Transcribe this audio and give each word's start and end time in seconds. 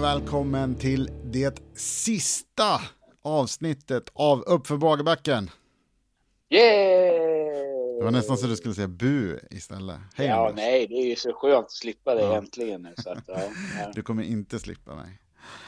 välkommen 0.00 0.74
till 0.74 1.10
det 1.24 1.78
sista 1.78 2.80
avsnittet 3.22 4.10
av 4.14 4.40
Uppför 4.40 4.76
Bagerbacken. 4.76 5.50
Yeah! 6.50 7.26
Det 7.98 8.04
var 8.04 8.10
nästan 8.10 8.38
så 8.38 8.46
du 8.46 8.56
skulle 8.56 8.74
säga 8.74 8.88
bu 8.88 9.40
istället. 9.50 9.96
Hej 10.14 10.26
Ja, 10.26 10.48
Anders. 10.48 10.56
nej, 10.56 10.86
det 10.86 10.94
är 10.94 11.06
ju 11.06 11.16
så 11.16 11.32
skönt 11.32 11.64
att 11.64 11.72
slippa 11.72 12.14
det 12.14 12.20
ja. 12.22 12.36
äntligen 12.36 12.82
nu. 12.82 12.94
Så 12.98 13.10
att, 13.10 13.24
ja, 13.26 13.40
ja. 13.80 13.92
Du 13.94 14.02
kommer 14.02 14.22
inte 14.22 14.58
slippa 14.58 14.94
mig. 14.94 15.20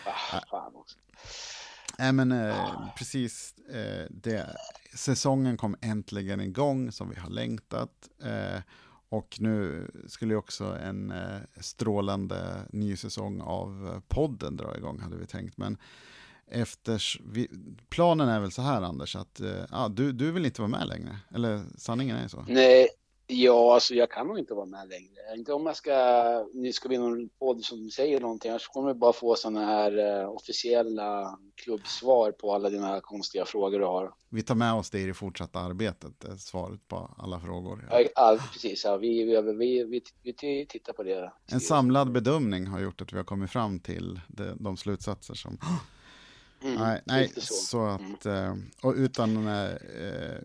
Ah, 0.04 0.40
fan 0.50 0.72
också. 0.74 0.98
Nej 1.98 2.12
men 2.12 2.32
eh, 2.32 2.94
precis, 2.98 3.54
eh, 3.58 4.06
det, 4.10 4.56
säsongen 4.94 5.56
kom 5.56 5.76
äntligen 5.80 6.40
igång 6.40 6.92
som 6.92 7.10
vi 7.10 7.16
har 7.20 7.30
längtat. 7.30 8.08
Eh, 8.22 8.60
och 9.08 9.36
nu 9.40 9.90
skulle 10.06 10.34
ju 10.34 10.38
också 10.38 10.64
en 10.64 11.10
eh, 11.10 11.40
strålande 11.60 12.66
ny 12.70 12.96
säsong 12.96 13.40
av 13.40 13.90
eh, 13.94 14.00
podden 14.08 14.56
dra 14.56 14.76
igång 14.76 15.00
hade 15.00 15.16
vi 15.16 15.26
tänkt. 15.26 15.56
Men 15.56 15.78
Efters, 16.50 17.20
vi, 17.24 17.48
planen 17.88 18.28
är 18.28 18.40
väl 18.40 18.52
så 18.52 18.62
här 18.62 18.82
Anders, 18.82 19.16
att 19.16 19.40
eh, 19.40 19.88
du, 19.88 20.12
du 20.12 20.32
vill 20.32 20.46
inte 20.46 20.60
vara 20.60 20.70
med 20.70 20.88
längre? 20.88 21.16
Eller 21.34 21.62
sanningen 21.76 22.16
är 22.16 22.22
ju 22.22 22.28
så? 22.28 22.44
Nej, 22.48 22.88
Ja, 23.30 23.74
alltså 23.74 23.94
jag 23.94 24.10
kan 24.10 24.26
nog 24.26 24.38
inte 24.38 24.54
vara 24.54 24.66
med 24.66 24.88
längre. 24.88 25.36
Inte 25.36 25.52
om 25.52 25.66
jag 25.66 25.76
ska, 25.76 25.92
nu 26.54 26.72
ska 26.72 26.88
vi 26.88 26.98
någon 26.98 27.28
podd 27.38 27.64
som 27.64 27.90
säger 27.90 28.20
någonting, 28.20 28.50
annars 28.50 28.68
kommer 28.68 28.88
vi 28.88 28.98
bara 28.98 29.12
få 29.12 29.34
sådana 29.34 29.64
här 29.64 30.22
uh, 30.22 30.28
officiella 30.28 31.38
klubbsvar 31.54 32.32
på 32.32 32.54
alla 32.54 32.70
dina 32.70 33.00
konstiga 33.00 33.44
frågor 33.44 33.78
du 33.78 33.84
har. 33.84 34.12
Vi 34.28 34.42
tar 34.42 34.54
med 34.54 34.74
oss 34.74 34.90
det 34.90 35.00
i 35.00 35.06
det 35.06 35.14
fortsatta 35.14 35.58
arbetet, 35.58 36.24
eh, 36.24 36.36
svaret 36.36 36.88
på 36.88 37.10
alla 37.18 37.40
frågor. 37.40 37.88
Ja, 37.90 38.00
ja 38.16 38.38
precis. 38.52 38.84
Ja, 38.84 38.96
vi, 38.96 39.24
vi, 39.24 39.84
vi, 39.84 40.02
vi, 40.22 40.66
tittar 40.66 40.92
på 40.92 41.02
det. 41.02 41.32
En 41.46 41.60
samlad 41.60 42.12
bedömning 42.12 42.66
har 42.66 42.80
gjort 42.80 43.00
att 43.00 43.12
vi 43.12 43.16
har 43.16 43.24
kommit 43.24 43.50
fram 43.50 43.80
till 43.80 44.20
de 44.58 44.76
slutsatser 44.76 45.34
som 45.34 45.58
Mm, 46.62 46.74
nej, 46.78 47.02
nej 47.04 47.28
så. 47.36 47.54
så. 47.54 47.84
att, 47.84 48.26
mm. 48.26 48.70
och 48.82 48.94
utan, 48.96 49.48
eh, 49.48 49.74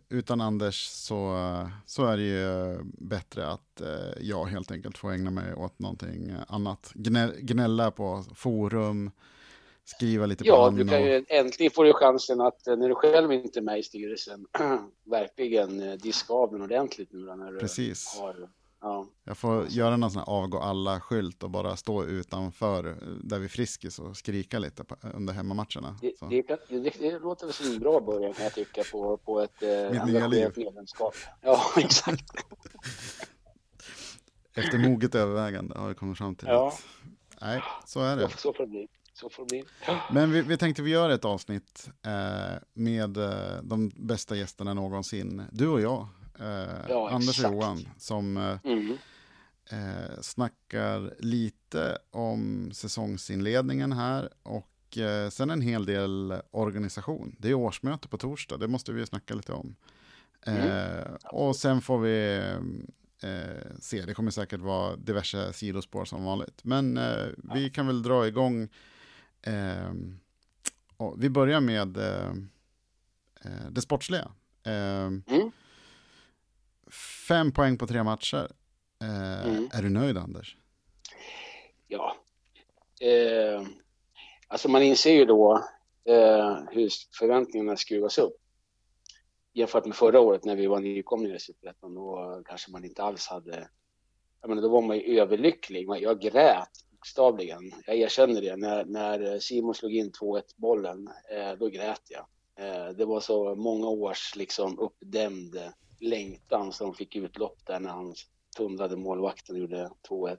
utan 0.09 0.41
Anders 0.41 0.87
så, 0.87 1.37
så 1.85 2.05
är 2.05 2.17
det 2.17 2.23
ju 2.23 2.77
bättre 2.83 3.47
att 3.47 3.81
eh, 3.81 4.21
jag 4.21 4.45
helt 4.45 4.71
enkelt 4.71 4.97
får 4.97 5.11
ägna 5.11 5.31
mig 5.31 5.53
åt 5.53 5.79
någonting 5.79 6.33
annat. 6.47 6.91
Gnälla 7.39 7.91
på 7.91 8.23
forum, 8.35 9.11
skriva 9.85 10.25
lite 10.25 10.47
ja, 10.47 10.55
på 10.55 10.77
Ja, 10.77 10.83
du 10.83 10.89
kan 10.89 11.03
ju, 11.03 11.25
äntligen 11.27 11.71
får 11.71 11.85
du 11.85 11.93
chansen 11.93 12.41
att 12.41 12.65
när 12.65 12.89
du 12.89 12.95
själv 12.95 13.31
inte 13.31 13.59
är 13.59 13.63
med 13.63 13.79
i 13.79 13.83
styrelsen 13.83 14.45
verkligen 15.03 15.97
diska 15.97 16.33
av 16.33 16.51
den 16.51 16.61
ordentligt 16.61 17.13
nu 17.13 17.19
när 17.19 17.51
du 17.51 17.59
Precis. 17.59 18.17
har 18.19 18.49
Ja. 18.83 19.07
Jag 19.23 19.37
får 19.37 19.67
göra 19.67 19.97
någon 19.97 20.11
sån 20.11 20.19
här 20.19 20.29
avgå 20.29 20.59
alla-skylt 20.59 21.43
och 21.43 21.49
bara 21.49 21.75
stå 21.75 22.05
utanför 22.05 22.97
där 23.23 23.39
vi 23.39 23.49
Friskis 23.49 23.99
och 23.99 24.17
skrika 24.17 24.59
lite 24.59 24.83
på, 24.83 24.95
under 25.13 25.33
hemmamatcherna. 25.33 25.97
Det, 26.01 26.13
det, 26.29 26.59
det, 26.69 26.89
det, 26.99 27.19
låter 27.19 27.45
väl 27.45 27.53
som 27.53 27.65
en 27.65 27.79
bra 27.79 27.99
början 27.99 28.33
kan 28.33 28.43
jag 28.43 28.53
tycka 28.53 28.83
på, 28.91 29.17
på 29.17 29.41
ett 29.41 29.63
eh, 29.63 30.01
engagerat 30.01 30.57
medlemskap. 30.57 31.15
Ja, 31.41 31.61
exakt. 31.77 32.25
Efter 34.55 34.77
moget 34.77 35.15
övervägande 35.15 35.79
har 35.79 35.89
vi 35.89 35.95
kommit 35.95 36.17
fram 36.17 36.35
till 36.35 36.47
ja. 36.47 36.67
att 36.67 36.83
nej, 37.41 37.61
så 37.85 37.99
är 37.99 38.17
det. 38.17 38.29
Så. 38.29 38.37
Så 38.37 38.53
får 39.29 39.43
det 39.43 39.47
bli. 39.47 39.63
Men 40.11 40.31
vi, 40.31 40.41
vi 40.41 40.57
tänkte 40.57 40.81
vi 40.81 40.91
gör 40.91 41.09
ett 41.09 41.25
avsnitt 41.25 41.89
eh, 42.05 42.57
med 42.73 43.17
eh, 43.17 43.61
de 43.63 43.91
bästa 43.95 44.35
gästerna 44.35 44.73
någonsin. 44.73 45.41
Du 45.51 45.67
och 45.67 45.81
jag 45.81 46.07
eh, 46.39 46.89
ja, 46.89 47.09
Anders 47.09 47.43
och 47.43 47.53
Johan, 47.53 47.87
som 47.97 48.37
eh, 48.37 48.57
mm. 48.63 48.97
eh, 49.71 50.21
snackar 50.21 51.13
lite 51.19 51.97
om 52.11 52.71
säsongsinledningen 52.73 53.91
här 53.91 54.29
och 54.43 54.97
eh, 54.97 55.29
sen 55.29 55.49
en 55.49 55.61
hel 55.61 55.85
del 55.85 56.33
organisation. 56.51 57.35
Det 57.39 57.49
är 57.49 57.53
årsmöte 57.53 58.07
på 58.07 58.17
torsdag, 58.17 58.57
det 58.57 58.67
måste 58.67 58.91
vi 58.91 59.05
snacka 59.05 59.33
lite 59.33 59.53
om. 59.53 59.75
Mm. 60.45 60.69
Eh, 60.69 61.13
och 61.23 61.55
sen 61.55 61.81
får 61.81 61.99
vi 61.99 62.37
eh, 63.23 63.71
se, 63.79 64.05
det 64.05 64.13
kommer 64.13 64.31
säkert 64.31 64.59
vara 64.59 64.95
diverse 64.95 65.53
sidospår 65.53 66.05
som 66.05 66.23
vanligt. 66.23 66.63
Men 66.63 66.97
eh, 66.97 67.27
vi 67.53 67.69
kan 67.69 67.87
väl 67.87 68.03
dra 68.03 68.27
igång. 68.27 68.69
Eh, 69.41 69.93
vi 71.17 71.29
börjar 71.29 71.61
med 71.61 71.97
eh, 71.97 72.33
det 73.69 73.81
sportsliga. 73.81 74.31
Mm. 74.63 75.23
Fem 77.27 77.51
poäng 77.51 77.77
på 77.77 77.87
tre 77.87 78.03
matcher. 78.03 78.51
Eh, 79.01 79.47
mm. 79.47 79.69
Är 79.73 79.81
du 79.81 79.89
nöjd 79.89 80.17
Anders? 80.17 80.57
Ja. 81.87 82.15
Eh, 83.01 83.67
alltså 84.47 84.69
man 84.69 84.83
inser 84.83 85.13
ju 85.13 85.25
då 85.25 85.63
eh, 86.05 86.57
hur 86.71 86.89
förväntningarna 87.19 87.77
skruvas 87.77 88.17
upp. 88.17 88.37
Jämfört 89.53 89.85
med 89.85 89.95
förra 89.95 90.19
året 90.19 90.45
när 90.45 90.55
vi 90.55 90.67
var 90.67 90.79
nykomlingar 90.79 91.35
i 91.35 91.39
Superettan, 91.39 91.95
då 91.95 92.41
kanske 92.45 92.71
man 92.71 92.85
inte 92.85 93.03
alls 93.03 93.27
hade... 93.27 93.69
Jag 94.41 94.49
menar, 94.49 94.61
då 94.61 94.69
var 94.69 94.81
man 94.81 94.97
ju 94.97 95.19
överlycklig. 95.19 95.87
Jag 95.99 96.21
grät 96.21 96.69
bokstavligen. 97.03 97.73
Jag 97.85 97.95
erkänner 97.95 98.41
det. 98.41 98.55
När, 98.55 98.85
när 98.85 99.39
Simon 99.39 99.75
slog 99.75 99.93
in 99.93 100.11
2-1 100.11 100.41
bollen, 100.55 101.09
eh, 101.31 101.51
då 101.59 101.67
grät 101.67 102.01
jag. 102.09 102.25
Eh, 102.59 102.89
det 102.89 103.05
var 103.05 103.19
så 103.19 103.55
många 103.55 103.87
års 103.87 104.35
liksom 104.35 104.79
uppdämd 104.79 105.55
längtan 106.03 106.71
som 106.71 106.93
fick 106.93 107.15
utlopp 107.15 107.57
där 107.65 107.79
när 107.79 107.89
han 107.89 108.15
tumlade 108.57 108.95
målvakten 108.95 109.55
och 109.55 109.61
gjorde 109.61 109.89
2-1. 110.09 110.37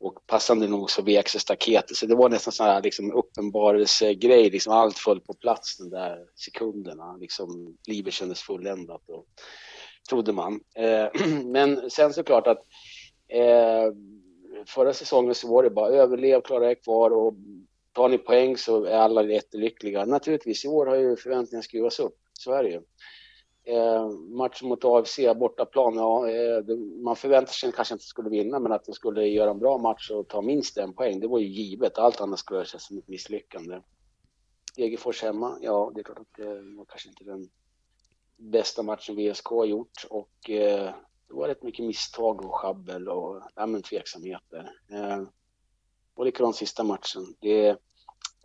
Och 0.00 0.26
passande 0.26 0.68
nog 0.68 0.90
så 0.90 1.02
vek 1.02 1.28
sig 1.28 1.40
staketet, 1.40 1.96
så 1.96 2.06
det 2.06 2.14
var 2.14 2.28
nästan 2.28 2.52
sån 2.52 2.66
här 2.66 2.82
liksom 2.82 3.12
uppenbarelsegrej, 3.12 4.50
liksom 4.50 4.72
allt 4.72 4.98
föll 4.98 5.20
på 5.20 5.34
plats 5.34 5.78
den 5.78 5.90
där 5.90 6.18
sekunderna, 6.34 7.16
liksom 7.16 7.76
livet 7.86 8.14
kändes 8.14 8.40
fulländat 8.40 9.08
och 9.08 9.26
trodde 10.08 10.32
man. 10.32 10.60
Eh, 10.74 11.06
men 11.44 11.90
sen 11.90 12.12
såklart 12.12 12.46
att 12.46 12.62
eh, 13.28 13.92
förra 14.66 14.92
säsongen 14.92 15.34
så 15.34 15.48
var 15.48 15.62
det 15.62 15.70
bara 15.70 15.88
överlev, 15.88 16.40
klara 16.40 16.70
er 16.70 16.74
kvar 16.74 17.10
och 17.10 17.34
tar 17.92 18.08
ni 18.08 18.18
poäng 18.18 18.56
så 18.56 18.84
är 18.84 18.98
alla 18.98 19.22
jättelyckliga. 19.22 20.04
Naturligtvis, 20.04 20.64
i 20.64 20.68
år 20.68 20.86
har 20.86 20.96
ju 20.96 21.16
förväntningarna 21.16 21.62
skruvats 21.62 22.00
upp, 22.00 22.16
så 22.32 22.52
är 22.52 22.62
det 22.62 22.70
ju. 22.70 22.80
Eh, 23.68 24.08
matchen 24.10 24.68
mot 24.68 24.84
AFC, 24.84 25.18
bortaplan, 25.36 25.94
ja, 25.94 26.28
eh, 26.28 26.58
det, 26.58 26.76
man 26.76 27.16
förväntade 27.16 27.52
sig 27.52 27.72
kanske 27.72 27.94
inte 27.94 28.04
skulle 28.04 28.30
vinna, 28.30 28.58
men 28.58 28.72
att 28.72 28.84
de 28.84 28.92
skulle 28.92 29.26
göra 29.26 29.50
en 29.50 29.58
bra 29.58 29.78
match 29.78 30.10
och 30.10 30.28
ta 30.28 30.42
minst 30.42 30.76
en 30.78 30.94
poäng, 30.94 31.20
det 31.20 31.28
var 31.28 31.38
ju 31.38 31.46
givet. 31.46 31.98
Allt 31.98 32.20
annat 32.20 32.38
skulle 32.38 32.64
kännas 32.64 32.86
som 32.86 32.98
ett 32.98 33.08
misslyckande. 33.08 33.80
Degerfors 34.76 35.22
hemma, 35.22 35.58
ja, 35.60 35.92
det 35.94 36.00
är 36.00 36.04
klart 36.04 36.18
att 36.18 36.36
det 36.36 36.76
var 36.76 36.84
kanske 36.84 37.08
inte 37.08 37.24
den 37.24 37.48
bästa 38.36 38.82
matchen 38.82 39.16
VSK 39.16 39.46
har 39.46 39.64
gjort 39.64 40.06
och 40.10 40.50
eh, 40.50 40.94
det 41.28 41.34
var 41.34 41.48
rätt 41.48 41.62
mycket 41.62 41.86
misstag 41.86 42.44
och 42.44 42.54
schabbel 42.54 43.08
och 43.08 43.42
ja, 43.54 43.66
men 43.66 43.82
tveksamheter. 43.82 44.70
Eh, 44.90 45.22
och 46.14 46.24
likadant 46.24 46.56
sista 46.56 46.84
matchen. 46.84 47.34
Det, 47.40 47.68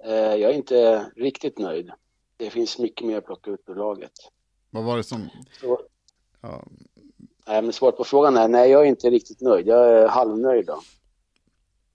eh, 0.03 0.35
jag 0.35 0.51
är 0.51 0.53
inte 0.53 1.12
riktigt 1.15 1.57
nöjd. 1.57 1.92
Det 2.38 2.50
finns 2.50 2.80
mycket 2.80 3.07
mer 3.07 3.18
att 3.18 3.25
plocka 3.25 3.51
ut 3.51 3.69
ur 3.69 3.75
laget. 3.75 4.12
Vad 4.74 4.84
var 4.84 4.98
det 4.98 5.04
som... 5.04 5.30
Ja. 6.42 6.64
Nej, 7.48 7.62
men 7.62 7.74
svaret 7.74 7.98
på 7.98 8.04
frågan 8.04 8.38
är 8.38 8.48
nej, 8.48 8.72
jag 8.72 8.81
är 8.81 8.86
inte 8.86 9.10
riktigt 9.10 9.42
nöjd. 9.42 9.68
Jag 9.68 9.90
är 9.90 10.08
halvnöjd 10.08 10.66
då. 10.66 10.81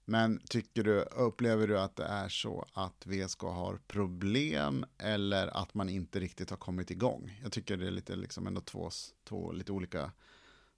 Men 0.05 0.41
tycker 0.49 0.83
du, 0.83 1.01
upplever 1.01 1.67
du 1.67 1.79
att 1.79 1.95
det 1.95 2.03
är 2.03 2.29
så 2.29 2.65
att 2.73 3.05
VSK 3.05 3.41
har 3.41 3.79
problem 3.87 4.85
eller 4.97 5.47
att 5.47 5.73
man 5.73 5.89
inte 5.89 6.19
riktigt 6.19 6.49
har 6.49 6.57
kommit 6.57 6.91
igång? 6.91 7.39
Jag 7.43 7.51
tycker 7.51 7.77
det 7.77 7.87
är 7.87 7.91
lite 7.91 8.15
liksom 8.15 8.47
ändå 8.47 8.61
två, 8.61 8.89
två 9.29 9.51
lite 9.51 9.71
olika 9.71 10.11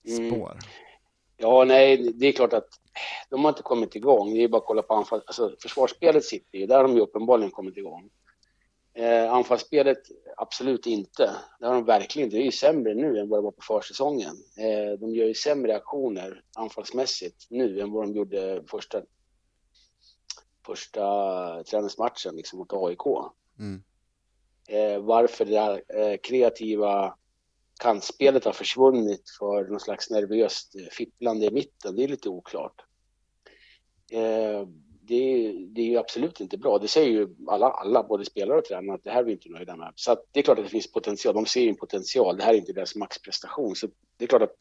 mm. 0.07 0.31
spår. 0.31 0.51
Mm. 0.51 0.63
Ja, 1.37 1.63
nej, 1.63 2.13
det 2.13 2.27
är 2.27 2.31
klart 2.31 2.53
att 2.53 2.69
de 3.29 3.43
har 3.43 3.49
inte 3.49 3.63
kommit 3.63 3.95
igång. 3.95 4.33
Det 4.33 4.43
är 4.43 4.47
bara 4.47 4.57
att 4.57 4.67
kolla 4.67 4.81
på 4.81 4.93
anfall. 4.93 5.21
Alltså, 5.25 5.55
försvarsspelet 5.61 6.25
sitter 6.25 6.57
ju, 6.57 6.67
där 6.67 6.75
har 6.75 6.83
de 6.83 6.95
ju 6.95 7.01
uppenbarligen 7.01 7.51
kommit 7.51 7.77
igång. 7.77 8.09
Eh, 8.93 9.33
anfallsspelet, 9.33 10.01
absolut 10.37 10.85
inte. 10.85 11.35
Det 11.59 11.65
har 11.65 11.73
de 11.73 11.85
verkligen 11.85 12.25
inte. 12.25 12.37
Det 12.37 12.43
är 12.43 12.45
ju 12.45 12.51
sämre 12.51 12.93
nu 12.93 13.19
än 13.19 13.29
vad 13.29 13.39
det 13.39 13.43
var 13.43 13.51
på 13.51 13.61
försäsongen. 13.61 14.35
Eh, 14.57 14.99
de 14.99 15.15
gör 15.15 15.25
ju 15.25 15.33
sämre 15.33 15.75
aktioner 15.75 16.43
anfallsmässigt 16.55 17.47
nu 17.49 17.79
än 17.79 17.91
vad 17.91 18.03
de 18.03 18.15
gjorde 18.15 18.63
första, 18.67 19.01
första 20.65 21.63
träningsmatchen 21.63 22.35
liksom 22.35 22.59
mot 22.59 22.73
AIK. 22.73 23.31
Mm. 23.59 23.83
Eh, 24.67 25.01
varför 25.01 25.45
det 25.45 25.51
där 25.51 25.83
eh, 25.99 26.17
kreativa 26.17 27.15
kantspelet 27.79 28.45
har 28.45 28.53
försvunnit 28.53 29.29
för 29.39 29.63
någon 29.63 29.79
slags 29.79 30.09
nervöst 30.09 30.75
fipplande 30.91 31.45
i 31.45 31.51
mitten, 31.51 31.95
det 31.95 32.03
är 32.03 32.07
lite 32.07 32.29
oklart. 32.29 32.85
Det, 35.03 35.51
det 35.51 35.81
är 35.81 35.85
ju 35.85 35.97
absolut 35.97 36.39
inte 36.39 36.57
bra. 36.57 36.77
Det 36.77 36.87
säger 36.87 37.11
ju 37.11 37.35
alla, 37.47 37.65
alla 37.65 38.03
både 38.03 38.25
spelare 38.25 38.57
och 38.57 38.65
tränare 38.65 38.95
att 38.95 39.03
det 39.03 39.11
här 39.11 39.19
är 39.19 39.23
vi 39.23 39.31
inte 39.31 39.49
nöjda 39.49 39.75
med. 39.75 39.93
Så 39.95 40.17
det 40.31 40.39
är 40.39 40.43
klart 40.43 40.57
att 40.59 40.65
det 40.65 40.71
finns 40.71 40.91
potential. 40.91 41.35
De 41.35 41.45
ser 41.45 41.61
ju 41.61 41.69
en 41.69 41.75
potential. 41.75 42.37
Det 42.37 42.43
här 42.43 42.53
är 42.53 42.57
inte 42.57 42.73
deras 42.73 42.95
maxprestation. 42.95 43.75
Så 43.75 43.87
det 44.17 44.23
är 44.23 44.27
klart 44.27 44.41
att 44.41 44.55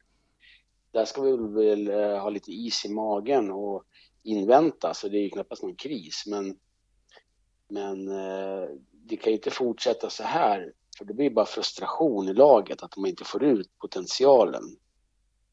där 0.92 1.04
ska 1.04 1.22
vi 1.22 1.36
väl 1.36 1.88
eh, 1.88 2.18
ha 2.22 2.30
lite 2.30 2.52
is 2.52 2.84
i 2.84 2.88
magen 2.88 3.50
och 3.50 3.84
invänta, 4.22 4.94
så 4.94 5.08
det 5.08 5.18
är 5.18 5.22
ju 5.22 5.30
knappast 5.30 5.62
någon 5.62 5.76
kris. 5.76 6.24
Men, 6.26 6.56
men 7.68 8.08
eh, 8.08 8.68
det 8.92 9.16
kan 9.16 9.32
ju 9.32 9.36
inte 9.36 9.50
fortsätta 9.50 10.10
så 10.10 10.22
här, 10.22 10.72
för 10.98 11.04
det 11.04 11.14
blir 11.14 11.30
bara 11.30 11.46
frustration 11.46 12.28
i 12.28 12.34
laget 12.34 12.82
att 12.82 12.90
de 12.90 13.06
inte 13.06 13.24
får 13.24 13.44
ut 13.44 13.78
potentialen. 13.78 14.62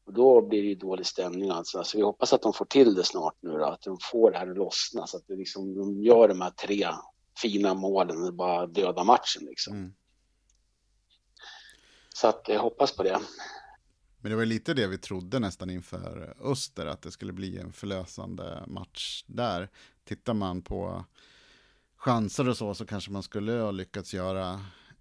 Och 0.08 0.14
då 0.14 0.42
blir 0.48 0.62
det 0.62 0.68
ju 0.68 0.74
dålig 0.74 1.06
stämning 1.06 1.50
alltså. 1.50 1.84
Så 1.84 1.98
vi 1.98 2.04
hoppas 2.04 2.32
att 2.32 2.42
de 2.42 2.52
får 2.52 2.64
till 2.64 2.94
det 2.94 3.04
snart 3.04 3.34
nu 3.40 3.50
då, 3.50 3.64
att 3.64 3.82
de 3.82 3.98
får 4.00 4.30
det 4.30 4.38
här 4.38 4.50
att 4.50 4.56
lossna 4.56 5.06
så 5.06 5.16
att 5.16 5.26
det 5.26 5.36
liksom, 5.36 5.74
de 5.74 6.02
gör 6.02 6.28
de 6.28 6.40
här 6.40 6.50
tre 6.50 6.86
fina 7.42 7.74
målen 7.74 8.22
och 8.22 8.34
bara 8.34 8.66
döda 8.66 9.04
matchen 9.04 9.44
liksom. 9.46 9.76
Mm. 9.76 9.94
Så 12.14 12.28
att 12.28 12.44
jag 12.48 12.60
hoppas 12.60 12.96
på 12.96 13.02
det. 13.02 13.20
Men 14.20 14.30
det 14.30 14.36
var 14.36 14.44
lite 14.44 14.74
det 14.74 14.86
vi 14.86 14.98
trodde 14.98 15.38
nästan 15.38 15.70
inför 15.70 16.36
Öster, 16.40 16.86
att 16.86 17.02
det 17.02 17.10
skulle 17.10 17.32
bli 17.32 17.58
en 17.58 17.72
förlösande 17.72 18.64
match 18.66 19.24
där. 19.26 19.68
Tittar 20.04 20.34
man 20.34 20.62
på 20.62 21.04
chanser 21.96 22.48
och 22.48 22.56
så, 22.56 22.74
så 22.74 22.86
kanske 22.86 23.10
man 23.10 23.22
skulle 23.22 23.52
ha 23.52 23.70
lyckats 23.70 24.14
göra 24.14 24.52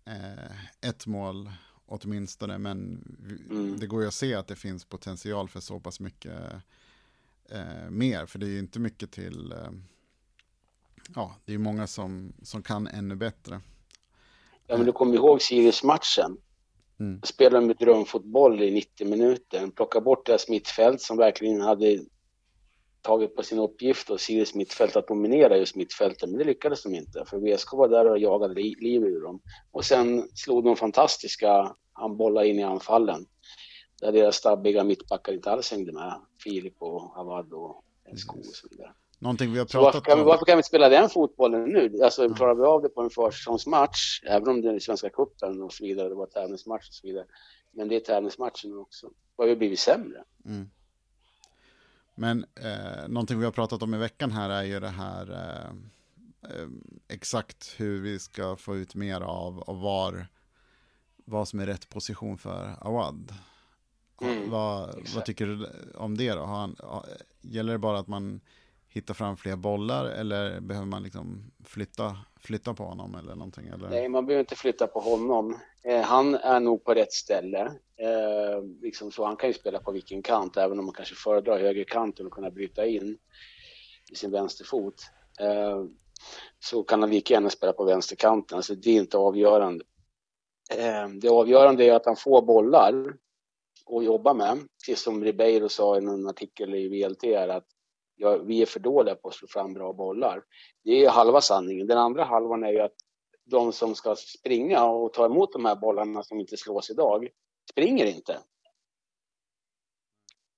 eh, 0.05 0.89
ett 0.89 1.07
mål 1.07 1.51
åtminstone, 1.87 2.57
men 2.57 2.77
mm. 3.49 3.79
det 3.79 3.87
går 3.87 4.01
ju 4.01 4.07
att 4.07 4.13
se 4.13 4.35
att 4.35 4.47
det 4.47 4.55
finns 4.55 4.85
potential 4.85 5.49
för 5.49 5.59
så 5.59 5.79
pass 5.79 5.99
mycket 5.99 6.33
eh, 7.49 7.89
mer, 7.89 8.25
för 8.25 8.39
det 8.39 8.45
är 8.45 8.49
ju 8.49 8.59
inte 8.59 8.79
mycket 8.79 9.11
till, 9.11 9.51
eh, 9.51 9.71
ja, 11.15 11.35
det 11.45 11.51
är 11.51 11.53
ju 11.53 11.59
många 11.59 11.87
som, 11.87 12.33
som 12.41 12.63
kan 12.63 12.87
ännu 12.87 13.15
bättre. 13.15 13.61
Ja, 14.67 14.77
men 14.77 14.85
du 14.85 14.91
kommer 14.91 15.15
ihåg 15.15 15.41
Sirius-matchen? 15.41 16.37
Mm. 16.99 17.21
Spelade 17.23 17.65
med 17.65 17.77
drömfotboll 17.77 18.61
i 18.61 18.71
90 18.71 19.07
minuter, 19.07 19.67
plocka 19.67 20.01
bort 20.01 20.25
deras 20.25 20.49
mittfält 20.49 21.01
som 21.01 21.17
verkligen 21.17 21.61
hade 21.61 21.99
tagit 23.07 23.35
på 23.35 23.43
sin 23.43 23.59
uppgift 23.59 24.09
och 24.09 24.21
Sirius 24.21 24.55
mittfält 24.55 24.95
att 24.95 25.07
dominera 25.07 25.57
just 25.57 25.75
mittfältet, 25.75 26.29
men 26.29 26.39
det 26.39 26.43
lyckades 26.43 26.83
de 26.83 26.95
inte. 26.95 27.25
För 27.25 27.37
VSK 27.37 27.73
var 27.73 27.87
där 27.87 28.11
och 28.11 28.19
jagade 28.19 28.53
liv 28.53 29.03
ur 29.03 29.21
dem. 29.21 29.41
Och 29.71 29.85
sen 29.85 30.29
slog 30.33 30.63
de 30.63 30.75
fantastiska 30.75 31.75
handbollar 31.93 32.43
in 32.43 32.59
i 32.59 32.63
anfallen. 32.63 33.25
Där 34.01 34.11
deras 34.11 34.35
stabbiga 34.35 34.83
mittbackar 34.83 35.33
inte 35.33 35.51
alls 35.51 35.71
hängde 35.71 35.91
med. 35.91 36.21
Filip 36.43 36.75
och 36.79 37.17
Avad 37.17 37.53
och 37.53 37.83
Sko 38.15 38.39
och 38.39 38.45
så 38.45 38.67
vidare. 38.71 38.91
Någonting 39.19 39.51
vi 39.53 39.59
har 39.59 39.65
pratat 39.65 39.93
varför 39.93 40.01
kan, 40.01 40.19
om. 40.19 40.25
Varför 40.25 40.45
kan 40.45 40.55
vi 40.55 40.59
inte 40.59 40.67
spela 40.67 40.89
den 40.89 41.09
fotbollen 41.09 41.63
nu? 41.63 41.99
Alltså 42.03 42.29
klarar 42.29 42.55
vi 42.55 42.63
av 42.63 42.81
det 42.81 42.89
på 42.89 43.01
en 43.01 43.09
försäsongsmatch, 43.09 44.21
även 44.25 44.49
om 44.49 44.61
det 44.61 44.69
är 44.69 44.79
Svenska 44.79 45.09
cupen 45.09 45.61
och 45.61 45.73
så 45.73 45.83
vidare, 45.83 46.09
det 46.09 46.15
var 46.15 46.25
tävlingsmatch 46.25 46.87
och 46.87 46.93
så 46.93 47.07
vidare. 47.07 47.25
Men 47.71 47.87
det 47.87 47.95
är 47.95 47.99
tävlingsmatchen 47.99 48.77
också. 48.77 49.09
Då 49.37 49.43
har 49.43 49.47
vi 49.47 49.55
blivit 49.55 49.79
sämre. 49.79 50.23
Mm. 50.45 50.69
Men 52.19 52.45
eh, 52.55 53.07
någonting 53.07 53.39
vi 53.39 53.45
har 53.45 53.51
pratat 53.51 53.83
om 53.83 53.93
i 53.93 53.97
veckan 53.97 54.31
här 54.31 54.49
är 54.49 54.63
ju 54.63 54.79
det 54.79 54.89
här 54.89 55.31
eh, 55.31 55.71
eh, 56.51 56.67
exakt 57.07 57.73
hur 57.77 58.01
vi 58.01 58.19
ska 58.19 58.55
få 58.55 58.75
ut 58.77 58.95
mer 58.95 59.21
av 59.21 59.59
och 59.59 59.77
var 59.77 60.27
vad 61.25 61.47
som 61.47 61.59
är 61.59 61.65
rätt 61.65 61.89
position 61.89 62.37
för 62.37 62.75
Awad. 62.81 63.33
Mm, 64.21 64.49
vad, 64.49 64.95
vad, 65.15 65.25
tycker 65.25 65.45
du 65.45 65.69
om 65.95 66.17
det 66.17 66.33
då? 66.33 66.45
Han, 66.45 66.75
gäller 67.41 67.73
det 67.73 67.79
bara 67.79 67.99
att 67.99 68.07
man 68.07 68.41
hitta 68.89 69.13
fram 69.13 69.37
fler 69.37 69.55
bollar 69.55 70.05
eller 70.05 70.59
behöver 70.59 70.87
man 70.87 71.03
liksom 71.03 71.51
flytta, 71.65 72.17
flytta 72.39 72.73
på 72.73 72.83
honom 72.83 73.15
eller 73.15 73.35
någonting? 73.35 73.67
Eller? 73.67 73.89
Nej, 73.89 74.09
man 74.09 74.25
behöver 74.25 74.39
inte 74.39 74.55
flytta 74.55 74.87
på 74.87 74.99
honom. 74.99 75.59
Eh, 75.83 76.01
han 76.01 76.35
är 76.35 76.59
nog 76.59 76.83
på 76.83 76.93
rätt 76.93 77.13
ställe. 77.13 77.61
Eh, 77.99 78.63
liksom 78.81 79.11
så, 79.11 79.25
han 79.25 79.35
kan 79.35 79.49
ju 79.49 79.53
spela 79.53 79.79
på 79.79 79.91
vilken 79.91 80.23
kant, 80.23 80.57
även 80.57 80.79
om 80.79 80.85
man 80.85 80.93
kanske 80.93 81.15
föredrar 81.15 81.59
högerkanten 81.59 82.25
och 82.25 82.31
kunna 82.31 82.51
bryta 82.51 82.85
in 82.85 83.17
i 84.11 84.15
sin 84.15 84.31
vänsterfot. 84.31 84.95
Eh, 85.39 85.83
så 86.59 86.83
kan 86.83 87.01
han 87.01 87.09
lika 87.09 87.33
gärna 87.33 87.49
spela 87.49 87.73
på 87.73 87.85
vänsterkanten, 87.85 88.55
alltså 88.55 88.75
det 88.75 88.89
är 88.89 88.99
inte 88.99 89.17
avgörande. 89.17 89.85
Eh, 90.71 91.09
det 91.21 91.29
avgörande 91.29 91.85
är 91.85 91.93
att 91.93 92.05
han 92.05 92.15
får 92.15 92.41
bollar 92.41 93.13
att 93.89 94.05
jobba 94.05 94.33
med, 94.33 94.59
precis 94.85 95.03
som 95.03 95.23
Ribeiro 95.23 95.69
sa 95.69 95.95
i 95.95 95.97
en 95.97 96.27
artikel 96.27 96.75
i 96.75 96.87
VLT, 96.87 97.23
är 97.23 97.47
att 97.47 97.67
ja, 98.17 98.37
vi 98.37 98.61
är 98.61 98.65
för 98.65 98.79
dåliga 98.79 99.15
på 99.15 99.27
att 99.27 99.33
slå 99.33 99.47
fram 99.47 99.73
bra 99.73 99.93
bollar. 99.93 100.43
Det 100.83 101.05
är 101.05 101.09
halva 101.09 101.41
sanningen. 101.41 101.87
Den 101.87 101.97
andra 101.97 102.23
halvan 102.23 102.63
är 102.63 102.71
ju 102.71 102.79
att 102.79 102.95
de 103.45 103.71
som 103.71 103.95
ska 103.95 104.15
springa 104.15 104.85
och 104.85 105.13
ta 105.13 105.25
emot 105.25 105.53
de 105.53 105.65
här 105.65 105.75
bollarna 105.75 106.23
som 106.23 106.39
inte 106.39 106.57
slås 106.57 106.89
idag, 106.89 107.29
springer 107.71 108.05
inte. 108.05 108.39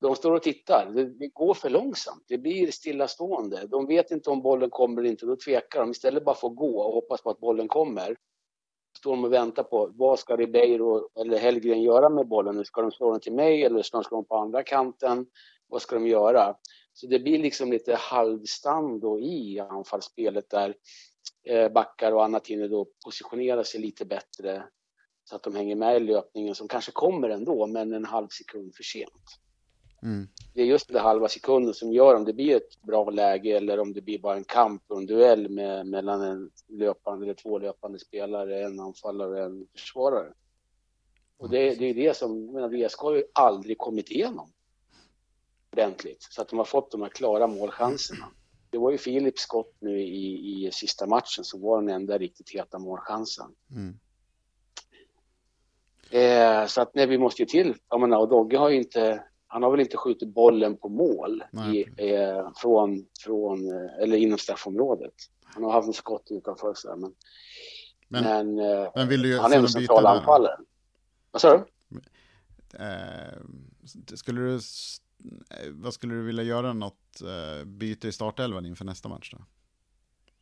De 0.01 0.15
står 0.15 0.31
och 0.31 0.43
tittar. 0.43 0.91
Det, 0.93 1.05
det 1.05 1.27
går 1.27 1.53
för 1.53 1.69
långsamt. 1.69 2.23
Det 2.27 2.37
blir 2.37 2.71
stillastående. 2.71 3.67
De 3.67 3.87
vet 3.87 4.11
inte 4.11 4.29
om 4.29 4.41
bollen 4.41 4.69
kommer 4.69 5.01
eller 5.01 5.09
inte. 5.09 5.25
Då 5.25 5.35
tvekar 5.35 5.79
de. 5.79 5.91
Istället 5.91 6.25
bara 6.25 6.35
få 6.35 6.49
gå 6.49 6.79
och 6.79 6.93
hoppas 6.93 7.21
på 7.21 7.29
att 7.29 7.39
bollen 7.39 7.67
kommer. 7.67 8.15
Står 8.97 9.11
de 9.11 9.25
och 9.25 9.33
väntar 9.33 9.63
på 9.63 9.91
vad 9.93 10.19
ska 10.19 10.35
Ribeiro 10.35 11.09
eller 11.21 11.37
Hellgren 11.37 11.81
göra 11.81 12.09
med 12.09 12.27
bollen? 12.27 12.65
Ska 12.65 12.81
de 12.81 12.91
slå 12.91 13.11
den 13.11 13.19
till 13.19 13.33
mig 13.33 13.63
eller 13.63 13.81
ska 13.81 13.97
de 13.97 14.03
slå 14.03 14.17
den 14.17 14.25
på 14.25 14.35
andra 14.35 14.63
kanten? 14.63 15.25
Vad 15.67 15.81
ska 15.81 15.95
de 15.95 16.07
göra? 16.07 16.55
Så 16.99 17.07
det 17.07 17.19
blir 17.19 17.39
liksom 17.39 17.71
lite 17.71 17.95
halvstand 17.95 19.01
då 19.01 19.19
i 19.19 19.59
anfallsspelet 19.59 20.49
där 20.49 20.75
eh, 21.43 21.71
backar 21.71 22.11
och 22.11 22.23
annat 22.25 22.47
hinner 22.47 22.67
då 22.67 22.87
positionera 23.05 23.63
sig 23.63 23.81
lite 23.81 24.05
bättre 24.05 24.63
så 25.23 25.35
att 25.35 25.43
de 25.43 25.55
hänger 25.55 25.75
med 25.75 25.97
i 25.97 25.99
löpningen 25.99 26.55
som 26.55 26.67
kanske 26.67 26.91
kommer 26.91 27.29
ändå, 27.29 27.67
men 27.67 27.93
en 27.93 28.05
halv 28.05 28.27
sekund 28.27 28.75
för 28.75 28.83
sent. 28.83 29.39
Mm. 30.03 30.27
Det 30.53 30.61
är 30.61 30.65
just 30.65 30.87
den 30.87 31.01
halva 31.01 31.27
sekunden 31.27 31.73
som 31.73 31.91
gör 31.91 32.15
om 32.15 32.25
det 32.25 32.33
blir 32.33 32.55
ett 32.55 32.81
bra 32.81 33.09
läge 33.09 33.57
eller 33.57 33.79
om 33.79 33.93
det 33.93 34.01
blir 34.01 34.19
bara 34.19 34.35
en 34.35 34.43
kamp 34.43 34.83
och 34.87 34.97
en 34.97 35.05
duell 35.05 35.49
med, 35.49 35.87
mellan 35.87 36.21
en 36.21 36.51
löpande 36.67 37.25
eller 37.25 37.33
två 37.33 37.59
löpande 37.59 37.99
spelare, 37.99 38.63
en 38.63 38.79
anfallare 38.79 39.29
och 39.29 39.45
en 39.45 39.67
försvarare. 39.77 40.33
Och 41.37 41.49
det, 41.49 41.75
det 41.75 41.85
är 41.85 41.93
det 41.93 42.17
som, 42.17 42.45
jag 42.45 42.53
menar, 42.53 42.87
VSK 42.87 42.99
har 42.99 43.15
ju 43.15 43.23
aldrig 43.33 43.77
kommit 43.77 44.11
igenom 44.11 44.51
ordentligt. 45.71 46.27
Så 46.29 46.41
att 46.41 46.49
de 46.49 46.57
har 46.57 46.65
fått 46.65 46.91
de 46.91 47.01
här 47.01 47.09
klara 47.09 47.47
målchanserna. 47.47 48.25
Det 48.69 48.77
var 48.77 48.91
ju 48.91 48.97
Filips 48.97 49.41
skott 49.41 49.75
nu 49.79 50.01
i, 50.01 50.65
i 50.65 50.71
sista 50.71 51.07
matchen 51.07 51.43
som 51.43 51.61
var 51.61 51.81
den 51.81 51.89
enda 51.89 52.17
riktigt 52.17 52.49
heta 52.49 52.79
målchansen. 52.79 53.51
Mm. 53.71 53.99
Eh, 56.11 56.67
så 56.67 56.81
att 56.81 56.95
nej, 56.95 57.07
vi 57.07 57.17
måste 57.17 57.41
ju 57.41 57.45
till. 57.45 57.75
Jag 57.89 58.01
menar, 58.01 58.17
och 58.17 58.29
Dogge 58.29 58.57
har 58.57 58.69
ju 58.69 58.77
inte, 58.77 59.23
han 59.47 59.63
har 59.63 59.71
väl 59.71 59.79
inte 59.79 59.97
skjutit 59.97 60.33
bollen 60.33 60.77
på 60.77 60.89
mål 60.89 61.43
i, 61.73 61.85
eh, 62.11 62.51
från, 62.55 63.05
från, 63.19 63.71
eh, 63.71 64.03
eller 64.03 64.17
inom 64.17 64.37
straffområdet. 64.37 65.13
Han 65.43 65.63
har 65.63 65.71
haft 65.71 65.87
en 65.87 65.93
skott 65.93 66.27
utanför 66.29 66.73
så 66.73 66.95
men, 66.95 67.13
men, 68.07 68.55
men, 68.55 68.59
eh, 68.59 68.91
men 68.95 69.07
du 69.07 69.39
han 69.39 69.53
är 69.53 69.57
en 69.57 69.69
central 69.69 70.05
anfallare. 70.05 70.57
Vad 71.31 71.41
sa 71.41 71.57
du? 71.57 71.65
Eh, 72.79 73.37
skulle 74.15 74.41
du 74.41 74.53
Eh, 74.53 74.59
vad 75.71 75.93
skulle 75.93 76.13
du 76.13 76.23
vilja 76.23 76.43
göra 76.43 76.73
något 76.73 77.21
eh, 77.21 77.65
byte 77.65 78.07
i 78.07 78.11
startelvan 78.11 78.65
inför 78.65 78.85
nästa 78.85 79.09
match 79.09 79.31
då? 79.31 79.37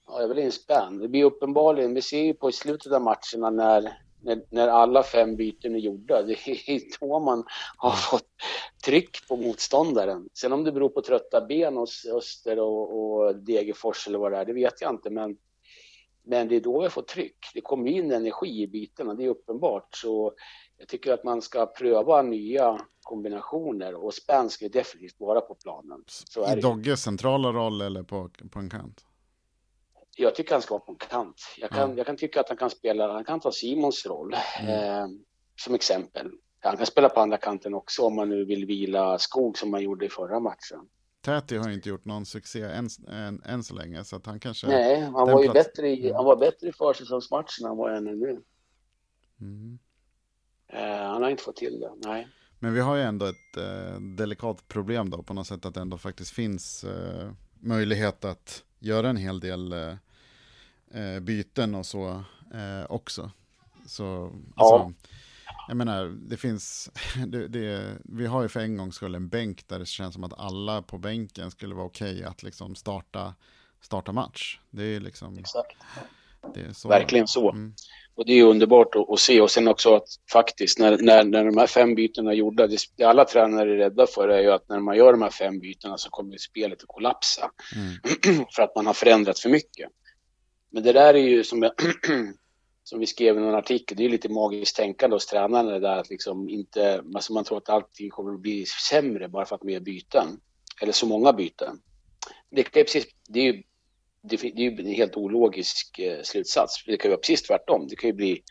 Ja, 0.07 0.13
jag 0.13 0.23
är 0.23 0.27
väl 0.27 0.39
inspänd. 0.39 1.01
Det 1.01 1.07
blir 1.07 1.23
uppenbarligen, 1.23 1.93
vi 1.93 2.01
ser 2.01 2.23
ju 2.23 2.33
på 2.33 2.49
i 2.49 2.53
slutet 2.53 2.91
av 2.91 3.01
matcherna 3.01 3.49
när, 3.49 3.97
när, 4.21 4.43
när 4.49 4.67
alla 4.67 5.03
fem 5.03 5.35
byten 5.35 5.75
är 5.75 5.79
gjorda, 5.79 6.23
det 6.23 6.33
är 6.33 6.99
då 6.99 7.19
man 7.19 7.43
har 7.77 7.91
fått 7.91 8.27
tryck 8.85 9.27
på 9.27 9.37
motståndaren. 9.37 10.29
Sen 10.33 10.53
om 10.53 10.63
det 10.63 10.71
beror 10.71 10.89
på 10.89 11.01
trötta 11.01 11.45
ben 11.45 11.77
hos 11.77 12.05
Öster 12.05 12.59
och, 12.59 13.13
och 13.13 13.35
Degerfors 13.35 14.07
eller 14.07 14.19
vad 14.19 14.31
det 14.31 14.37
är, 14.37 14.45
det 14.45 14.53
vet 14.53 14.81
jag 14.81 14.91
inte, 14.91 15.09
men 15.09 15.37
men 16.29 16.47
det 16.47 16.55
är 16.55 16.61
då 16.61 16.81
vi 16.81 16.89
får 16.89 17.01
tryck. 17.01 17.37
Det 17.53 17.61
kommer 17.61 17.91
in 17.91 18.11
energi 18.11 18.61
i 18.61 18.67
bytena, 18.67 19.13
det 19.13 19.25
är 19.25 19.29
uppenbart. 19.29 19.95
Så 19.95 20.33
jag 20.77 20.87
tycker 20.87 21.13
att 21.13 21.23
man 21.23 21.41
ska 21.41 21.65
pröva 21.65 22.21
nya 22.21 22.81
kombinationer 23.01 23.95
och 23.95 24.13
spänn 24.13 24.49
ska 24.49 24.69
definitivt 24.69 25.19
vara 25.19 25.41
på 25.41 25.55
planen. 25.55 26.03
I 26.57 26.61
Dogges 26.61 27.01
centrala 27.01 27.51
roll 27.51 27.81
eller 27.81 28.03
på, 28.03 28.29
på 28.51 28.59
en 28.59 28.69
kant? 28.69 29.05
Jag 30.15 30.35
tycker 30.35 30.51
han 30.51 30.61
ska 30.61 30.73
vara 30.73 30.85
på 30.85 30.91
en 30.91 30.97
kant. 30.97 31.41
Jag 31.57 31.69
kan, 31.69 31.89
ja. 31.89 31.97
jag 31.97 32.05
kan 32.05 32.17
tycka 32.17 32.39
att 32.39 32.49
han 32.49 32.57
kan 32.57 32.69
spela, 32.69 33.13
han 33.13 33.25
kan 33.25 33.39
ta 33.39 33.51
Simons 33.51 34.05
roll 34.05 34.35
mm. 34.61 34.73
eh, 34.73 35.07
som 35.55 35.75
exempel. 35.75 36.31
Han 36.59 36.77
kan 36.77 36.85
spela 36.85 37.09
på 37.09 37.19
andra 37.19 37.37
kanten 37.37 37.73
också 37.73 38.01
om 38.01 38.15
man 38.15 38.29
nu 38.29 38.45
vill 38.45 38.65
vila 38.65 39.19
skog 39.19 39.57
som 39.57 39.71
man 39.71 39.81
gjorde 39.81 40.05
i 40.05 40.09
förra 40.09 40.39
matchen. 40.39 40.89
Täti 41.21 41.57
har 41.57 41.69
inte 41.69 41.89
gjort 41.89 42.05
någon 42.05 42.25
succé 42.25 42.61
än, 42.61 42.87
än, 43.07 43.41
än 43.45 43.63
så 43.63 43.75
länge 43.75 44.03
så 44.03 44.15
att 44.15 44.25
han 44.25 44.39
kanske... 44.39 44.67
Nej, 44.67 45.01
han 45.01 45.13
var 45.13 45.43
ju 45.43 45.49
plats... 45.49 45.67
bättre 45.67 45.89
i, 45.89 46.11
han 46.11 46.25
var 46.25 46.35
bättre 46.35 46.67
i 46.67 46.71
försäsongsmatchen 46.71 47.67
än 47.67 47.77
vad 47.77 47.93
han 47.93 48.07
är 48.07 48.15
nu. 48.15 48.41
Mm. 49.41 49.79
Eh, 50.67 51.07
han 51.07 51.23
har 51.23 51.29
inte 51.29 51.43
fått 51.43 51.55
till 51.55 51.79
det, 51.79 51.91
nej. 51.95 52.27
Men 52.59 52.73
vi 52.73 52.79
har 52.79 52.95
ju 52.95 53.01
ändå 53.01 53.25
ett 53.25 53.57
eh, 53.57 53.99
delikat 53.99 54.67
problem 54.67 55.09
då 55.09 55.23
på 55.23 55.33
något 55.33 55.47
sätt 55.47 55.65
att 55.65 55.73
det 55.73 55.81
ändå 55.81 55.97
faktiskt 55.97 56.31
finns 56.31 56.83
eh, 56.83 57.31
möjlighet 57.59 58.25
att 58.25 58.63
göra 58.79 59.09
en 59.09 59.17
hel 59.17 59.39
del 59.39 59.73
eh, 59.73 59.95
eh 60.91 61.19
byten 61.19 61.75
och 61.75 61.85
så 61.85 62.23
eh, 62.53 62.85
också. 62.89 63.31
Så, 63.85 64.33
alltså, 64.55 64.93
Jag 65.67 65.77
menar, 65.77 66.05
det 66.05 66.37
finns, 66.37 66.91
det, 67.27 67.47
det, 67.47 67.97
vi 68.03 68.25
har 68.25 68.41
ju 68.41 68.47
för 68.47 68.59
en 68.59 68.77
gångs 68.77 68.95
skull 68.95 69.15
en 69.15 69.29
bänk 69.29 69.67
där 69.67 69.79
det 69.79 69.85
känns 69.85 70.13
som 70.13 70.23
att 70.23 70.39
alla 70.39 70.81
på 70.81 70.97
bänken 70.97 71.51
skulle 71.51 71.75
vara 71.75 71.85
okej 71.85 72.13
okay 72.13 72.23
att 72.23 72.43
liksom 72.43 72.75
starta, 72.75 73.35
starta 73.81 74.11
match. 74.11 74.59
Det 74.69 74.83
är 74.83 74.99
liksom... 74.99 75.37
Exakt. 75.37 75.77
Det 76.53 76.61
är 76.61 76.73
så. 76.73 76.89
Verkligen 76.89 77.27
så. 77.27 77.51
Mm. 77.51 77.73
Och 78.17 78.25
det 78.25 78.33
är 78.33 78.43
underbart 78.43 78.95
att, 78.95 79.09
att, 79.09 79.19
se 79.19 79.41
och 79.41 79.51
sen 79.51 79.67
också 79.67 79.95
att 79.95 80.07
faktiskt 80.31 80.79
när, 80.79 80.97
när, 80.97 81.23
när 81.23 81.45
de 81.45 81.57
här 81.57 81.67
fem 81.67 81.95
bytena 81.95 82.31
är 82.31 82.35
gjorda, 82.35 82.67
det, 82.67 82.77
det 82.95 83.03
alla 83.03 83.25
tränare 83.25 83.71
är 83.71 83.77
rädda 83.77 84.07
för 84.07 84.29
är 84.29 84.41
ju 84.41 84.51
att 84.51 84.69
när 84.69 84.79
man 84.79 84.97
gör 84.97 85.11
de 85.11 85.21
här 85.21 85.29
fem 85.29 85.59
bytena 85.59 85.97
så 85.97 86.09
kommer 86.09 86.37
spelet 86.37 86.81
att 86.81 86.87
kollapsa. 86.87 87.51
Mm. 87.75 88.45
för 88.55 88.63
att 88.63 88.75
man 88.75 88.85
har 88.85 88.93
förändrat 88.93 89.39
för 89.39 89.49
mycket. 89.49 89.89
Men 90.71 90.83
det 90.83 90.93
där 90.93 91.13
är 91.13 91.17
ju 91.17 91.43
som, 91.43 91.63
jag, 91.63 91.71
som 92.83 92.99
vi 92.99 93.05
skrev 93.05 93.37
i 93.37 93.39
någon 93.39 93.55
artikel, 93.55 93.97
det 93.97 94.05
är 94.05 94.09
lite 94.09 94.29
magiskt 94.29 94.75
tänkande 94.75 95.15
hos 95.15 95.25
tränarna 95.25 95.71
det 95.71 95.79
där 95.79 95.97
att 95.97 96.09
liksom 96.09 96.49
inte, 96.49 97.03
alltså 97.15 97.33
man 97.33 97.43
tror 97.43 97.57
att 97.57 97.69
allting 97.69 98.09
kommer 98.09 98.33
att 98.33 98.41
bli 98.41 98.65
sämre 98.89 99.27
bara 99.27 99.45
för 99.45 99.55
att 99.55 99.63
man 99.63 99.73
gör 99.73 99.79
byten. 99.79 100.39
Eller 100.81 100.93
så 100.93 101.05
många 101.05 101.33
byten. 101.33 101.79
Det 102.51 102.61
är, 102.61 102.83
precis, 102.83 103.07
det 103.27 103.39
är 103.39 103.43
ju 103.43 103.63
det, 104.29 104.37
det 104.37 104.65
är 104.65 104.71
ju 104.71 104.79
en 104.79 104.87
helt 104.87 105.17
ologisk 105.17 105.99
eh, 105.99 106.21
slutsats. 106.23 106.83
Det 106.85 106.97
kan 106.97 107.09
ju 107.09 107.11
vara 107.11 107.21
precis 107.21 107.41
tvärtom. 107.41 107.87
Det 107.87 107.95
kan 107.95 108.09
ju 108.09 108.13
bli 108.13 108.43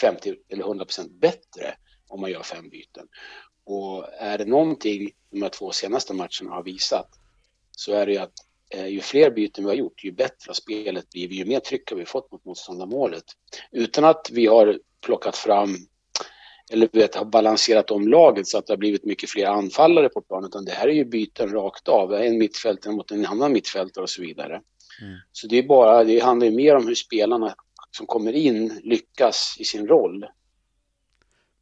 50 0.00 0.34
eller 0.48 0.64
100 0.64 0.84
procent 0.84 1.12
bättre 1.12 1.74
om 2.08 2.20
man 2.20 2.30
gör 2.30 2.42
fem 2.42 2.68
byten. 2.68 3.06
Och 3.64 4.06
är 4.18 4.38
det 4.38 4.44
någonting 4.44 5.10
de 5.30 5.42
här 5.42 5.48
två 5.48 5.72
senaste 5.72 6.14
matcherna 6.14 6.50
har 6.50 6.62
visat 6.62 7.08
så 7.70 7.92
är 7.92 8.06
det 8.06 8.12
ju 8.12 8.18
att 8.18 8.32
eh, 8.70 8.86
ju 8.86 9.00
fler 9.00 9.30
byten 9.30 9.64
vi 9.64 9.70
har 9.70 9.76
gjort, 9.76 10.04
ju 10.04 10.12
bättre 10.12 10.46
har 10.46 10.54
spelet 10.54 11.10
blivit, 11.10 11.38
ju 11.38 11.44
mer 11.44 11.60
tryck 11.60 11.90
har 11.90 11.96
vi 11.96 12.04
fått 12.04 12.32
mot 12.32 12.44
motståndarmålet. 12.44 13.24
Utan 13.72 14.04
att 14.04 14.30
vi 14.32 14.46
har 14.46 14.80
plockat 15.00 15.36
fram 15.36 15.76
eller 16.70 16.88
vet, 16.92 17.14
har 17.14 17.24
balanserat 17.24 17.90
om 17.90 18.08
laget 18.08 18.46
så 18.46 18.58
att 18.58 18.66
det 18.66 18.72
har 18.72 18.78
blivit 18.78 19.04
mycket 19.04 19.30
fler 19.30 19.46
anfallare 19.46 20.08
på 20.08 20.20
planen. 20.20 20.48
Utan 20.48 20.64
det 20.64 20.72
här 20.72 20.88
är 20.88 20.92
ju 20.92 21.04
byten 21.04 21.52
rakt 21.52 21.88
av, 21.88 22.14
en 22.14 22.38
mittfältare 22.38 22.92
mot 22.92 23.10
en 23.10 23.26
annan 23.26 23.52
mittfältare 23.52 24.02
och 24.02 24.10
så 24.10 24.22
vidare. 24.22 24.60
Mm. 25.02 25.18
Så 25.32 25.46
det 25.46 25.58
är 25.58 25.62
bara, 25.62 26.04
det 26.04 26.20
handlar 26.20 26.46
ju 26.46 26.56
mer 26.56 26.76
om 26.76 26.86
hur 26.86 26.94
spelarna 26.94 27.54
som 27.96 28.06
kommer 28.06 28.32
in 28.32 28.80
lyckas 28.84 29.56
i 29.58 29.64
sin 29.64 29.86
roll. 29.86 30.24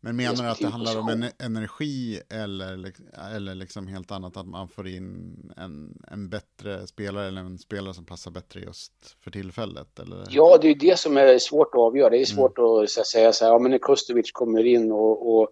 Men 0.01 0.17
menar 0.17 0.43
du 0.43 0.49
att 0.49 0.59
det 0.59 0.69
handlar 0.69 0.99
om 0.99 1.09
en 1.09 1.25
energi 1.39 2.21
eller, 2.31 2.93
eller 3.37 3.55
liksom 3.55 3.87
helt 3.87 4.11
annat 4.11 4.37
att 4.37 4.47
man 4.47 4.69
får 4.69 4.89
in 4.89 5.53
en, 5.57 6.03
en 6.11 6.29
bättre 6.29 6.87
spelare 6.87 7.29
eller 7.29 7.41
en 7.41 7.59
spelare 7.59 7.95
som 7.95 8.07
passar 8.07 8.31
bättre 8.31 8.61
just 8.61 8.93
för 9.25 9.31
tillfället? 9.31 9.99
Eller? 9.99 10.27
Ja, 10.31 10.59
det 10.63 10.69
är 10.69 10.75
det 10.75 10.99
som 10.99 11.17
är 11.17 11.39
svårt 11.39 11.75
att 11.75 11.81
avgöra. 11.81 12.11
Det 12.11 12.17
är 12.17 12.31
mm. 12.31 12.37
svårt 12.37 12.59
mm. 12.59 12.71
att 12.71 13.07
säga 13.07 13.33
så 13.33 13.45
här, 13.45 13.53
ja 13.53 13.59
men 13.59 13.71
när 13.71 13.79
Kustovic 13.79 14.33
kommer 14.33 14.65
in 14.65 14.93
och, 14.93 15.41
och 15.41 15.49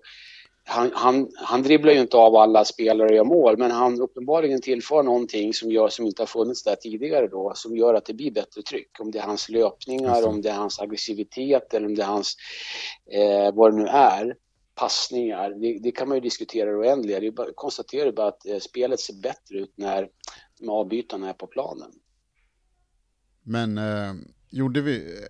han, 0.68 0.90
han, 0.94 1.30
han 1.37 1.62
dribblar 1.62 1.92
ju 1.92 2.00
inte 2.00 2.16
av 2.16 2.37
alla 2.37 2.64
spelare 2.64 3.08
och 3.08 3.14
gör 3.14 3.25
mål, 3.25 3.58
men 3.58 3.70
han 3.70 4.00
uppenbarligen 4.00 4.61
tillför 4.61 5.02
någonting 5.02 5.54
som 5.54 5.70
gör 5.70 5.88
som 5.88 6.06
inte 6.06 6.23
har 6.23 6.26
funnits 6.26 6.62
där 6.62 6.76
tidigare 6.76 7.28
då, 7.28 7.52
som 7.54 7.76
gör 7.76 7.94
att 7.94 8.04
det 8.04 8.14
blir 8.14 8.30
bättre 8.30 8.62
tryck. 8.62 9.00
Om 9.00 9.11
det 9.11 9.18
är 9.18 9.23
hans 9.23 9.49
löpningar, 9.49 10.18
mm. 10.18 10.30
om 10.30 10.42
det 10.42 10.49
är 10.49 10.54
hans 10.54 10.80
aggressivitet 10.80 11.75
eller 11.75 11.87
om 11.87 11.94
det 11.94 12.02
är 12.02 12.06
hans, 12.06 12.37
eh, 13.12 13.54
vad 13.54 13.73
det 13.73 13.76
nu 13.76 13.87
är, 13.87 14.37
passningar. 14.75 15.50
Det, 15.50 15.78
det 15.78 15.92
kan 15.92 16.08
man 16.08 16.16
ju 16.16 16.20
diskutera 16.20 16.78
oändliga. 16.78 17.20
Det 17.20 17.30
bara, 17.30 17.49
konstaterar 17.54 18.12
bara 18.12 18.28
att 18.28 18.46
eh, 18.46 18.58
spelet 18.58 19.00
ser 19.00 19.14
bättre 19.14 19.58
ut 19.58 19.73
när 19.76 20.08
de 20.58 20.68
avbytarna 20.68 21.28
är 21.28 21.35
på 21.35 21.46
planen. 21.46 21.92
Men 23.42 23.78
eh, 23.78 24.14
gjorde 24.50 24.80
vi... 24.80 25.25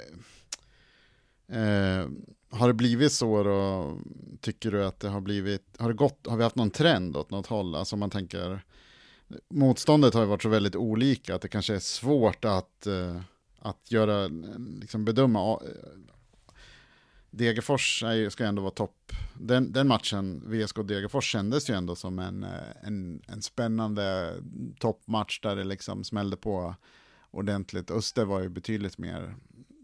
Eh, 1.48 2.06
har 2.56 2.68
det 2.68 2.74
blivit 2.74 3.12
så 3.12 3.42
då, 3.42 3.92
tycker 4.40 4.70
du 4.70 4.84
att 4.84 5.00
det 5.00 5.08
har 5.08 5.20
blivit, 5.20 5.76
har 5.78 5.88
det 5.88 5.94
gått, 5.94 6.26
har 6.26 6.36
vi 6.36 6.42
haft 6.42 6.56
någon 6.56 6.70
trend 6.70 7.16
åt 7.16 7.30
något 7.30 7.46
håll? 7.46 7.74
Alltså 7.74 7.96
man 7.96 8.10
tänker, 8.10 8.64
motståndet 9.48 10.14
har 10.14 10.20
ju 10.20 10.26
varit 10.26 10.42
så 10.42 10.48
väldigt 10.48 10.76
olika 10.76 11.34
att 11.34 11.42
det 11.42 11.48
kanske 11.48 11.74
är 11.74 11.78
svårt 11.78 12.44
att, 12.44 12.86
eh, 12.86 13.20
att 13.58 13.92
göra, 13.92 14.28
liksom 14.80 15.04
bedöma. 15.04 15.52
Eh, 15.52 15.58
Degerfors 17.30 18.02
är, 18.02 18.30
ska 18.30 18.44
ändå 18.44 18.62
vara 18.62 18.70
topp. 18.70 19.12
Den, 19.34 19.72
den 19.72 19.88
matchen, 19.88 20.42
VSK 20.46 20.76
Degerfors, 20.76 21.32
kändes 21.32 21.70
ju 21.70 21.74
ändå 21.74 21.96
som 21.96 22.18
en, 22.18 22.44
eh, 22.44 22.50
en, 22.82 23.22
en 23.26 23.42
spännande 23.42 24.34
toppmatch 24.78 25.40
där 25.40 25.56
det 25.56 25.64
liksom 25.64 26.04
smällde 26.04 26.36
på 26.36 26.74
ordentligt. 27.30 27.90
Öster 27.90 28.24
var 28.24 28.40
ju 28.40 28.48
betydligt 28.48 28.98
mer, 28.98 29.34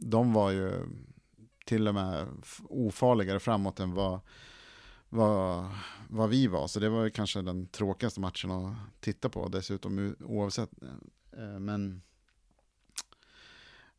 de 0.01 0.33
var 0.33 0.51
ju 0.51 0.73
till 1.73 1.89
och 1.89 1.95
med 1.95 2.27
ofarligare 2.69 3.41
framåt 3.41 3.81
än 3.81 3.95
vad, 3.95 4.21
vad, 5.09 5.69
vad 6.09 6.31
vi 6.31 6.47
var. 6.47 6.67
Så 6.67 6.81
det 6.81 6.89
var 6.89 7.09
kanske 7.09 7.43
den 7.43 7.67
tråkigaste 7.67 8.21
matchen 8.21 8.51
att 8.51 8.75
titta 9.01 9.29
på 9.29 9.49
dessutom 9.49 10.17
oavsett. 10.21 10.71
Eh, 11.37 11.59
men 11.61 12.03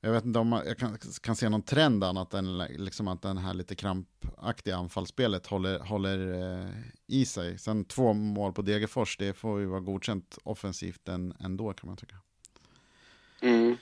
jag 0.01 0.11
vet 0.11 0.25
inte 0.25 0.39
om 0.39 0.61
jag 0.65 0.77
kan, 0.77 0.97
kan 1.21 1.35
se 1.35 1.49
någon 1.49 1.61
trend 1.61 2.03
annat 2.03 2.33
än 2.33 2.57
liksom 2.57 3.07
att 3.07 3.21
den 3.21 3.37
här 3.37 3.53
lite 3.53 3.75
krampaktiga 3.75 4.75
anfallsspelet 4.75 5.47
håller, 5.47 5.79
håller 5.79 6.33
eh, 6.61 6.69
i 7.07 7.25
sig. 7.25 7.57
Sen 7.57 7.85
två 7.85 8.13
mål 8.13 8.53
på 8.53 8.61
Degerfors, 8.61 9.17
det 9.17 9.33
får 9.33 9.59
ju 9.59 9.65
vara 9.65 9.79
godkänt 9.79 10.37
offensivt 10.43 11.07
ändå 11.39 11.73
kan 11.73 11.87
man 11.87 11.97
tycka. 11.97 12.15
Mm. 13.41 13.77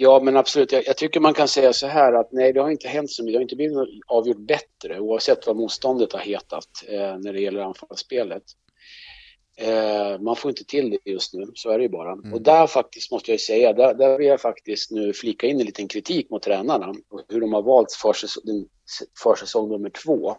Ja, 0.00 0.20
men 0.22 0.36
absolut. 0.36 0.72
Jag, 0.72 0.86
jag, 0.86 0.96
tycker 0.96 1.20
man 1.20 1.34
kan 1.34 1.48
säga 1.48 1.72
så 1.72 1.86
här 1.86 2.12
att 2.12 2.32
nej, 2.32 2.52
det 2.52 2.60
har 2.60 2.70
inte 2.70 2.88
hänt 2.88 3.10
så 3.10 3.24
mycket. 3.24 3.32
Det 3.32 3.38
har 3.38 3.42
inte 3.42 3.56
blivit 3.56 3.78
avgjort 4.06 4.38
bättre 4.38 5.00
oavsett 5.00 5.46
vad 5.46 5.56
motståndet 5.56 6.12
har 6.12 6.20
hetat 6.20 6.68
eh, 6.88 7.18
när 7.18 7.32
det 7.32 7.40
gäller 7.40 7.60
anfallsspelet. 7.60 8.42
Eh, 9.56 10.20
man 10.20 10.36
får 10.36 10.48
inte 10.48 10.64
till 10.64 10.90
det 10.90 11.10
just 11.10 11.34
nu, 11.34 11.46
så 11.54 11.70
är 11.70 11.78
det 11.78 11.82
ju 11.82 11.88
bara. 11.88 12.12
Mm. 12.12 12.32
Och 12.32 12.42
där 12.42 12.66
faktiskt 12.66 13.12
måste 13.12 13.30
jag 13.30 13.40
säga, 13.40 13.72
där, 13.72 13.94
där 13.94 14.18
vill 14.18 14.26
jag 14.26 14.40
faktiskt 14.40 14.90
nu 14.90 15.12
flika 15.12 15.46
in 15.46 15.60
en 15.60 15.66
liten 15.66 15.88
kritik 15.88 16.30
mot 16.30 16.42
tränarna 16.42 16.88
och 16.88 17.22
hur 17.28 17.40
de 17.40 17.52
har 17.52 17.62
valt 17.62 17.92
försäsong, 17.92 18.66
försäsong 19.22 19.68
nummer 19.68 19.90
två. 19.90 20.36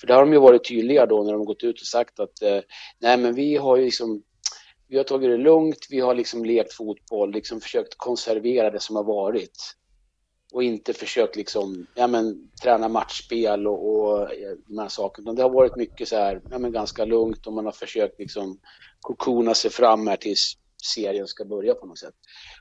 För 0.00 0.06
där 0.06 0.14
har 0.14 0.22
de 0.22 0.32
ju 0.32 0.38
varit 0.38 0.68
tydliga 0.68 1.06
då 1.06 1.22
när 1.22 1.32
de 1.32 1.44
gått 1.44 1.64
ut 1.64 1.80
och 1.80 1.86
sagt 1.86 2.20
att 2.20 2.42
eh, 2.42 2.60
nej, 3.00 3.16
men 3.16 3.34
vi 3.34 3.56
har 3.56 3.76
ju 3.76 3.84
liksom 3.84 4.22
vi 4.88 4.96
har 4.96 5.04
tagit 5.04 5.30
det 5.30 5.36
lugnt, 5.36 5.86
vi 5.90 6.00
har 6.00 6.14
liksom 6.14 6.44
lekt 6.44 6.72
fotboll, 6.72 7.32
liksom 7.32 7.60
försökt 7.60 7.94
konservera 7.96 8.70
det 8.70 8.80
som 8.80 8.96
har 8.96 9.04
varit. 9.04 9.76
Och 10.52 10.62
inte 10.62 10.92
försökt 10.92 11.36
liksom, 11.36 11.86
ja 11.94 12.06
men 12.06 12.50
träna 12.62 12.88
matchspel 12.88 13.66
och, 13.66 13.88
och 13.88 14.28
de 14.66 14.78
här 14.78 14.88
sakerna. 14.88 15.32
Det 15.32 15.42
har 15.42 15.50
varit 15.50 15.76
mycket 15.76 16.08
så 16.08 16.16
här, 16.16 16.42
ja 16.50 16.58
men 16.58 16.72
ganska 16.72 17.04
lugnt 17.04 17.46
och 17.46 17.52
man 17.52 17.64
har 17.64 17.72
försökt 17.72 18.18
liksom 18.18 18.60
kokona 19.00 19.54
sig 19.54 19.70
fram 19.70 20.06
här 20.06 20.16
tills 20.16 20.56
serien 20.94 21.26
ska 21.26 21.44
börja 21.44 21.74
på 21.74 21.86
något 21.86 21.98
sätt. 21.98 22.14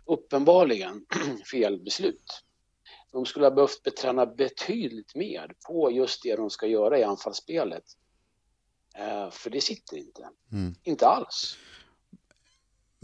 Uppenbarligen 0.06 1.06
fel 1.52 1.84
beslut. 1.84 2.42
De 3.12 3.26
skulle 3.26 3.46
ha 3.46 3.52
behövt 3.52 3.84
beträna 3.84 4.26
betydligt 4.26 5.16
mer 5.16 5.52
på 5.68 5.92
just 5.92 6.24
det 6.24 6.36
de 6.36 6.50
ska 6.50 6.68
göra 6.68 7.00
i 7.00 7.04
anfallsspelet. 7.04 7.84
Uh, 9.00 9.30
för 9.30 9.50
det 9.50 9.62
sitter 9.62 9.98
inte. 9.98 10.30
Mm. 10.52 10.76
Inte 10.84 11.08
alls. 11.08 11.58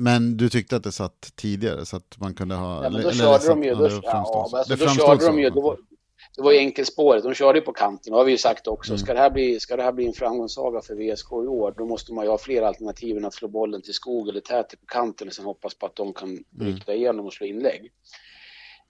Men 0.02 0.38
du 0.38 0.50
tyckte 0.50 0.76
att 0.76 0.84
det 0.84 0.92
satt 0.92 1.32
tidigare 1.36 1.86
så 1.86 1.98
att 1.98 2.18
man 2.20 2.34
kunde 2.34 2.56
ha... 2.56 2.84
Ja, 2.84 2.90
men 2.90 3.02
då 3.02 3.12
körde 3.12 3.48
de 3.48 3.64
ju... 3.64 3.76
Då, 3.76 3.90
ja, 4.04 4.50
alltså, 4.54 4.76
då 4.76 4.88
körde 4.88 5.26
de 5.26 5.40
ju... 5.40 5.50
Det 5.50 5.62
var, 5.62 5.78
det 6.36 6.42
var 6.42 6.52
ju 6.52 6.58
enkelspåret, 6.58 7.24
de 7.24 7.34
körde 7.34 7.60
ju 7.60 7.66
på 7.66 7.74
kanten, 7.74 8.12
det 8.12 8.18
har 8.18 8.26
vi 8.26 8.32
ju 8.32 8.38
sagt 8.38 8.68
också. 8.68 8.92
Mm. 8.92 9.00
Ska, 9.00 9.14
det 9.14 9.20
här 9.20 9.30
bli, 9.30 9.60
ska 9.60 9.78
det 9.78 9.84
här 9.84 9.92
bli 9.92 10.08
en 10.08 10.14
framgångssaga 10.14 10.82
för 10.82 10.96
VSK 10.96 11.32
i 11.32 11.36
år, 11.36 11.74
då 11.78 11.86
måste 11.86 12.14
man 12.14 12.26
ju 12.26 12.32
ha 12.32 12.38
fler 12.38 12.62
alternativ 12.62 13.18
än 13.18 13.26
att 13.26 13.34
slå 13.34 13.48
bollen 13.48 13.82
till 13.82 13.94
skog 13.94 14.30
eller 14.30 14.42
täter 14.42 14.78
på 14.78 14.86
kanten 14.86 15.28
och 15.28 15.34
sen 15.34 15.46
hoppas 15.46 15.74
på 15.74 15.86
att 15.86 15.96
de 15.96 16.14
kan 16.14 16.30
mm. 16.30 16.44
bryta 16.50 16.92
mm. 16.92 17.02
igenom 17.02 17.26
och 17.26 17.34
slå 17.34 17.48
inlägg 17.48 17.92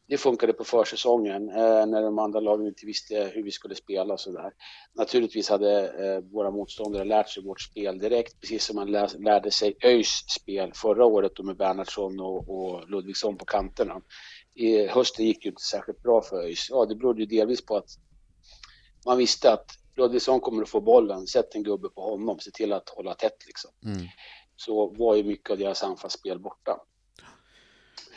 det 0.08 0.18
funkade 0.18 0.54
på 0.54 0.64
försäsongen 0.64 1.50
eh, 1.50 1.86
när 1.86 2.02
de 2.02 2.20
andra 2.20 2.40
lagen 2.40 2.68
inte 2.68 2.86
visste 2.86 3.32
hur 3.34 3.44
vi 3.44 3.52
skulle 3.52 3.76
spela 3.76 4.14
och 4.14 4.20
sådär. 4.20 4.52
Naturligtvis 4.94 5.50
hade 5.50 5.88
eh, 5.88 6.22
våra 6.34 6.52
motståndare 6.52 7.06
lärt 7.06 7.30
sig 7.30 7.44
vårt 7.44 7.62
spel 7.62 8.00
direkt, 8.00 8.40
precis 8.42 8.66
som 8.66 8.76
man 8.76 8.92
lär, 8.92 9.24
lärde 9.24 9.52
sig 9.52 9.78
ÖIS 9.84 10.24
spel 10.42 10.72
förra 10.76 11.06
året 11.06 11.40
med 11.44 11.58
Bernhardsson 11.58 12.20
och, 12.20 12.50
och 12.50 12.90
Ludvigsson 12.90 13.38
på 13.38 13.46
kanterna. 13.46 14.02
I 14.56 14.88
hösten 14.88 15.26
gick 15.26 15.44
det 15.44 15.50
inte 15.50 15.62
särskilt 15.62 16.04
bra 16.04 16.22
för 16.22 16.36
ÖIS. 16.36 16.68
Ja, 16.70 16.86
det 16.86 16.96
berodde 16.96 17.22
ju 17.22 17.26
delvis 17.26 17.66
på 17.66 17.78
att 17.78 17.90
man 19.06 19.18
visste 19.18 19.54
att 19.54 19.66
Ludvigsson 19.98 20.40
kommer 20.40 20.64
att 20.64 20.70
få 20.70 20.82
bollen, 20.82 21.28
sätt 21.28 21.56
en 21.56 21.64
gubbe 21.64 21.90
på 21.90 22.02
honom, 22.02 22.40
se 22.40 22.52
till 22.52 22.74
att 22.74 22.90
hålla 22.90 23.14
tätt 23.14 23.46
liksom. 23.48 23.72
Mm. 23.86 24.08
Så 24.56 24.88
var 24.88 25.16
ju 25.16 25.24
mycket 25.24 25.52
av 25.52 25.58
deras 25.58 25.84
anfallsspel 25.84 26.40
borta. 26.40 26.78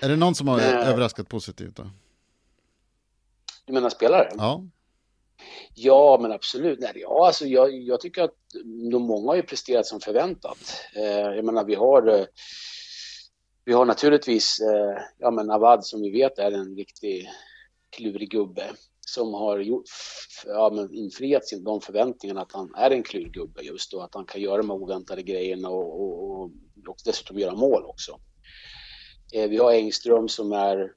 Är 0.01 0.09
det 0.09 0.17
någon 0.17 0.35
som 0.35 0.49
har 0.49 0.57
Men, 0.57 0.75
överraskat 0.75 1.29
positivt 1.29 1.77
då? 1.77 1.91
Du 3.67 3.73
menar 3.73 3.91
spelare? 3.91 4.29
Ja. 4.37 4.65
Ja, 5.75 6.19
men 6.23 6.33
absolut. 6.33 6.81
Nej, 6.81 6.93
ja, 6.95 7.27
alltså 7.27 7.47
jag, 7.47 7.73
jag 7.73 8.01
tycker 8.01 8.23
att 8.23 8.35
de 8.93 9.03
många 9.03 9.27
har 9.27 9.37
ju 9.37 9.43
presterat 9.43 9.87
som 9.87 10.01
förväntat. 10.01 10.81
Eh, 10.97 11.05
jag 11.37 11.45
menar, 11.45 11.65
vi 11.65 11.75
har, 11.75 12.07
eh, 12.09 12.25
vi 13.65 13.73
har 13.73 13.85
naturligtvis, 13.85 14.61
eh, 14.61 15.03
ja 15.19 15.31
men 15.31 15.51
Avad 15.51 15.85
som 15.85 16.03
vi 16.03 16.11
vet 16.11 16.39
är 16.39 16.53
en 16.53 16.77
riktig 16.77 17.31
klurig 17.91 18.31
gubbe. 18.31 18.71
som 19.07 19.35
har 19.35 19.59
gjort, 19.59 19.85
ja, 20.47 20.71
men 20.75 20.95
infriat 20.95 21.43
de 21.65 21.81
förväntningarna 21.81 22.41
att 22.43 22.53
han 22.53 22.75
är 22.75 22.91
en 22.91 23.03
klurgubbe 23.03 23.63
just 23.63 23.95
och 23.95 24.05
att 24.05 24.15
han 24.15 24.25
kan 24.25 24.41
göra 24.41 24.57
de 24.57 24.71
oväntade 24.71 25.23
grejerna 25.23 25.69
och, 25.69 26.01
och, 26.01 26.31
och, 26.31 26.51
och 26.89 26.97
dessutom 27.05 27.39
göra 27.39 27.55
mål 27.55 27.85
också. 27.85 28.21
Eh, 29.35 29.49
vi 29.49 29.57
har 29.57 29.73
Engström 29.73 30.29
som 30.29 30.53
är 30.53 30.93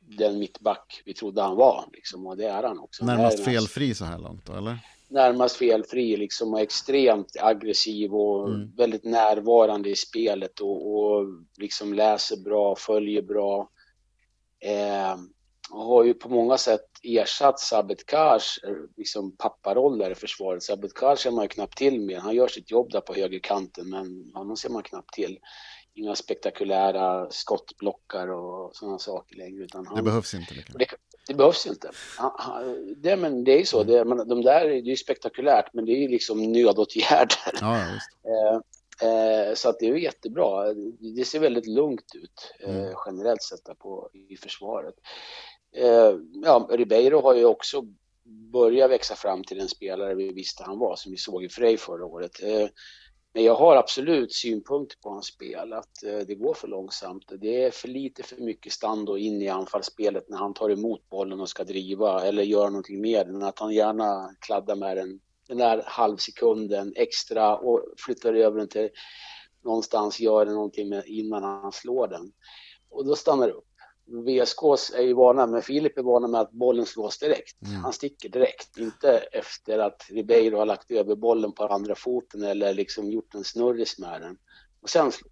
den 0.00 0.38
mittback 0.38 1.02
vi 1.04 1.14
trodde 1.14 1.42
han 1.42 1.56
var 1.56 1.84
liksom, 1.92 2.26
och 2.26 2.36
det 2.36 2.46
är 2.46 2.62
han 2.62 2.78
också. 2.78 3.04
Närmast 3.04 3.44
felfri 3.44 3.94
så 3.94 4.04
här 4.04 4.18
långt 4.18 4.46
då, 4.46 4.52
eller? 4.52 4.78
Närmast 5.08 5.56
felfri 5.56 6.16
liksom 6.16 6.54
och 6.54 6.60
extremt 6.60 7.36
aggressiv 7.40 8.14
och 8.14 8.48
mm. 8.48 8.76
väldigt 8.76 9.04
närvarande 9.04 9.90
i 9.90 9.96
spelet 9.96 10.60
och, 10.60 10.94
och 10.94 11.26
liksom 11.56 11.94
läser 11.94 12.36
bra, 12.36 12.76
följer 12.76 13.22
bra. 13.22 13.70
Eh, 14.60 15.16
och 15.70 15.84
har 15.84 16.04
ju 16.04 16.14
på 16.14 16.28
många 16.28 16.58
sätt 16.58 16.86
ersatt 17.02 17.60
Sabet 17.60 18.06
Kars 18.06 18.60
eh, 18.64 18.74
liksom 18.96 19.36
papparoll 19.36 19.98
där 19.98 20.10
i 20.10 20.14
försvaret. 20.14 20.62
Sabet 20.62 20.94
Kars 20.94 21.18
ser 21.18 21.30
man 21.30 21.44
ju 21.44 21.48
knappt 21.48 21.76
till 21.76 22.00
med. 22.00 22.20
Han 22.20 22.34
gör 22.34 22.48
sitt 22.48 22.70
jobb 22.70 22.90
där 22.92 23.00
på 23.00 23.14
högerkanten 23.14 23.90
men 23.90 24.30
honom 24.34 24.56
ser 24.56 24.70
man 24.70 24.82
knappt 24.82 25.12
till. 25.12 25.38
Inga 26.00 26.14
spektakulära 26.14 27.30
skottblockar 27.30 28.28
och 28.28 28.76
sådana 28.76 28.98
saker 28.98 29.36
längre. 29.36 29.64
Utan 29.64 29.86
han, 29.86 29.96
det 29.96 30.02
behövs 30.02 30.34
inte. 30.34 30.54
Det, 30.54 30.86
det, 31.26 31.34
behövs 31.34 31.66
inte. 31.66 31.90
Han, 32.18 32.30
han, 32.38 32.94
det, 32.96 33.16
men 33.16 33.44
det 33.44 33.52
är 33.52 33.58
ju 33.58 33.64
så. 33.64 33.82
Mm. 33.82 33.92
Det, 33.92 34.04
men 34.04 34.28
de 34.28 34.42
där 34.42 34.64
det 34.64 34.74
är 34.74 34.80
ju 34.80 34.96
spektakulärt 34.96 35.74
men 35.74 35.84
det 35.84 35.92
är 35.92 35.98
ju 35.98 36.08
liksom 36.08 36.52
nödåtgärder. 36.52 37.52
Ja, 37.60 37.76
eh, 38.30 39.08
eh, 39.08 39.54
så 39.54 39.68
att 39.68 39.78
det 39.78 39.86
är 39.86 39.94
ju 39.94 40.02
jättebra. 40.02 40.74
Det 41.16 41.24
ser 41.24 41.40
väldigt 41.40 41.66
lugnt 41.66 42.14
ut 42.14 42.54
eh, 42.60 42.76
mm. 42.76 42.94
generellt 43.06 43.42
sett 43.42 43.78
på, 43.78 44.10
i 44.12 44.36
försvaret. 44.36 44.94
Eh, 45.76 46.14
ja, 46.44 46.68
Ribeiro 46.70 47.20
har 47.20 47.34
ju 47.34 47.44
också 47.44 47.82
börjat 48.52 48.90
växa 48.90 49.14
fram 49.14 49.44
till 49.44 49.58
den 49.58 49.68
spelare 49.68 50.14
vi 50.14 50.32
visste 50.32 50.62
han 50.62 50.78
var, 50.78 50.96
som 50.96 51.12
vi 51.12 51.18
såg 51.18 51.44
i 51.44 51.48
Frej 51.48 51.76
förra 51.76 52.04
året. 52.04 52.32
Men 53.32 53.44
jag 53.44 53.54
har 53.54 53.76
absolut 53.76 54.32
synpunkter 54.32 54.96
på 55.02 55.10
hans 55.10 55.26
spel, 55.26 55.72
att 55.72 56.02
eh, 56.02 56.18
det 56.18 56.34
går 56.34 56.54
för 56.54 56.68
långsamt. 56.68 57.32
Det 57.40 57.64
är 57.64 57.70
för 57.70 57.88
lite 57.88 58.22
för 58.22 58.36
mycket 58.36 58.72
stand 58.72 59.08
och 59.08 59.18
in 59.18 59.42
i 59.42 59.48
anfallsspelet 59.48 60.28
när 60.28 60.38
han 60.38 60.54
tar 60.54 60.70
emot 60.70 61.08
bollen 61.08 61.40
och 61.40 61.48
ska 61.48 61.64
driva 61.64 62.22
eller 62.22 62.42
göra 62.42 62.70
någonting 62.70 63.00
mer 63.00 63.24
än 63.24 63.42
att 63.42 63.58
han 63.58 63.74
gärna 63.74 64.34
kladdar 64.38 64.76
med 64.76 64.96
den, 64.96 65.20
den 65.48 65.58
där 65.58 65.82
halvsekunden 65.86 66.92
extra 66.96 67.56
och 67.56 67.84
flyttar 67.96 68.34
över 68.34 68.58
den 68.58 68.68
till 68.68 68.88
någonstans, 69.64 70.20
gör 70.20 70.46
någonting 70.46 70.88
med 70.88 71.04
innan 71.06 71.42
han 71.42 71.72
slår 71.72 72.08
den. 72.08 72.32
Och 72.90 73.06
då 73.06 73.16
stannar 73.16 73.46
det 73.46 73.52
upp. 73.52 73.69
VSK 74.10 74.62
är 74.96 75.02
ju 75.02 75.14
vana, 75.14 75.46
men 75.46 75.62
Filip 75.62 75.98
är 75.98 76.02
vana 76.02 76.28
med 76.28 76.40
att 76.40 76.52
bollen 76.52 76.86
slås 76.86 77.18
direkt. 77.18 77.62
Mm. 77.66 77.80
Han 77.80 77.92
sticker 77.92 78.28
direkt, 78.28 78.78
inte 78.78 79.18
efter 79.18 79.78
att 79.78 80.06
Ribeiro 80.10 80.58
har 80.58 80.66
lagt 80.66 80.90
över 80.90 81.16
bollen 81.16 81.52
på 81.52 81.66
andra 81.66 81.94
foten 81.94 82.42
eller 82.42 82.74
liksom 82.74 83.10
gjort 83.10 83.34
en 83.34 83.44
snurris 83.44 83.98
med 83.98 84.20
den. 84.20 84.36
Och 84.80 84.90
sen 84.90 85.12
slår 85.12 85.30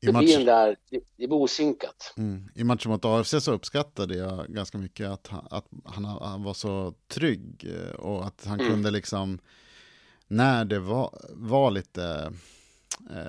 det 0.00 0.12
match... 0.12 0.24
blir 0.24 0.46
där, 0.46 0.76
det, 0.90 1.00
det 1.16 1.26
blir 1.26 1.32
osynkat. 1.32 2.14
Mm. 2.16 2.48
I 2.54 2.64
matchen 2.64 2.90
mot 2.90 3.04
AFC 3.04 3.34
så 3.40 3.52
uppskattade 3.52 4.16
jag 4.16 4.46
ganska 4.48 4.78
mycket 4.78 5.08
att 5.08 5.26
han, 5.26 5.46
att 5.50 5.66
han, 5.84 6.04
han 6.04 6.42
var 6.42 6.54
så 6.54 6.94
trygg 7.08 7.66
eh, 7.74 7.94
och 7.94 8.26
att 8.26 8.44
han 8.44 8.60
mm. 8.60 8.72
kunde 8.72 8.90
liksom, 8.90 9.38
när 10.28 10.64
det 10.64 10.78
var, 10.78 11.18
var 11.30 11.70
lite 11.70 12.32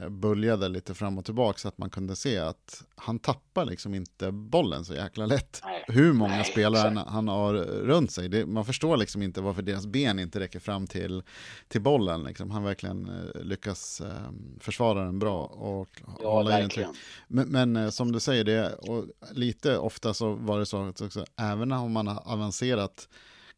böljade 0.10 0.69
lite 0.69 0.93
fram 0.93 1.17
och 1.17 1.25
tillbaka 1.25 1.60
så 1.60 1.67
att 1.67 1.77
man 1.77 1.89
kunde 1.89 2.15
se 2.15 2.38
att 2.38 2.84
han 2.95 3.19
tappar 3.19 3.65
liksom 3.65 3.93
inte 3.93 4.32
bollen 4.32 4.86
så 4.86 4.93
jäkla 4.93 5.25
lätt. 5.25 5.62
Nej. 5.63 5.84
Hur 5.88 6.13
många 6.13 6.36
Nej, 6.36 6.45
spelare 6.45 6.88
han, 6.88 6.97
han 6.97 7.27
har 7.27 7.53
runt 7.63 8.12
sig, 8.12 8.30
det, 8.30 8.45
man 8.45 8.65
förstår 8.65 8.97
liksom 8.97 9.21
inte 9.21 9.41
varför 9.41 9.62
deras 9.62 9.86
ben 9.86 10.19
inte 10.19 10.39
räcker 10.39 10.60
fram 10.60 10.88
till, 10.88 11.23
till 11.67 11.82
bollen. 11.82 12.23
Liksom. 12.23 12.51
Han 12.51 12.63
verkligen 12.63 13.10
eh, 13.10 13.41
lyckas 13.41 14.01
eh, 14.01 14.32
försvara 14.60 15.03
den 15.03 15.19
bra 15.19 15.45
och 15.45 16.01
ja, 16.21 16.32
hålla 16.32 16.62
in 16.62 16.69
den 16.75 16.95
Men, 17.27 17.47
men 17.47 17.75
eh, 17.75 17.89
som 17.89 18.12
du 18.12 18.19
säger, 18.19 18.43
det, 18.43 18.73
och 18.73 19.06
lite 19.32 19.77
ofta 19.77 20.13
så 20.13 20.34
var 20.34 20.60
det 20.60 20.65
så 20.65 20.84
att 20.84 21.01
också, 21.01 21.25
även 21.36 21.71
om 21.71 21.91
man 21.91 22.08
har 22.08 22.21
avancerat 22.25 23.10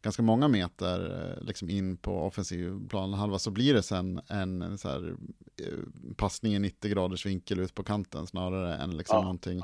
ganska 0.02 0.22
många 0.22 0.48
meter 0.48 1.28
eh, 1.38 1.44
liksom 1.46 1.70
in 1.70 1.96
på 1.96 2.22
offensiv 2.22 2.88
planhalva 2.88 3.38
så 3.38 3.50
blir 3.50 3.74
det 3.74 3.82
sen 3.82 4.20
en, 4.28 4.78
så 4.78 4.88
här, 4.88 5.14
eh, 5.62 6.14
passning 6.16 6.54
i 6.54 6.58
90 6.58 6.90
graders 6.90 7.26
vinkel 7.26 7.60
ut 7.60 7.74
på 7.74 7.82
kanten 7.82 8.26
snarare 8.26 8.74
än 8.76 8.96
liksom 8.96 9.16
ja, 9.16 9.22
någonting 9.22 9.62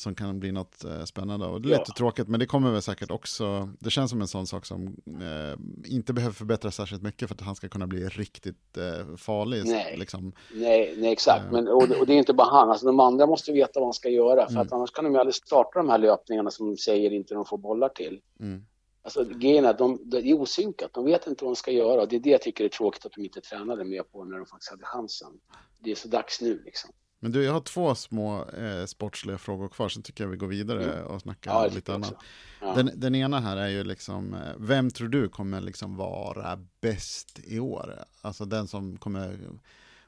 som 0.00 0.14
kan 0.14 0.40
bli 0.40 0.52
något 0.52 0.84
eh, 0.84 1.04
spännande. 1.04 1.46
Och 1.46 1.60
det 1.60 1.68
är 1.68 1.72
ja. 1.72 1.78
lite 1.78 1.92
tråkigt, 1.92 2.28
men 2.28 2.40
det 2.40 2.46
kommer 2.46 2.70
väl 2.70 2.82
säkert 2.82 3.10
också, 3.10 3.70
det 3.78 3.90
känns 3.90 4.10
som 4.10 4.20
en 4.20 4.28
sån 4.28 4.46
sak 4.46 4.66
som 4.66 4.96
eh, 5.06 5.58
inte 5.92 6.12
behöver 6.12 6.34
förbättras 6.34 6.76
särskilt 6.76 7.02
mycket 7.02 7.28
för 7.28 7.34
att 7.34 7.40
han 7.40 7.54
ska 7.54 7.68
kunna 7.68 7.86
bli 7.86 8.08
riktigt 8.08 8.76
eh, 8.76 9.16
farlig. 9.16 9.66
Nej, 9.66 9.96
liksom. 9.98 10.32
nej, 10.54 10.94
nej 10.98 11.12
exakt, 11.12 11.44
men, 11.52 11.68
och, 11.68 11.82
och, 11.82 12.06
det 12.06 12.12
är 12.12 12.18
inte 12.18 12.34
bara 12.34 12.50
han, 12.50 12.70
alltså, 12.70 12.86
de 12.86 13.00
andra 13.00 13.26
måste 13.26 13.52
veta 13.52 13.80
vad 13.80 13.86
han 13.86 13.92
ska 13.92 14.08
göra, 14.08 14.46
för 14.46 14.52
mm. 14.52 14.62
att 14.62 14.72
annars 14.72 14.90
kan 14.90 15.04
de 15.04 15.12
ju 15.12 15.20
aldrig 15.20 15.34
starta 15.34 15.78
de 15.78 15.88
här 15.88 15.98
löpningarna 15.98 16.50
som 16.50 16.66
de 16.66 16.76
säger 16.76 17.12
inte 17.12 17.34
de 17.34 17.44
får 17.44 17.58
bollar 17.58 17.88
till. 17.88 18.20
Mm. 18.40 18.64
Alltså 19.02 19.24
grejen 19.24 19.64
är 19.64 19.68
att 19.68 19.78
de, 19.78 20.00
det 20.04 20.18
är 20.18 20.40
osynkat, 20.40 20.90
de 20.94 21.04
vet 21.04 21.26
inte 21.26 21.44
vad 21.44 21.52
de 21.52 21.56
ska 21.56 21.70
göra. 21.70 22.06
Det 22.06 22.16
är 22.16 22.20
det 22.20 22.30
jag 22.30 22.42
tycker 22.42 22.64
är 22.64 22.68
tråkigt 22.68 23.06
att 23.06 23.12
de 23.12 23.24
inte 23.24 23.40
tränade 23.40 23.84
mer 23.84 24.02
på 24.02 24.24
när 24.24 24.36
de 24.36 24.46
faktiskt 24.46 24.70
hade 24.70 24.84
chansen. 24.84 25.32
Det 25.78 25.90
är 25.90 25.94
så 25.94 26.08
dags 26.08 26.40
nu 26.40 26.62
liksom. 26.64 26.90
Men 27.22 27.32
du, 27.32 27.44
jag 27.44 27.52
har 27.52 27.60
två 27.60 27.94
små 27.94 28.44
eh, 28.44 28.84
sportsliga 28.86 29.38
frågor 29.38 29.68
kvar, 29.68 29.88
sen 29.88 30.02
tycker 30.02 30.24
jag 30.24 30.30
vi 30.30 30.36
går 30.36 30.46
vidare 30.46 30.92
mm. 30.92 31.06
och 31.06 31.20
snackar 31.20 31.50
ja, 31.50 31.66
lite 31.66 31.94
annat. 31.94 32.14
Ja. 32.60 32.74
Den, 32.74 32.90
den, 32.94 33.14
ena 33.14 33.40
här 33.40 33.56
är 33.56 33.68
ju 33.68 33.84
liksom, 33.84 34.34
eh, 34.34 34.40
vem 34.58 34.90
tror 34.90 35.08
du 35.08 35.28
kommer 35.28 35.60
liksom 35.60 35.96
vara 35.96 36.66
bäst 36.80 37.40
i 37.44 37.60
år? 37.60 38.04
Alltså 38.20 38.44
den 38.44 38.68
som 38.68 38.96
kommer, 38.96 39.38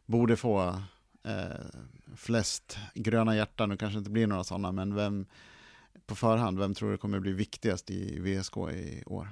borde 0.06 0.36
få 0.36 0.60
eh, 1.24 1.60
flest 2.16 2.78
gröna 2.94 3.36
hjärtan, 3.36 3.68
nu 3.68 3.76
kanske 3.76 3.98
inte 3.98 4.10
blir 4.10 4.26
några 4.26 4.44
sådana, 4.44 4.72
men 4.72 4.94
vem, 4.94 5.26
på 6.12 6.16
förhand, 6.16 6.58
vem 6.58 6.74
tror 6.74 6.90
du 6.90 6.98
kommer 6.98 7.20
bli 7.20 7.32
viktigast 7.32 7.90
i 7.90 8.18
VSK 8.20 8.56
i 8.56 9.02
år? 9.06 9.28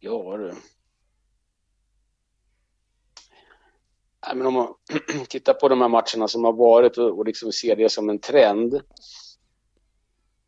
Ja 0.00 0.36
du. 0.36 0.54
Nej, 4.26 4.36
men 4.36 4.46
om 4.46 4.54
man 4.54 4.74
tittar 5.28 5.54
på 5.54 5.68
de 5.68 5.80
här 5.80 5.88
matcherna 5.88 6.28
som 6.28 6.44
har 6.44 6.52
varit 6.52 6.98
och, 6.98 7.26
liksom 7.26 7.52
ser 7.52 7.76
det 7.76 7.88
som 7.88 8.08
en 8.10 8.18
trend. 8.18 8.80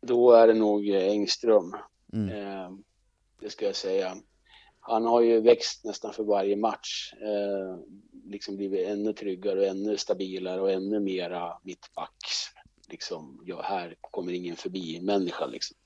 Då 0.01 0.31
är 0.31 0.47
det 0.47 0.53
nog 0.53 0.89
Engström. 0.89 1.75
Mm. 2.13 2.29
Eh, 2.29 2.71
det 3.41 3.49
ska 3.49 3.65
jag 3.65 3.75
säga. 3.75 4.15
Han 4.79 5.05
har 5.05 5.21
ju 5.21 5.41
växt 5.41 5.85
nästan 5.85 6.13
för 6.13 6.23
varje 6.23 6.55
match. 6.55 7.13
Eh, 7.13 7.79
liksom 8.31 8.55
blivit 8.55 8.87
ännu 8.87 9.13
tryggare 9.13 9.59
och 9.59 9.65
ännu 9.65 9.97
stabilare 9.97 10.61
och 10.61 10.71
ännu 10.71 10.99
mera 10.99 11.57
mittbacks 11.63 12.54
liksom, 12.89 13.41
ja, 13.45 13.61
här 13.61 13.95
kommer 14.01 14.33
ingen 14.33 14.55
förbi 14.55 15.01
människa 15.01 15.45
liksom. 15.45 15.77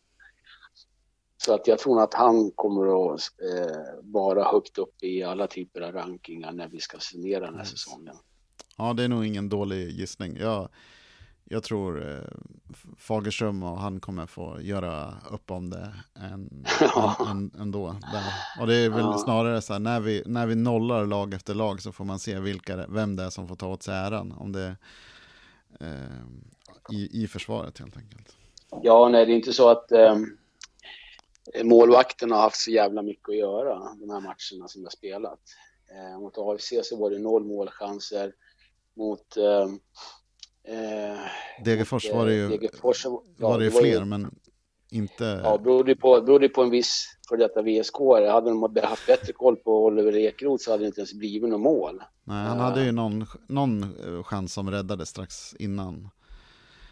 Så 1.38 1.53
att 1.53 1.67
jag 1.67 1.79
tror 1.79 2.01
att 2.01 2.13
han 2.13 2.51
kommer 2.51 3.13
att 3.13 3.21
eh, 3.21 4.03
vara 4.03 4.43
högt 4.43 4.77
upp 4.77 5.03
i 5.03 5.23
alla 5.23 5.47
typer 5.47 5.81
av 5.81 5.91
rankingar 5.91 6.51
när 6.51 6.67
vi 6.67 6.79
ska 6.79 6.99
summera 6.99 7.45
den 7.45 7.57
här 7.57 7.63
säsongen. 7.63 8.15
Ja, 8.77 8.93
det 8.93 9.03
är 9.03 9.07
nog 9.07 9.25
ingen 9.25 9.49
dålig 9.49 9.89
gissning. 9.89 10.38
Jag, 10.38 10.69
jag 11.43 11.63
tror 11.63 12.12
eh, 12.12 12.23
Fagerström 12.97 13.63
och 13.63 13.77
han 13.79 13.99
kommer 13.99 14.25
få 14.25 14.62
göra 14.62 15.13
upp 15.29 15.51
om 15.51 15.69
det 15.69 15.93
än, 16.15 16.65
ja. 16.79 17.27
än, 17.29 17.51
ändå. 17.59 17.88
Där. 17.88 18.23
Och 18.62 18.67
det 18.67 18.75
är 18.75 18.89
väl 18.89 18.99
ja. 18.99 19.17
snarare 19.17 19.62
så 19.62 19.73
här, 19.73 19.79
när 19.79 19.99
vi, 19.99 20.23
när 20.25 20.47
vi 20.47 20.55
nollar 20.55 21.05
lag 21.05 21.33
efter 21.33 21.53
lag 21.53 21.81
så 21.81 21.91
får 21.91 22.05
man 22.05 22.19
se 22.19 22.39
vilka, 22.39 22.88
vem 22.88 23.15
det 23.15 23.23
är 23.23 23.29
som 23.29 23.47
får 23.47 23.55
ta 23.55 23.67
åt 23.67 23.83
sig 23.83 23.95
äran. 23.95 24.31
Om 24.31 24.51
det, 24.51 24.75
eh, 25.79 26.25
i, 26.91 27.23
i 27.23 27.28
försvaret 27.28 27.80
helt 27.80 27.97
enkelt. 27.97 28.36
Ja, 28.82 29.10
nej, 29.10 29.25
det 29.25 29.32
är 29.32 29.36
inte 29.36 29.54
så 29.54 29.69
att 29.69 29.91
eh, 29.91 30.15
målvakten 31.63 32.32
har 32.32 32.39
haft 32.39 32.62
så 32.62 32.71
jävla 32.71 33.02
mycket 33.02 33.30
att 33.30 33.38
göra 33.38 33.80
de 33.99 34.10
här 34.10 34.19
matcherna 34.19 34.67
som 34.67 34.84
jag 34.84 34.91
spelat. 34.91 35.39
Eh, 35.91 36.19
mot 36.19 36.38
AFC 36.38 36.73
så 36.84 36.97
var 36.97 37.12
det 37.12 37.19
noll 37.19 37.45
målchanser. 37.45 38.34
Mot 38.97 39.38
eh, 39.38 39.63
eh 40.75 41.19
Degerfors 41.65 42.12
var 42.13 42.25
det 42.25 42.34
ju, 42.34 42.49
Degerfors, 42.49 43.06
ja, 43.06 43.23
var 43.38 43.60
det 43.60 43.65
ju 43.65 43.71
fler, 43.71 43.99
ju, 43.99 44.06
men 44.06 44.39
inte... 44.91 45.41
Ja, 45.43 45.58
berodde 45.58 45.95
på, 45.95 46.21
berodde 46.21 46.49
på 46.49 46.63
en 46.63 46.69
viss 46.69 47.06
för 47.30 47.38
detta 47.38 47.62
VSK. 47.62 47.97
Hade 48.32 48.49
de 48.49 48.78
haft 48.84 49.08
bättre 49.08 49.34
koll 49.34 49.56
på 49.56 49.86
Oliver 49.86 50.15
Ekroth 50.15 50.63
så 50.63 50.71
hade 50.71 50.84
det 50.84 50.88
inte 50.88 50.99
ens 50.99 51.13
blivit 51.13 51.49
något 51.49 51.62
mål. 51.62 52.04
Nej, 52.23 52.45
han 52.45 52.60
hade 52.60 52.84
ju 52.84 52.91
någon, 52.91 53.25
någon 53.47 53.84
eh, 53.84 54.23
chans 54.23 54.54
som 54.54 54.71
räddades 54.71 55.10
strax 55.10 55.56
innan. 55.60 56.10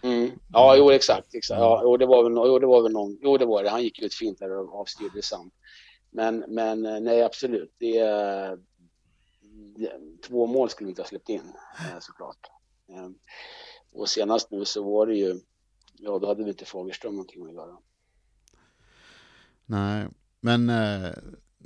Mm. 0.01 0.31
Ja, 0.53 0.75
jo 0.77 0.91
exakt. 0.91 1.35
exakt. 1.35 1.59
Ja, 1.59 1.81
jo, 1.83 1.97
det 1.97 2.05
var 2.05 2.23
väl, 2.23 2.33
jo, 2.33 2.59
det 2.59 2.67
var 2.67 2.83
väl 2.83 2.91
någon, 2.91 3.17
jo 3.21 3.37
det 3.37 3.45
var 3.45 3.63
det. 3.63 3.69
Han 3.69 3.83
gick 3.83 4.01
ut 4.01 4.13
fint 4.13 4.39
där 4.39 4.57
och 4.57 4.79
avstyrde 4.79 5.21
sant. 5.21 5.53
Men, 6.11 6.45
men 6.47 6.85
eh, 6.85 6.99
nej, 6.99 7.23
absolut. 7.23 7.73
Det, 7.77 7.99
det, 9.77 9.91
två 10.27 10.47
mål 10.47 10.69
skulle 10.69 10.85
vi 10.85 10.91
inte 10.91 11.01
ha 11.01 11.07
släppt 11.07 11.29
in 11.29 11.53
eh, 11.79 11.99
såklart. 11.99 12.47
Eh, 12.89 13.09
och 13.91 14.09
senast 14.09 14.51
nu 14.51 14.65
så 14.65 14.83
var 14.83 15.07
det 15.07 15.15
ju, 15.15 15.39
ja 15.93 16.19
då 16.19 16.27
hade 16.27 16.43
vi 16.43 16.49
inte 16.49 16.65
Fagerström 16.65 17.13
någonting 17.13 17.45
att 17.45 17.53
göra. 17.53 17.77
Nej, 19.65 20.07
men 20.39 20.69
eh, 20.69 21.11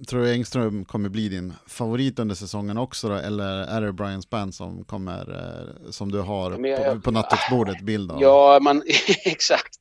tror 0.07 0.21
du 0.21 0.31
Engström 0.31 0.85
kommer 0.85 1.09
bli 1.09 1.29
din 1.29 1.53
favorit 1.67 2.19
under 2.19 2.35
säsongen 2.35 2.77
också 2.77 3.09
då? 3.09 3.15
Eller 3.15 3.45
är 3.45 3.81
det 3.81 3.93
Brian 3.93 4.21
Spann 4.21 4.51
som 4.51 4.83
kommer, 4.83 5.19
eh, 5.19 5.91
som 5.91 6.11
du 6.11 6.19
har 6.19 6.67
jag, 6.67 6.93
på, 6.93 7.01
på 7.01 7.11
nattduksbordet 7.11 7.81
bild 7.81 8.11
av? 8.11 8.21
Ja, 8.21 8.59
man, 8.61 8.83
exakt. 9.25 9.79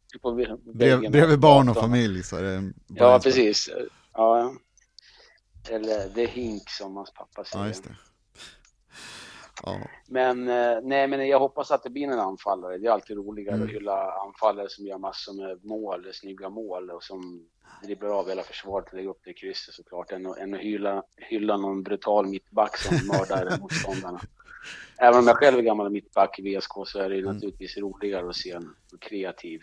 Brev, 0.74 1.10
bredvid 1.10 1.38
barn 1.38 1.68
och 1.68 1.76
familj 1.76 2.22
så 2.22 2.36
är 2.36 2.42
det 2.42 2.58
Brian 2.58 2.74
Ja, 2.88 3.20
precis. 3.22 3.70
Ja. 4.12 4.52
Eller 5.68 6.08
det 6.14 6.22
är 6.22 6.28
Hink 6.28 6.70
som 6.70 6.96
hans 6.96 7.12
pappa 7.12 7.44
säger. 7.44 7.74
Ja. 7.84 8.09
Ja. 9.62 9.78
Men, 10.08 10.48
eh, 10.48 10.78
nej, 10.82 11.08
men 11.08 11.28
jag 11.28 11.38
hoppas 11.38 11.70
att 11.70 11.82
det 11.82 11.90
blir 11.90 12.08
en 12.08 12.18
anfallare. 12.18 12.78
Det 12.78 12.86
är 12.86 12.90
alltid 12.90 13.16
roligare 13.16 13.56
mm. 13.56 13.66
att 13.66 13.74
hylla 13.74 14.12
anfallare 14.12 14.68
som 14.68 14.86
gör 14.86 14.98
massor 14.98 15.32
med 15.32 15.64
mål, 15.64 16.06
snygga 16.12 16.48
mål 16.48 16.90
och 16.90 17.02
som 17.02 17.48
dribblar 17.82 18.08
av 18.08 18.28
hela 18.28 18.42
försvaret 18.42 18.88
och 18.88 18.94
lägger 18.94 19.08
upp 19.08 19.20
det 19.24 19.30
i 19.30 19.34
krysset 19.34 19.74
såklart, 19.74 20.12
än 20.12 20.26
än 20.26 20.54
att 20.54 20.60
hylla, 20.60 21.02
hylla 21.16 21.56
någon 21.56 21.82
brutal 21.82 22.26
mittback 22.26 22.76
som 22.76 22.96
mördar 23.06 23.58
motståndarna. 23.60 24.20
Även 24.98 25.18
om 25.18 25.26
jag 25.26 25.36
själv 25.36 25.58
är 25.58 25.62
gammal 25.62 25.90
mittback 25.90 26.38
i 26.38 26.42
VSK 26.56 26.72
så 26.86 26.98
är 26.98 27.08
det 27.08 27.18
mm. 27.18 27.34
naturligtvis 27.34 27.76
roligare 27.76 28.28
att 28.28 28.36
se 28.36 28.50
en 28.50 28.74
kreativ 29.00 29.60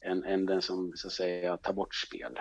än, 0.00 0.24
än 0.24 0.46
den 0.46 0.62
som 0.62 0.92
så 0.94 1.06
att 1.06 1.12
säga 1.12 1.56
tar 1.56 1.72
bort 1.72 1.94
spel. 1.94 2.38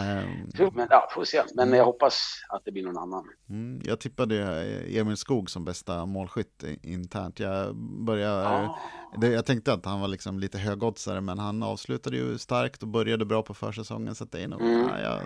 Um, 0.00 0.70
men 0.74 0.86
ja, 0.90 1.08
får 1.14 1.24
se. 1.24 1.42
Men 1.54 1.72
jag 1.72 1.84
hoppas 1.84 2.42
att 2.48 2.64
det 2.64 2.72
blir 2.72 2.82
någon 2.82 2.98
annan. 2.98 3.24
Mm, 3.50 3.80
jag 3.84 4.00
tippade 4.00 4.62
Emil 4.98 5.16
Skog 5.16 5.50
som 5.50 5.64
bästa 5.64 6.06
målskytt 6.06 6.64
internt. 6.82 7.40
Jag 7.40 7.76
började, 7.76 8.48
ah. 8.48 8.78
det, 9.20 9.28
jag 9.28 9.46
tänkte 9.46 9.72
att 9.72 9.84
han 9.84 10.00
var 10.00 10.08
liksom 10.08 10.38
lite 10.38 10.58
högoddsare, 10.58 11.20
men 11.20 11.38
han 11.38 11.62
avslutade 11.62 12.16
ju 12.16 12.38
starkt 12.38 12.82
och 12.82 12.88
började 12.88 13.24
bra 13.24 13.42
på 13.42 13.54
försäsongen. 13.54 14.14
Så 14.14 14.24
det 14.24 14.42
är 14.42 14.48
nog, 14.48 14.60
mm. 14.60 14.88
ja, 14.88 15.00
jag, 15.00 15.20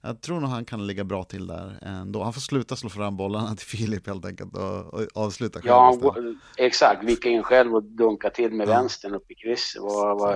jag, 0.00 0.20
tror 0.20 0.40
nog 0.40 0.50
han 0.50 0.64
kan 0.64 0.86
ligga 0.86 1.04
bra 1.04 1.24
till 1.24 1.46
där 1.46 1.78
ändå. 1.82 2.22
Han 2.22 2.32
får 2.32 2.40
sluta 2.40 2.76
slå 2.76 2.88
fram 2.88 3.16
bollarna 3.16 3.48
till 3.56 3.66
Filip 3.66 4.06
helt 4.06 4.24
enkelt 4.24 4.56
och, 4.56 4.94
och 4.94 5.06
avsluta 5.14 5.60
själv. 5.60 6.02
Ja, 6.02 6.14
exakt. 6.56 7.04
Vicka 7.04 7.28
in 7.28 7.42
själv 7.42 7.74
och 7.74 7.82
dunka 7.82 8.30
till 8.30 8.52
med 8.52 8.68
ja. 8.68 8.72
vänstern 8.72 9.14
upp 9.14 9.30
i 9.30 9.34
krysset. 9.34 9.82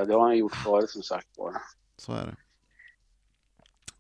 Det 0.06 0.14
har 0.14 0.20
han 0.20 0.38
gjort 0.38 0.54
förut 0.54 0.90
som 0.90 1.02
sagt 1.02 1.36
bara. 1.36 1.56
Så 1.96 2.12
är 2.12 2.26
det. 2.26 2.36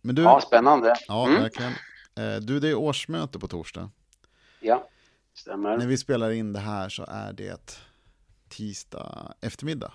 Men 0.02 0.14
du, 0.14 0.22
ja, 0.22 0.40
spännande. 0.40 0.94
Ja, 1.08 1.26
mm. 1.26 1.42
verkligen. 1.42 1.72
Eh, 2.16 2.40
du, 2.40 2.60
det 2.60 2.68
är 2.68 2.74
årsmöte 2.74 3.38
på 3.38 3.48
torsdag. 3.48 3.90
Ja, 4.60 4.88
stämmer. 5.34 5.78
När 5.78 5.86
vi 5.86 5.98
spelar 5.98 6.30
in 6.30 6.52
det 6.52 6.60
här 6.60 6.88
så 6.88 7.04
är 7.08 7.32
det 7.32 7.80
tisdag 8.48 9.34
eftermiddag. 9.40 9.92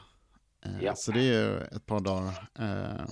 Eh, 0.65 0.83
ja. 0.83 0.93
Så 0.95 1.11
det 1.11 1.33
är 1.33 1.75
ett 1.75 1.85
par 1.85 1.99
dagar 1.99 2.49
eh, 2.59 3.05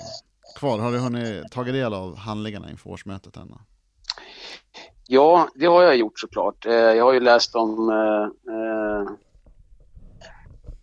kvar. 0.60 0.80
Har 0.80 0.92
du 0.92 1.00
hunnit 1.00 1.52
tagit 1.52 1.74
del 1.74 1.94
av 1.94 2.18
handlingarna 2.18 2.72
inför 2.72 2.90
årsmötet 2.90 3.38
ännu? 3.38 3.56
Ja, 5.08 5.50
det 5.56 5.66
har 5.66 5.84
jag 5.84 5.98
gjort 5.98 6.20
såklart. 6.20 6.66
Jag 6.66 7.04
har 7.04 7.14
ju 7.14 7.20
läst 7.20 7.56
om 7.56 7.92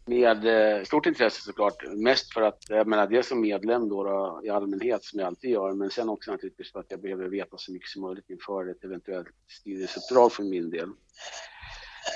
med 0.06 0.46
eh, 0.46 0.84
stort 0.84 1.06
intresse 1.06 1.42
såklart. 1.42 1.84
Mest 1.96 2.32
för 2.32 2.42
att, 2.42 2.58
jag 2.68 2.86
menar 2.86 3.06
dels 3.06 3.28
som 3.28 3.40
medlem 3.40 3.88
då, 3.88 4.04
då, 4.04 4.40
i 4.44 4.48
allmänhet 4.48 5.04
som 5.04 5.20
jag 5.20 5.26
alltid 5.26 5.50
gör, 5.50 5.72
men 5.72 5.90
sen 5.90 6.08
också 6.08 6.30
naturligtvis 6.30 6.72
för 6.72 6.80
att 6.80 6.90
jag 6.90 7.00
behöver 7.00 7.28
veta 7.28 7.56
så 7.58 7.72
mycket 7.72 7.88
som 7.88 8.02
möjligt 8.02 8.30
inför 8.30 8.70
ett 8.70 8.84
eventuellt 8.84 9.28
styrelseuppdrag 9.60 10.32
för 10.32 10.42
min 10.42 10.70
del. 10.70 10.88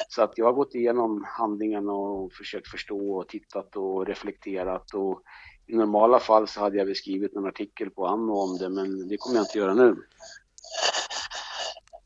Så 0.09 0.23
att 0.23 0.39
jag 0.39 0.47
har 0.47 0.53
gått 0.53 0.75
igenom 0.75 1.25
handlingarna 1.29 1.93
och 1.93 2.33
försökt 2.33 2.69
förstå 2.69 3.17
och 3.17 3.29
tittat 3.29 3.77
och 3.77 4.07
reflekterat 4.07 4.95
och 4.95 5.23
i 5.67 5.77
normala 5.77 6.19
fall 6.21 6.49
så 6.49 6.61
hade 6.61 6.79
jag 6.79 6.85
väl 6.85 6.95
skrivit 6.95 7.37
en 7.37 7.47
artikel 7.47 7.91
på 7.91 8.07
Anno 8.07 8.33
om 8.33 8.59
det, 8.59 8.69
men 8.69 9.09
det 9.09 9.17
kommer 9.17 9.37
jag 9.37 9.45
inte 9.45 9.59
göra 9.59 9.75
nu. 9.75 9.97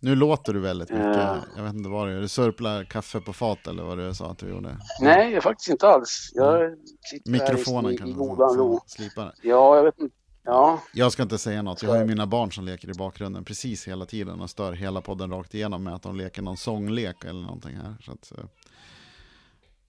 Nu 0.03 0.15
låter 0.15 0.53
du 0.53 0.61
väldigt 0.61 0.91
mycket. 0.91 1.17
Uh, 1.17 1.37
jag 1.57 1.63
vet 1.63 1.75
inte 1.75 1.89
vad 1.89 2.09
det 2.09 2.15
är. 2.15 2.21
Du 2.21 2.29
sörplar 2.29 2.85
kaffe 2.85 3.21
på 3.21 3.33
fat 3.33 3.67
eller 3.67 3.83
vad 3.83 3.99
du 3.99 4.15
sa 4.15 4.31
att 4.31 4.39
du 4.39 4.49
gjorde? 4.49 4.79
Nej, 5.01 5.33
jag 5.33 5.43
faktiskt 5.43 5.71
inte 5.71 5.89
alls. 5.89 6.31
Jag 6.35 6.65
mm. 6.65 6.79
Mikrofonen 7.25 7.97
kan 7.97 8.07
du 8.09 8.79
slipa 8.87 9.33
Ja, 9.43 9.77
jag 9.77 9.85
vet 9.85 9.99
inte. 9.99 10.15
Ja. 10.43 10.83
Jag 10.95 11.13
ska 11.13 11.23
inte 11.23 11.39
säga 11.39 11.63
något. 11.63 11.83
Jag 11.83 11.91
har 11.91 11.99
ju 11.99 12.05
mina 12.05 12.27
barn 12.27 12.53
som 12.53 12.65
leker 12.65 12.91
i 12.91 12.95
bakgrunden 12.95 13.45
precis 13.45 13.89
hela 13.89 14.07
tiden 14.07 14.41
och 14.41 14.51
stör 14.51 14.73
hela 14.73 15.01
podden 15.01 15.31
rakt 15.31 15.55
igenom 15.55 15.85
med 15.85 15.95
att 15.95 16.03
de 16.03 16.17
leker 16.17 16.43
någon 16.43 16.57
sånglek 16.57 17.25
eller 17.25 17.41
någonting 17.41 17.77
här. 17.77 17.97
Så 18.05 18.13
att, 18.13 18.33
eh, 18.39 18.45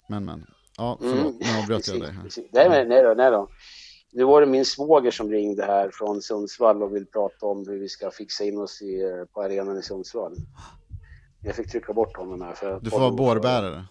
men 0.07 0.25
men. 0.25 0.45
Ja, 0.77 0.97
förlåt. 1.01 1.17
Mm. 1.17 1.37
Nu 1.39 1.59
avbröt 1.61 1.87
jag 1.87 2.01
dig. 2.01 2.11
Här. 2.11 2.69
Nej, 2.69 2.87
nej 2.87 3.03
då, 3.03 3.13
nej 3.17 3.31
då. 3.31 3.49
Nu 4.13 4.23
var 4.23 4.41
det 4.41 4.47
min 4.47 4.65
svåger 4.65 5.11
som 5.11 5.31
ringde 5.31 5.65
här 5.65 5.91
från 5.93 6.21
Sundsvall 6.21 6.83
och 6.83 6.95
vill 6.95 7.05
prata 7.05 7.45
om 7.45 7.67
hur 7.67 7.79
vi 7.79 7.89
ska 7.89 8.11
fixa 8.11 8.43
in 8.43 8.57
oss 8.57 8.81
i, 8.81 9.25
på 9.33 9.41
arenan 9.41 9.77
i 9.77 9.81
Sundsvall. 9.81 10.35
Jag 11.43 11.55
fick 11.55 11.71
trycka 11.71 11.93
bort 11.93 12.17
honom 12.17 12.41
här. 12.41 12.53
För 12.53 12.79
du 12.79 12.89
får 12.89 12.99
vara 12.99 13.11
bårbärare. 13.11 13.85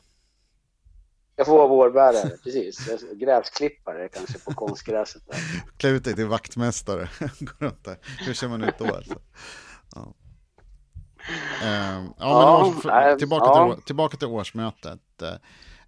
Jag 1.36 1.46
får 1.46 1.56
vara 1.56 1.68
bårbärare, 1.68 2.36
precis. 2.44 2.88
Gräsklippare 3.12 4.08
kanske 4.08 4.38
på 4.38 4.54
konstgräset. 4.54 5.22
Där. 5.26 5.36
Klä 5.76 5.90
ut 5.90 6.04
dig 6.04 6.14
till 6.14 6.26
vaktmästare. 6.26 7.08
Hur 8.26 8.34
ser 8.34 8.48
man 8.48 8.64
ut 8.64 8.78
då 8.78 8.84
alltså? 8.84 9.14
Ja. 9.94 10.14
Um, 11.62 12.14
ja, 12.18 12.72
men 12.82 12.92
års, 13.08 13.18
tillbaka, 13.18 13.44
ja. 13.44 13.74
till, 13.74 13.84
tillbaka 13.84 14.16
till 14.16 14.28
årsmötet. 14.28 15.00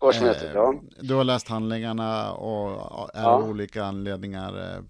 Årsmötet, 0.02 0.42
eh, 0.42 0.52
ja. 0.54 0.74
Du 1.00 1.14
har 1.14 1.24
läst 1.24 1.48
handlingarna 1.48 2.32
och 2.32 3.10
är 3.14 3.24
av 3.24 3.48
olika 3.48 3.84
anledningar 3.84 4.74
eh, 4.74 4.82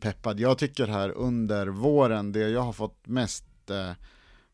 peppad. 0.00 0.40
Jag 0.40 0.58
tycker 0.58 0.86
här 0.86 1.10
under 1.10 1.66
våren, 1.66 2.32
det 2.32 2.48
jag 2.48 2.60
har 2.60 2.72
fått 2.72 3.06
mest 3.06 3.70
eh, 3.70 3.90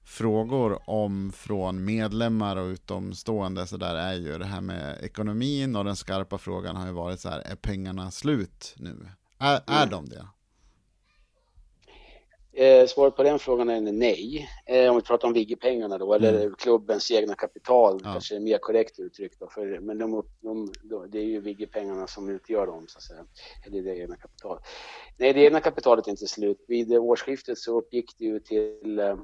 frågor 0.05 0.91
om 0.91 1.33
från 1.33 1.85
medlemmar 1.85 2.57
och 2.57 2.67
utomstående 2.67 3.67
så 3.67 3.77
där 3.77 3.95
är 3.95 4.15
ju 4.15 4.39
det 4.39 4.45
här 4.45 4.61
med 4.61 4.99
ekonomin 5.03 5.77
och 5.77 5.85
den 5.85 5.97
skarpa 5.97 6.39
frågan 6.39 6.77
har 6.77 6.87
ju 6.87 6.93
varit 6.93 7.21
så 7.21 7.29
här, 7.29 7.41
är 7.41 7.57
pengarna 7.57 8.11
slut 8.11 8.75
nu? 8.77 9.09
Är, 9.39 9.61
är 9.67 9.83
mm. 9.83 9.91
de 9.91 10.09
det? 10.09 10.27
Eh, 12.55 12.87
svaret 12.87 13.17
på 13.17 13.23
den 13.23 13.39
frågan 13.39 13.71
är 13.71 13.81
nej. 13.81 14.49
Eh, 14.67 14.91
om 14.91 14.97
vi 14.97 15.03
pratar 15.03 15.29
om 15.29 15.35
Vigge-pengarna 15.35 15.99
då, 15.99 16.15
mm. 16.15 16.29
eller 16.29 16.55
klubbens 16.59 17.11
egna 17.11 17.35
kapital, 17.35 18.01
ja. 18.05 18.13
kanske 18.13 18.37
är 18.37 18.41
mer 18.41 18.59
korrekt 18.59 18.99
uttryckt. 18.99 19.41
Då, 19.41 19.49
för, 19.49 19.81
men 19.81 19.99
de, 19.99 20.25
de, 20.41 20.73
de, 20.83 21.11
det 21.11 21.19
är 21.19 21.25
ju 21.25 21.41
Vigge-pengarna 21.41 22.07
som 22.07 22.29
utgör 22.29 22.67
dem, 22.67 22.85
så 22.89 22.99
att 22.99 23.03
säga. 23.03 23.25
Eller 23.67 23.83
det 23.83 23.99
egna 23.99 24.17
kapitalet. 24.17 24.63
Nej, 25.17 25.33
det 25.33 25.41
egna 25.41 25.61
kapitalet 25.61 26.07
är 26.07 26.11
inte 26.11 26.27
slut. 26.27 26.65
Vid 26.69 26.93
årsskiftet 26.93 27.59
så 27.59 27.79
uppgick 27.79 28.19
det 28.19 28.25
ju 28.25 28.41
till 28.41 28.99
eh, 28.99 29.17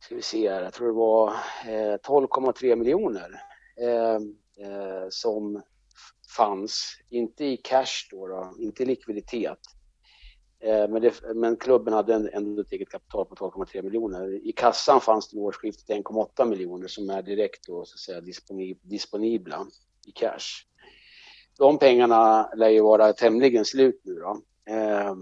ska 0.00 0.14
vi 0.14 0.22
se 0.22 0.50
här, 0.50 0.62
jag 0.62 0.72
tror 0.72 0.86
det 0.86 0.92
var 0.92 1.28
eh, 1.66 1.96
12,3 1.96 2.76
miljoner 2.76 3.42
eh, 3.80 4.14
eh, 4.66 5.06
som 5.10 5.62
fanns, 6.36 6.96
inte 7.10 7.44
i 7.44 7.56
cash 7.56 8.08
då, 8.10 8.26
då 8.26 8.54
inte 8.58 8.82
i 8.82 8.86
likviditet, 8.86 9.58
Eh, 10.62 10.88
men, 10.88 11.02
det, 11.02 11.22
men, 11.34 11.56
klubben 11.56 11.94
hade 11.94 12.30
ändå 12.32 12.62
ett 12.62 12.72
eget 12.72 12.88
kapital 12.88 13.26
på 13.26 13.34
12,3 13.34 13.82
miljoner. 13.82 14.46
I 14.48 14.52
kassan 14.52 15.00
fanns 15.00 15.28
det 15.28 15.36
vid 15.36 15.44
årsskiftet 15.44 15.88
1,8 15.88 16.44
miljoner 16.44 16.88
som 16.88 17.10
är 17.10 17.22
direkt 17.22 17.66
då, 17.66 17.84
så 17.84 17.94
att 17.94 17.98
säga, 18.24 18.74
disponibla 18.82 19.66
i 20.06 20.10
cash. 20.10 20.66
De 21.58 21.78
pengarna 21.78 22.50
lär 22.56 22.68
ju 22.68 22.80
vara 22.80 23.12
tämligen 23.12 23.64
slut 23.64 24.00
nu 24.04 24.14
då. 24.14 24.40
Eh, 24.72 25.14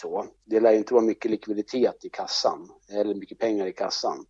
så. 0.00 0.26
Det 0.44 0.60
lär 0.60 0.72
ju 0.72 0.78
inte 0.78 0.94
vara 0.94 1.04
mycket 1.04 1.30
likviditet 1.30 2.04
i 2.04 2.08
kassan, 2.08 2.68
eller 2.92 3.14
mycket 3.14 3.38
pengar 3.38 3.66
i 3.66 3.72
kassan. 3.72 4.26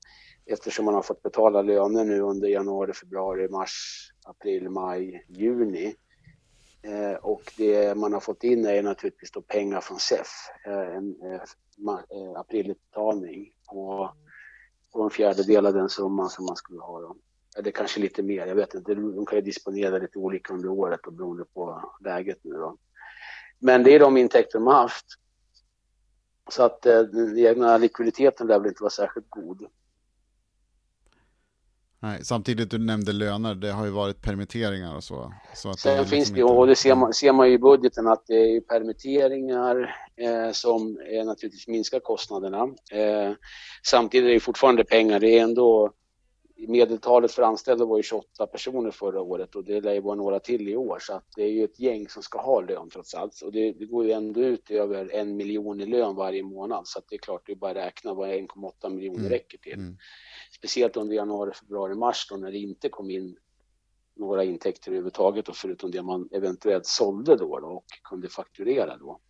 Eftersom 0.46 0.84
man 0.84 0.94
har 0.94 1.02
fått 1.02 1.22
betala 1.22 1.62
löner 1.62 2.04
nu 2.04 2.20
under 2.20 2.48
januari, 2.48 2.92
februari, 2.92 3.48
mars, 3.48 4.08
april, 4.24 4.70
maj, 4.70 5.26
juni 5.28 5.94
Eh, 6.82 7.14
och 7.14 7.52
det 7.56 7.96
man 7.96 8.12
har 8.12 8.20
fått 8.20 8.44
in 8.44 8.66
är 8.66 8.82
naturligtvis 8.82 9.30
då 9.30 9.42
pengar 9.42 9.80
från 9.80 9.98
SEF, 9.98 10.28
eh, 10.66 10.96
en 10.96 11.16
eh, 11.22 11.40
eh 11.90 12.40
aprilutbetalning 12.40 13.52
på, 13.68 14.10
på 14.92 15.02
en 15.02 15.10
fjärdedel 15.10 15.66
av 15.66 15.74
den 15.74 15.88
summan 15.88 16.30
som 16.30 16.44
man 16.44 16.56
skulle 16.56 16.80
ha. 16.80 17.00
Då. 17.00 17.08
Eh, 17.08 17.58
Eller 17.58 17.70
kanske 17.70 18.00
lite 18.00 18.22
mer, 18.22 18.46
jag 18.46 18.54
vet 18.54 18.74
inte. 18.74 18.94
De 18.94 19.26
kan 19.26 19.38
ju 19.38 19.42
disponera 19.42 19.98
lite 19.98 20.18
olika 20.18 20.54
under 20.54 20.68
året 20.68 21.06
och 21.06 21.12
beroende 21.12 21.44
på 21.44 21.92
läget 22.00 22.38
nu 22.42 22.52
då. 22.52 22.76
Men 23.58 23.82
det 23.82 23.94
är 23.94 24.00
de 24.00 24.16
intäkter 24.16 24.58
de 24.58 24.66
har 24.66 24.74
haft. 24.74 25.06
Så 26.50 26.62
att 26.62 26.86
eh, 26.86 27.00
den 27.00 27.38
egna 27.38 27.78
likviditeten 27.78 28.46
lär 28.46 28.58
väl 28.58 28.68
inte 28.68 28.82
vara 28.82 28.90
särskilt 28.90 29.30
god. 29.30 29.66
Nej, 32.02 32.24
samtidigt 32.24 32.70
du 32.70 32.78
nämnde 32.78 33.12
löner, 33.12 33.54
det 33.54 33.70
har 33.72 33.84
ju 33.84 33.90
varit 33.90 34.22
permitteringar 34.22 34.96
och 34.96 35.04
så. 35.04 35.32
så 35.54 35.70
att 35.70 35.80
Sen 35.80 35.96
det 35.96 36.04
finns 36.04 36.12
liksom 36.12 36.34
det, 36.36 36.44
och 36.44 36.66
det 36.66 36.76
ser 36.76 36.94
man, 36.94 37.12
ser 37.12 37.32
man 37.32 37.48
ju 37.48 37.54
i 37.54 37.58
budgeten 37.58 38.06
att 38.08 38.26
det 38.26 38.56
är 38.56 38.60
permitteringar 38.60 39.96
eh, 40.16 40.52
som 40.52 40.98
är 41.10 41.24
naturligtvis 41.24 41.68
minskar 41.68 42.00
kostnaderna. 42.00 42.62
Eh, 42.92 43.32
samtidigt 43.82 44.28
är 44.28 44.34
det 44.34 44.40
fortfarande 44.40 44.84
pengar, 44.84 45.20
det 45.20 45.38
är 45.38 45.42
ändå 45.42 45.92
medeltalet 46.68 47.32
för 47.32 47.42
anställda 47.42 47.84
var 47.84 47.96
ju 47.96 48.02
28 48.02 48.46
personer 48.46 48.90
förra 48.90 49.20
året 49.20 49.56
och 49.56 49.64
det 49.64 49.80
lär 49.80 49.92
ju 49.92 50.00
vara 50.00 50.14
några 50.14 50.40
till 50.40 50.68
i 50.68 50.76
år 50.76 50.98
så 51.00 51.14
att 51.14 51.24
det 51.36 51.42
är 51.42 51.50
ju 51.50 51.64
ett 51.64 51.80
gäng 51.80 52.08
som 52.08 52.22
ska 52.22 52.40
ha 52.40 52.60
lön 52.60 52.90
trots 52.90 53.14
allt 53.14 53.40
och 53.42 53.52
det, 53.52 53.72
det 53.72 53.86
går 53.86 54.04
ju 54.04 54.12
ändå 54.12 54.40
ut 54.40 54.70
över 54.70 55.14
en 55.14 55.36
miljon 55.36 55.80
i 55.80 55.86
lön 55.86 56.16
varje 56.16 56.42
månad 56.42 56.88
så 56.88 56.98
att 56.98 57.04
det 57.08 57.16
är 57.16 57.18
klart 57.18 57.42
det 57.46 57.52
är 57.52 57.56
bara 57.56 57.70
att 57.70 57.76
räkna 57.76 58.14
vad 58.14 58.28
1,8 58.28 58.90
miljoner 58.90 59.18
mm. 59.18 59.30
räcker 59.30 59.58
till. 59.58 59.74
Mm. 59.74 59.96
Speciellt 60.52 60.96
under 60.96 61.16
januari, 61.16 61.52
februari, 61.54 61.94
mars 61.94 62.26
då 62.30 62.36
när 62.36 62.52
det 62.52 62.58
inte 62.58 62.88
kom 62.88 63.10
in 63.10 63.36
några 64.16 64.44
intäkter 64.44 64.90
överhuvudtaget 64.90 65.48
och 65.48 65.56
förutom 65.56 65.90
det 65.90 66.02
man 66.02 66.28
eventuellt 66.32 66.86
sålde 66.86 67.36
då, 67.36 67.60
då 67.60 67.66
och 67.66 67.84
kunde 68.02 68.28
fakturera 68.28 68.96
då. 68.96 69.20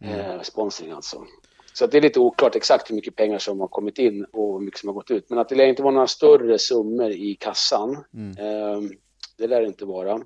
Mm. 0.00 0.20
Eh, 0.20 0.42
sponsring 0.42 0.90
alltså. 0.90 1.26
Så 1.74 1.86
det 1.86 1.96
är 1.96 2.02
lite 2.02 2.20
oklart 2.20 2.56
exakt 2.56 2.90
hur 2.90 2.94
mycket 2.94 3.16
pengar 3.16 3.38
som 3.38 3.60
har 3.60 3.68
kommit 3.68 3.98
in 3.98 4.24
och 4.24 4.52
hur 4.52 4.64
mycket 4.64 4.80
som 4.80 4.88
har 4.88 4.94
gått 4.94 5.10
ut. 5.10 5.30
Men 5.30 5.38
att 5.38 5.48
det 5.48 5.54
lär 5.54 5.66
inte 5.66 5.82
vara 5.82 5.94
några 5.94 6.06
större 6.06 6.58
summor 6.58 7.10
i 7.10 7.34
kassan. 7.34 8.04
Mm. 8.14 8.30
Eh, 8.30 8.90
det 9.38 9.46
lär 9.46 9.60
det 9.60 9.66
inte 9.66 9.84
vara. 9.84 10.20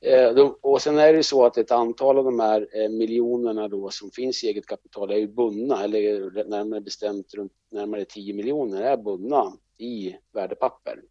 Eh, 0.00 0.34
de, 0.34 0.58
och 0.60 0.82
sen 0.82 0.98
är 0.98 1.12
det 1.12 1.22
så 1.22 1.44
att 1.46 1.58
ett 1.58 1.70
antal 1.70 2.18
av 2.18 2.24
de 2.24 2.40
här 2.40 2.68
eh, 2.72 2.88
miljonerna 2.88 3.68
då 3.68 3.90
som 3.90 4.10
finns 4.10 4.44
i 4.44 4.46
eget 4.46 4.66
kapital 4.66 5.10
är 5.10 5.16
ju 5.16 5.28
bundna, 5.28 5.84
eller 5.84 6.30
närmare 6.48 6.80
bestämt 6.80 7.34
runt 7.34 7.52
närmare 7.70 8.04
10 8.04 8.34
miljoner 8.34 8.82
är 8.82 8.96
bundna 8.96 9.52
i 9.78 10.16
värdepapper. 10.32 11.02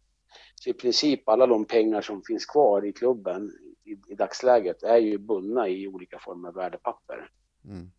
Så 0.54 0.70
i 0.70 0.72
princip 0.72 1.28
alla 1.28 1.46
de 1.46 1.64
pengar 1.64 2.00
som 2.00 2.22
finns 2.22 2.46
kvar 2.46 2.86
i 2.86 2.92
klubben 2.92 3.52
i, 3.84 4.12
i 4.12 4.14
dagsläget 4.14 4.82
är 4.82 4.98
ju 4.98 5.18
bundna 5.18 5.68
i 5.68 5.88
olika 5.88 6.18
former 6.18 6.48
av 6.48 6.54
värdepapper. 6.54 7.30
Mm. 7.64 7.90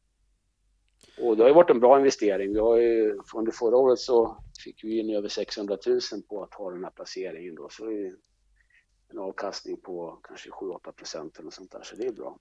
Och 1.18 1.38
det 1.38 1.44
har 1.44 1.50
ju 1.50 1.56
varit 1.56 1.70
en 1.70 1.80
bra 1.80 1.98
investering. 1.98 2.54
Vi 2.54 2.60
har 2.60 2.78
ju, 2.78 3.20
under 3.36 3.52
förra 3.52 3.78
året 3.78 4.00
så 4.00 4.44
fick 4.64 4.84
vi 4.84 5.00
in 5.00 5.10
över 5.10 5.30
600 5.30 5.78
000 5.88 6.00
på 6.30 6.44
att 6.44 6.54
ha 6.54 6.72
den 6.72 6.84
här 6.84 6.92
placeringen 6.92 7.56
då. 7.56 7.68
Så 7.70 7.86
en 9.10 9.20
avkastning 9.20 9.78
på 9.78 10.20
kanske 10.24 10.50
7-8 10.50 10.92
procent 10.92 11.40
eller 11.40 11.50
sånt 11.50 11.72
där, 11.72 11.84
så 11.84 11.96
det 11.96 12.06
är 12.06 12.12
bra. 12.12 12.40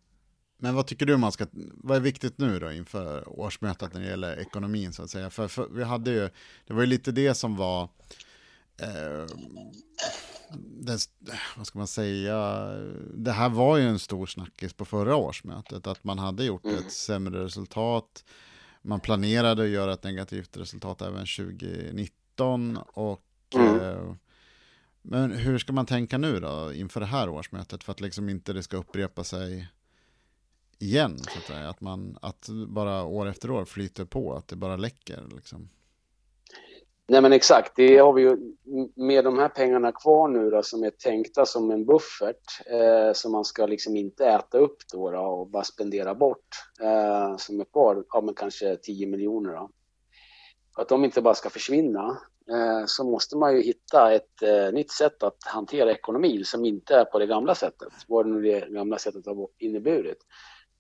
Men 0.56 0.74
vad 0.74 0.86
tycker 0.86 1.06
du 1.06 1.16
man 1.16 1.32
ska, 1.32 1.46
vad 1.74 1.96
är 1.96 2.00
viktigt 2.00 2.38
nu 2.38 2.58
då 2.58 2.72
inför 2.72 3.40
årsmötet 3.40 3.94
när 3.94 4.00
det 4.00 4.06
gäller 4.06 4.40
ekonomin 4.40 4.92
så 4.92 5.02
att 5.02 5.10
säga? 5.10 5.30
För, 5.30 5.48
för 5.48 5.68
vi 5.68 5.82
hade 5.84 6.10
ju, 6.10 6.28
det 6.66 6.74
var 6.74 6.80
ju 6.80 6.86
lite 6.86 7.12
det 7.12 7.34
som 7.34 7.56
var, 7.56 7.82
eh, 8.80 9.26
det, 10.56 10.98
vad 11.56 11.66
ska 11.66 11.78
man 11.78 11.86
säga, 11.86 12.36
det 13.14 13.32
här 13.32 13.48
var 13.48 13.76
ju 13.76 13.84
en 13.84 13.98
stor 13.98 14.26
snackis 14.26 14.72
på 14.72 14.84
förra 14.84 15.16
årsmötet, 15.16 15.86
att 15.86 16.04
man 16.04 16.18
hade 16.18 16.44
gjort 16.44 16.64
mm. 16.64 16.76
ett 16.78 16.92
sämre 16.92 17.44
resultat, 17.44 18.24
man 18.82 19.00
planerade 19.00 19.62
att 19.62 19.68
göra 19.68 19.92
ett 19.92 20.04
negativt 20.04 20.56
resultat 20.56 21.02
även 21.02 21.26
2019 21.26 22.76
och 22.76 23.24
mm. 23.54 23.80
eh, 23.80 24.14
men 25.02 25.32
hur 25.32 25.58
ska 25.58 25.72
man 25.72 25.86
tänka 25.86 26.18
nu 26.18 26.40
då 26.40 26.72
inför 26.72 27.00
det 27.00 27.06
här 27.06 27.28
årsmötet 27.28 27.84
för 27.84 27.92
att 27.92 28.00
liksom 28.00 28.28
inte 28.28 28.52
det 28.52 28.62
ska 28.62 28.76
upprepa 28.76 29.24
sig 29.24 29.68
igen 30.78 31.18
så 31.18 31.38
att 31.38 31.44
säga? 31.44 31.68
Att 31.68 31.80
man 31.80 32.18
att 32.22 32.48
bara 32.68 33.02
år 33.04 33.26
efter 33.26 33.50
år 33.50 33.64
flyter 33.64 34.04
på, 34.04 34.36
att 34.36 34.48
det 34.48 34.56
bara 34.56 34.76
läcker 34.76 35.22
liksom. 35.34 35.68
Nej 37.08 37.22
men 37.22 37.32
exakt, 37.32 37.72
det 37.76 37.98
har 37.98 38.12
vi 38.12 38.22
ju 38.22 38.36
med 38.96 39.24
de 39.24 39.38
här 39.38 39.48
pengarna 39.48 39.92
kvar 39.92 40.28
nu 40.28 40.50
då 40.50 40.62
som 40.62 40.84
är 40.84 40.90
tänkta 40.90 41.46
som 41.46 41.70
en 41.70 41.84
buffert 41.84 42.66
eh, 42.66 43.12
som 43.12 43.32
man 43.32 43.44
ska 43.44 43.66
liksom 43.66 43.96
inte 43.96 44.26
äta 44.26 44.58
upp 44.58 44.76
då, 44.92 45.10
då 45.10 45.20
och 45.20 45.48
bara 45.48 45.64
spendera 45.64 46.14
bort 46.14 46.48
eh, 46.80 47.36
som 47.36 47.60
är 47.60 47.64
kvar, 47.64 48.04
ja 48.08 48.20
men 48.20 48.34
kanske 48.34 48.76
10 48.76 49.06
miljoner 49.06 49.52
då. 49.52 49.70
För 50.74 50.82
att 50.82 50.88
de 50.88 51.04
inte 51.04 51.22
bara 51.22 51.34
ska 51.34 51.50
försvinna 51.50 52.18
eh, 52.50 52.86
så 52.86 53.04
måste 53.04 53.36
man 53.36 53.56
ju 53.56 53.62
hitta 53.62 54.12
ett 54.12 54.42
eh, 54.42 54.72
nytt 54.72 54.90
sätt 54.90 55.22
att 55.22 55.44
hantera 55.44 55.92
ekonomin 55.92 56.44
som 56.44 56.64
inte 56.64 56.94
är 56.94 57.04
på 57.04 57.18
det 57.18 57.26
gamla 57.26 57.54
sättet, 57.54 57.92
vad 58.08 58.26
nu 58.26 58.42
det 58.42 58.68
gamla 58.68 58.98
sättet 58.98 59.26
har 59.26 59.48
inneburit. 59.58 60.18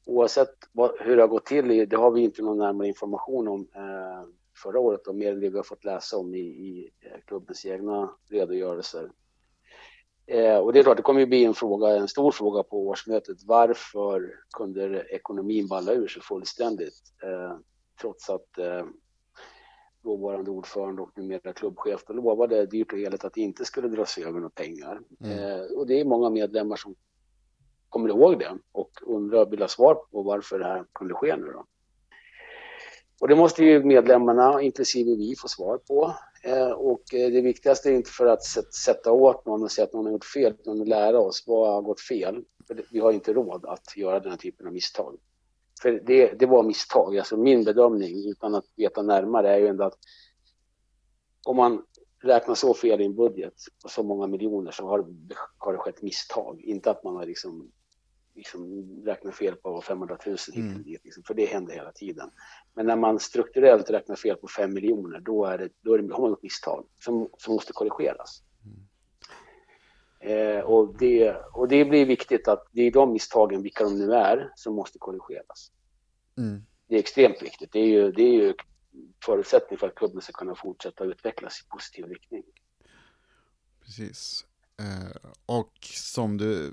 Oavsett 0.06 0.54
vad, 0.72 0.92
hur 1.00 1.16
det 1.16 1.22
har 1.22 1.28
gått 1.28 1.46
till, 1.46 1.88
det 1.88 1.96
har 1.96 2.10
vi 2.10 2.20
inte 2.20 2.42
någon 2.42 2.58
närmare 2.58 2.88
information 2.88 3.48
om 3.48 3.68
eh, 3.74 4.28
förra 4.62 4.80
året 4.80 5.06
och 5.06 5.14
mer 5.14 5.32
än 5.32 5.40
det 5.40 5.48
vi 5.48 5.56
har 5.56 5.64
fått 5.64 5.84
läsa 5.84 6.16
om 6.16 6.34
i, 6.34 6.38
i 6.38 6.90
eh, 7.00 7.20
klubbens 7.26 7.66
egna 7.66 8.10
redogörelser. 8.30 9.10
Eh, 10.26 10.56
och 10.56 10.72
det 10.72 10.78
är 10.78 10.82
klart, 10.82 10.96
det 10.96 11.02
kommer 11.02 11.20
ju 11.20 11.26
bli 11.26 11.44
en 11.44 11.54
fråga, 11.54 11.96
en 11.96 12.08
stor 12.08 12.32
fråga 12.32 12.62
på 12.62 12.88
årsmötet. 12.88 13.36
Varför 13.46 14.34
kunde 14.56 15.06
ekonomin 15.10 15.68
balla 15.68 15.92
ur 15.92 16.08
sig 16.08 16.22
fullständigt? 16.22 17.02
Eh, 17.22 17.56
trots 18.00 18.30
att 18.30 18.58
eh, 18.58 18.84
dåvarande 20.02 20.50
ordförande 20.50 21.02
och 21.02 21.10
numera 21.18 21.52
klubbchef 21.52 22.04
lovade 22.08 22.66
dyrt 22.66 22.92
och 22.92 22.98
heligt 22.98 23.24
att 23.24 23.34
det 23.34 23.40
inte 23.40 23.64
skulle 23.64 23.88
dras 23.88 24.18
över 24.18 24.32
några 24.32 24.50
pengar. 24.50 25.00
Mm. 25.20 25.38
Eh, 25.38 25.60
och 25.60 25.86
det 25.86 26.00
är 26.00 26.04
många 26.04 26.30
medlemmar 26.30 26.76
som 26.76 26.94
kommer 27.88 28.08
ihåg 28.08 28.38
det 28.38 28.58
och 28.72 28.90
undrar 29.02 29.46
vill 29.46 29.60
ha 29.60 29.68
svar 29.68 29.94
på 29.94 30.22
varför 30.22 30.58
det 30.58 30.64
här 30.64 30.84
kunde 30.92 31.14
ske 31.14 31.36
nu 31.36 31.46
då. 31.46 31.66
Och 33.22 33.28
det 33.28 33.36
måste 33.36 33.64
ju 33.64 33.84
medlemmarna, 33.84 34.62
inklusive 34.62 35.16
vi, 35.16 35.36
få 35.36 35.48
svar 35.48 35.78
på. 35.78 36.14
Eh, 36.42 36.70
och 36.70 37.14
eh, 37.14 37.30
det 37.30 37.40
viktigaste 37.40 37.90
är 37.90 37.94
inte 37.94 38.10
för 38.10 38.26
att 38.26 38.44
sätta 38.84 39.12
åt 39.12 39.46
någon 39.46 39.62
och 39.62 39.70
säga 39.70 39.84
att 39.84 39.92
någon 39.92 40.04
har 40.04 40.12
gjort 40.12 40.24
fel, 40.24 40.54
utan 40.60 40.80
att 40.80 40.88
lära 40.88 41.20
oss 41.20 41.44
vad 41.46 41.74
har 41.74 41.82
gått 41.82 42.00
fel. 42.00 42.44
För 42.66 42.84
vi 42.90 43.00
har 43.00 43.12
inte 43.12 43.32
råd 43.32 43.64
att 43.64 43.96
göra 43.96 44.20
den 44.20 44.30
här 44.30 44.38
typen 44.38 44.66
av 44.66 44.72
misstag. 44.72 45.16
För 45.82 46.00
det, 46.06 46.38
det 46.38 46.46
var 46.46 46.62
misstag, 46.62 47.18
alltså 47.18 47.36
min 47.36 47.64
bedömning, 47.64 48.30
utan 48.30 48.54
att 48.54 48.64
veta 48.76 49.02
närmare, 49.02 49.54
är 49.54 49.58
ju 49.58 49.66
ändå 49.66 49.84
att 49.84 49.98
om 51.46 51.56
man 51.56 51.82
räknar 52.22 52.54
så 52.54 52.74
fel 52.74 53.00
i 53.00 53.04
en 53.04 53.16
budget 53.16 53.54
på 53.82 53.88
så 53.88 54.02
många 54.02 54.26
miljoner 54.26 54.70
så 54.70 54.86
har, 54.86 55.06
har 55.58 55.72
det 55.72 55.78
skett 55.78 56.02
misstag. 56.02 56.60
Inte 56.60 56.90
att 56.90 57.04
man 57.04 57.16
har 57.16 57.26
liksom 57.26 57.70
liksom 58.34 58.84
räkna 59.04 59.32
fel 59.32 59.56
på 59.56 59.82
500 59.82 60.18
000 60.26 60.36
mm. 60.54 60.82
liksom, 60.84 61.22
för 61.22 61.34
det 61.34 61.46
händer 61.46 61.74
hela 61.74 61.92
tiden. 61.92 62.30
Men 62.74 62.86
när 62.86 62.96
man 62.96 63.18
strukturellt 63.18 63.90
räknar 63.90 64.16
fel 64.16 64.36
på 64.36 64.48
5 64.48 64.74
miljoner, 64.74 65.20
då, 65.20 65.44
är 65.44 65.58
det, 65.58 65.68
då 65.80 65.94
är 65.94 65.98
det, 65.98 66.14
har 66.14 66.22
man 66.22 66.32
ett 66.32 66.42
misstag 66.42 66.86
som, 66.98 67.28
som 67.38 67.54
måste 67.54 67.72
korrigeras. 67.72 68.42
Mm. 68.64 68.86
Eh, 70.20 70.60
och, 70.60 70.98
det, 70.98 71.36
och 71.52 71.68
det 71.68 71.84
blir 71.84 72.06
viktigt 72.06 72.48
att 72.48 72.66
det 72.72 72.82
är 72.82 72.90
de 72.90 73.12
misstagen, 73.12 73.62
vilka 73.62 73.84
de 73.84 73.98
nu 73.98 74.14
är, 74.14 74.52
som 74.56 74.74
måste 74.74 74.98
korrigeras. 74.98 75.72
Mm. 76.38 76.62
Det 76.88 76.94
är 76.94 76.98
extremt 76.98 77.42
viktigt. 77.42 77.72
Det 77.72 77.80
är 77.80 77.86
ju, 77.86 78.12
det 78.12 78.22
är 78.22 78.32
ju 78.32 78.54
förutsättning 79.24 79.78
för 79.78 79.86
att 79.86 79.94
klubben 79.94 80.20
ska 80.20 80.32
kunna 80.32 80.54
fortsätta 80.54 81.04
utvecklas 81.04 81.60
i 81.60 81.68
positiv 81.68 82.04
riktning. 82.04 82.42
Precis. 83.84 84.46
Eh, 84.78 85.30
och 85.46 85.72
som 85.82 86.36
du 86.38 86.72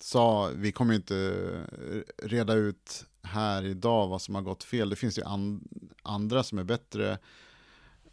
sa, 0.00 0.50
vi 0.54 0.72
kommer 0.72 0.94
inte 0.94 1.14
reda 2.22 2.54
ut 2.54 3.04
här 3.22 3.64
idag 3.64 4.08
vad 4.08 4.22
som 4.22 4.34
har 4.34 4.42
gått 4.42 4.64
fel. 4.64 4.90
Det 4.90 4.96
finns 4.96 5.18
ju 5.18 5.22
an 5.22 5.68
andra 6.02 6.42
som 6.42 6.58
är 6.58 6.64
bättre 6.64 7.18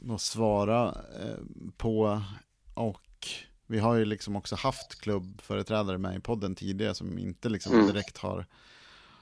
att 0.10 0.22
svara 0.22 0.88
eh, 1.22 1.38
på. 1.78 2.22
Och 2.74 3.28
vi 3.68 3.80
har 3.80 3.96
ju 3.96 4.06
liksom 4.06 4.36
också 4.36 4.56
haft 4.56 5.02
klubbföreträdare 5.02 5.98
med 5.98 6.16
i 6.16 6.20
podden 6.20 6.56
tidigare 6.56 6.96
som 6.96 7.18
inte 7.18 7.50
liksom 7.50 7.74
mm. 7.74 7.88
direkt 7.88 8.18
har, 8.18 8.46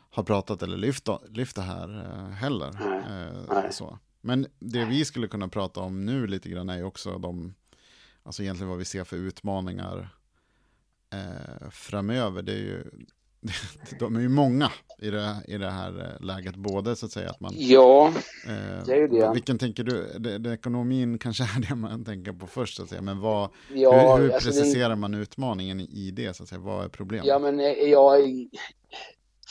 har 0.10 0.24
pratat 0.24 0.64
eller 0.64 0.78
lyft, 0.78 1.08
lyft 1.30 1.56
det 1.56 1.62
här 1.62 2.06
eh, 2.06 2.34
heller. 2.34 2.68
Eh, 3.10 3.72
så. 3.72 4.00
Men 4.22 4.48
det 4.60 4.86
vi 4.86 5.06
skulle 5.06 5.28
kunna 5.28 5.48
prata 5.48 5.80
om 5.80 6.06
nu 6.06 6.28
lite 6.28 6.50
grann 6.50 6.70
är 6.70 6.78
ju 6.78 6.84
också 6.84 7.18
de, 7.18 7.54
alltså 8.24 8.44
egentligen 8.44 8.70
vad 8.70 8.78
vi 8.78 8.86
ser 8.86 9.04
för 9.04 9.18
utmaningar 9.18 10.10
eh, 11.14 11.70
framöver. 11.72 12.42
Det 12.42 12.52
är 12.52 12.58
ju, 12.58 12.84
de 14.00 14.16
är 14.16 14.20
ju 14.20 14.30
många 14.30 14.72
i 15.00 15.10
det, 15.10 15.36
i 15.48 15.58
det 15.58 15.70
här 15.70 16.00
eh, 16.00 16.26
läget, 16.26 16.56
både 16.56 16.96
så 16.96 17.06
att 17.06 17.12
säga 17.12 17.30
att 17.30 17.40
man... 17.40 17.54
Ja, 17.56 18.08
eh, 18.48 18.86
det 18.86 18.94
är 18.94 18.98
ju 18.98 19.08
det. 19.08 19.32
Vilken 19.34 19.58
tänker 19.58 19.84
du, 19.84 20.20
det, 20.20 20.38
det, 20.38 20.54
ekonomin 20.54 21.18
kanske 21.18 21.44
är 21.44 21.62
det 21.70 21.76
man 21.76 22.06
tänker 22.06 22.32
på 22.32 22.48
först, 22.48 22.78
så 22.78 22.84
att 22.84 22.90
säga, 22.90 23.02
men 23.02 23.20
vad, 23.20 23.50
ja, 23.74 24.16
hur, 24.16 24.24
hur 24.24 24.34
alltså 24.34 24.50
preciserar 24.50 24.90
det, 24.90 24.96
man 24.96 25.14
utmaningen 25.14 25.80
i 25.80 26.12
det, 26.12 26.34
så 26.36 26.44
att 26.44 26.50
säga, 26.50 26.60
vad 26.60 26.86
är 26.86 26.90
problemet? 26.90 27.26
Ja, 27.26 27.40
men 27.40 27.60
eh, 27.60 27.66
jag, 27.66 28.22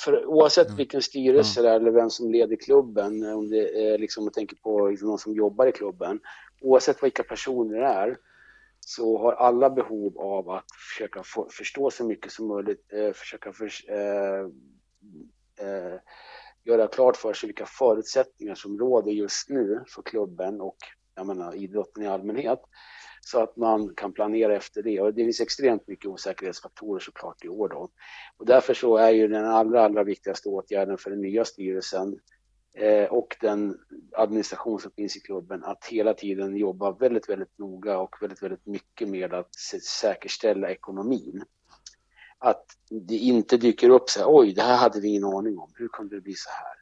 för 0.05 0.27
oavsett 0.27 0.71
vilken 0.71 1.03
styrelse 1.03 1.63
ja. 1.63 1.71
eller 1.71 1.91
vem 1.91 2.11
som 2.11 2.31
leder 2.31 2.57
klubben, 2.57 3.35
om 3.35 3.51
det 3.51 3.93
är 3.93 3.99
liksom, 3.99 4.31
tänker 4.31 4.57
på 4.57 4.89
liksom, 4.89 5.09
någon 5.09 5.19
som 5.19 5.35
jobbar 5.35 5.67
i 5.67 5.73
klubben, 5.73 6.21
oavsett 6.61 7.03
vilka 7.03 7.23
personer 7.23 7.79
det 7.79 7.87
är, 7.87 8.17
så 8.81 9.19
har 9.19 9.33
alla 9.33 9.71
behov 9.71 10.19
av 10.19 10.51
att 10.51 10.65
försöka 10.91 11.23
få, 11.23 11.49
förstå 11.51 11.91
så 11.91 12.05
mycket 12.05 12.33
som 12.33 12.49
möjligt, 12.49 12.93
eh, 12.93 13.13
försöka 13.13 13.53
för, 13.53 13.71
eh, 13.89 14.41
eh, 15.67 15.99
göra 16.65 16.89
klart 16.89 17.17
för 17.17 17.33
sig 17.33 17.47
vilka 17.47 17.67
förutsättningar 17.67 18.55
som 18.55 18.79
råder 18.79 19.13
just 19.13 19.49
nu 19.49 19.85
för 19.95 20.03
klubben 20.03 20.61
och 20.61 20.77
jag 21.15 21.27
menar, 21.27 21.55
idrotten 21.55 22.03
i 22.03 22.07
allmänhet 22.07 22.61
så 23.21 23.43
att 23.43 23.57
man 23.57 23.95
kan 23.95 24.13
planera 24.13 24.57
efter 24.57 24.83
det. 24.83 25.01
Och 25.01 25.15
det 25.15 25.25
finns 25.25 25.41
extremt 25.41 25.89
mycket 25.89 26.07
osäkerhetsfaktorer 26.07 27.01
såklart 27.01 27.45
i 27.45 27.49
år 27.49 27.69
då. 27.69 27.89
Och 28.37 28.47
därför 28.47 28.75
så 28.75 28.97
är 28.97 29.11
ju 29.11 29.29
den 29.29 29.45
allra, 29.45 29.85
allra 29.85 30.05
viktigaste 30.05 30.49
åtgärden 30.49 30.99
för 30.99 31.11
den 31.11 31.21
nya 31.21 31.45
styrelsen 31.45 32.19
Eh, 32.81 33.05
och 33.05 33.37
den 33.41 33.79
administration 34.13 34.81
som 34.81 34.91
finns 34.91 35.17
i 35.17 35.21
klubben 35.21 35.65
att 35.65 35.85
hela 35.85 36.15
tiden 36.15 36.57
jobba 36.57 36.93
väldigt, 36.93 37.29
väldigt 37.29 37.59
noga 37.59 37.99
och 37.99 38.17
väldigt, 38.21 38.43
väldigt 38.43 38.67
mycket 38.67 39.09
med 39.09 39.35
att 39.35 39.55
säkerställa 39.85 40.71
ekonomin. 40.71 41.45
Att 42.39 42.65
det 42.91 43.17
inte 43.17 43.57
dyker 43.57 43.89
upp 43.89 44.11
så 44.11 44.21
här, 44.21 44.27
oj, 44.29 44.53
det 44.55 44.63
här 44.63 44.77
hade 44.77 45.01
vi 45.01 45.09
ingen 45.09 45.25
aning 45.25 45.59
om, 45.59 45.71
hur 45.75 45.89
kunde 45.89 46.17
det 46.17 46.21
bli 46.21 46.35
så 46.35 46.51
här? 46.51 46.77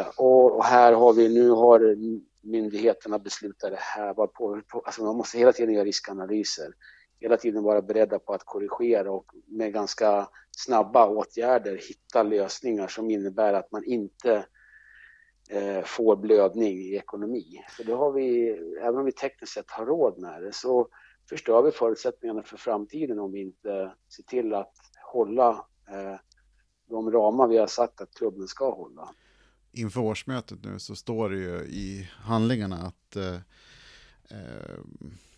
Eh, 0.00 0.06
och, 0.16 0.64
här 0.64 0.92
har 0.92 1.12
vi, 1.12 1.28
nu 1.28 1.50
har 1.50 1.96
myndigheterna 2.40 3.18
beslutat 3.18 3.70
det 3.70 3.80
här, 3.80 4.14
på, 4.14 4.26
på, 4.68 4.80
alltså 4.80 5.04
man 5.04 5.16
måste 5.16 5.38
hela 5.38 5.52
tiden 5.52 5.74
göra 5.74 5.84
riskanalyser 5.84 6.72
hela 7.20 7.36
tiden 7.36 7.62
vara 7.62 7.82
beredda 7.82 8.18
på 8.18 8.32
att 8.32 8.44
korrigera 8.44 9.10
och 9.10 9.26
med 9.46 9.72
ganska 9.72 10.28
snabba 10.50 11.06
åtgärder 11.06 11.76
hitta 11.88 12.22
lösningar 12.22 12.88
som 12.88 13.10
innebär 13.10 13.52
att 13.52 13.72
man 13.72 13.84
inte 13.84 14.46
får 15.84 16.16
blödning 16.16 16.78
i 16.78 16.94
ekonomi. 16.94 17.64
För 17.68 17.84
då 17.84 17.96
har 17.96 18.12
vi, 18.12 18.50
även 18.82 18.96
om 18.96 19.04
vi 19.04 19.12
tekniskt 19.12 19.52
sett 19.52 19.70
har 19.70 19.86
råd 19.86 20.18
med 20.18 20.42
det, 20.42 20.52
så 20.52 20.88
förstör 21.28 21.62
vi 21.62 21.70
förutsättningarna 21.70 22.42
för 22.42 22.56
framtiden 22.56 23.18
om 23.18 23.32
vi 23.32 23.40
inte 23.40 23.92
ser 24.16 24.22
till 24.22 24.54
att 24.54 24.72
hålla 25.12 25.50
eh, 25.88 26.20
de 26.88 27.10
ramar 27.10 27.48
vi 27.48 27.58
har 27.58 27.66
sagt 27.66 28.00
att 28.00 28.14
klubben 28.14 28.48
ska 28.48 28.70
hålla. 28.70 29.08
Inför 29.72 30.00
årsmötet 30.00 30.64
nu 30.64 30.78
så 30.78 30.96
står 30.96 31.30
det 31.30 31.36
ju 31.36 31.56
i 31.56 32.10
handlingarna 32.12 32.76
att 32.76 33.16
eh, 33.16 33.34
eh 34.38 34.78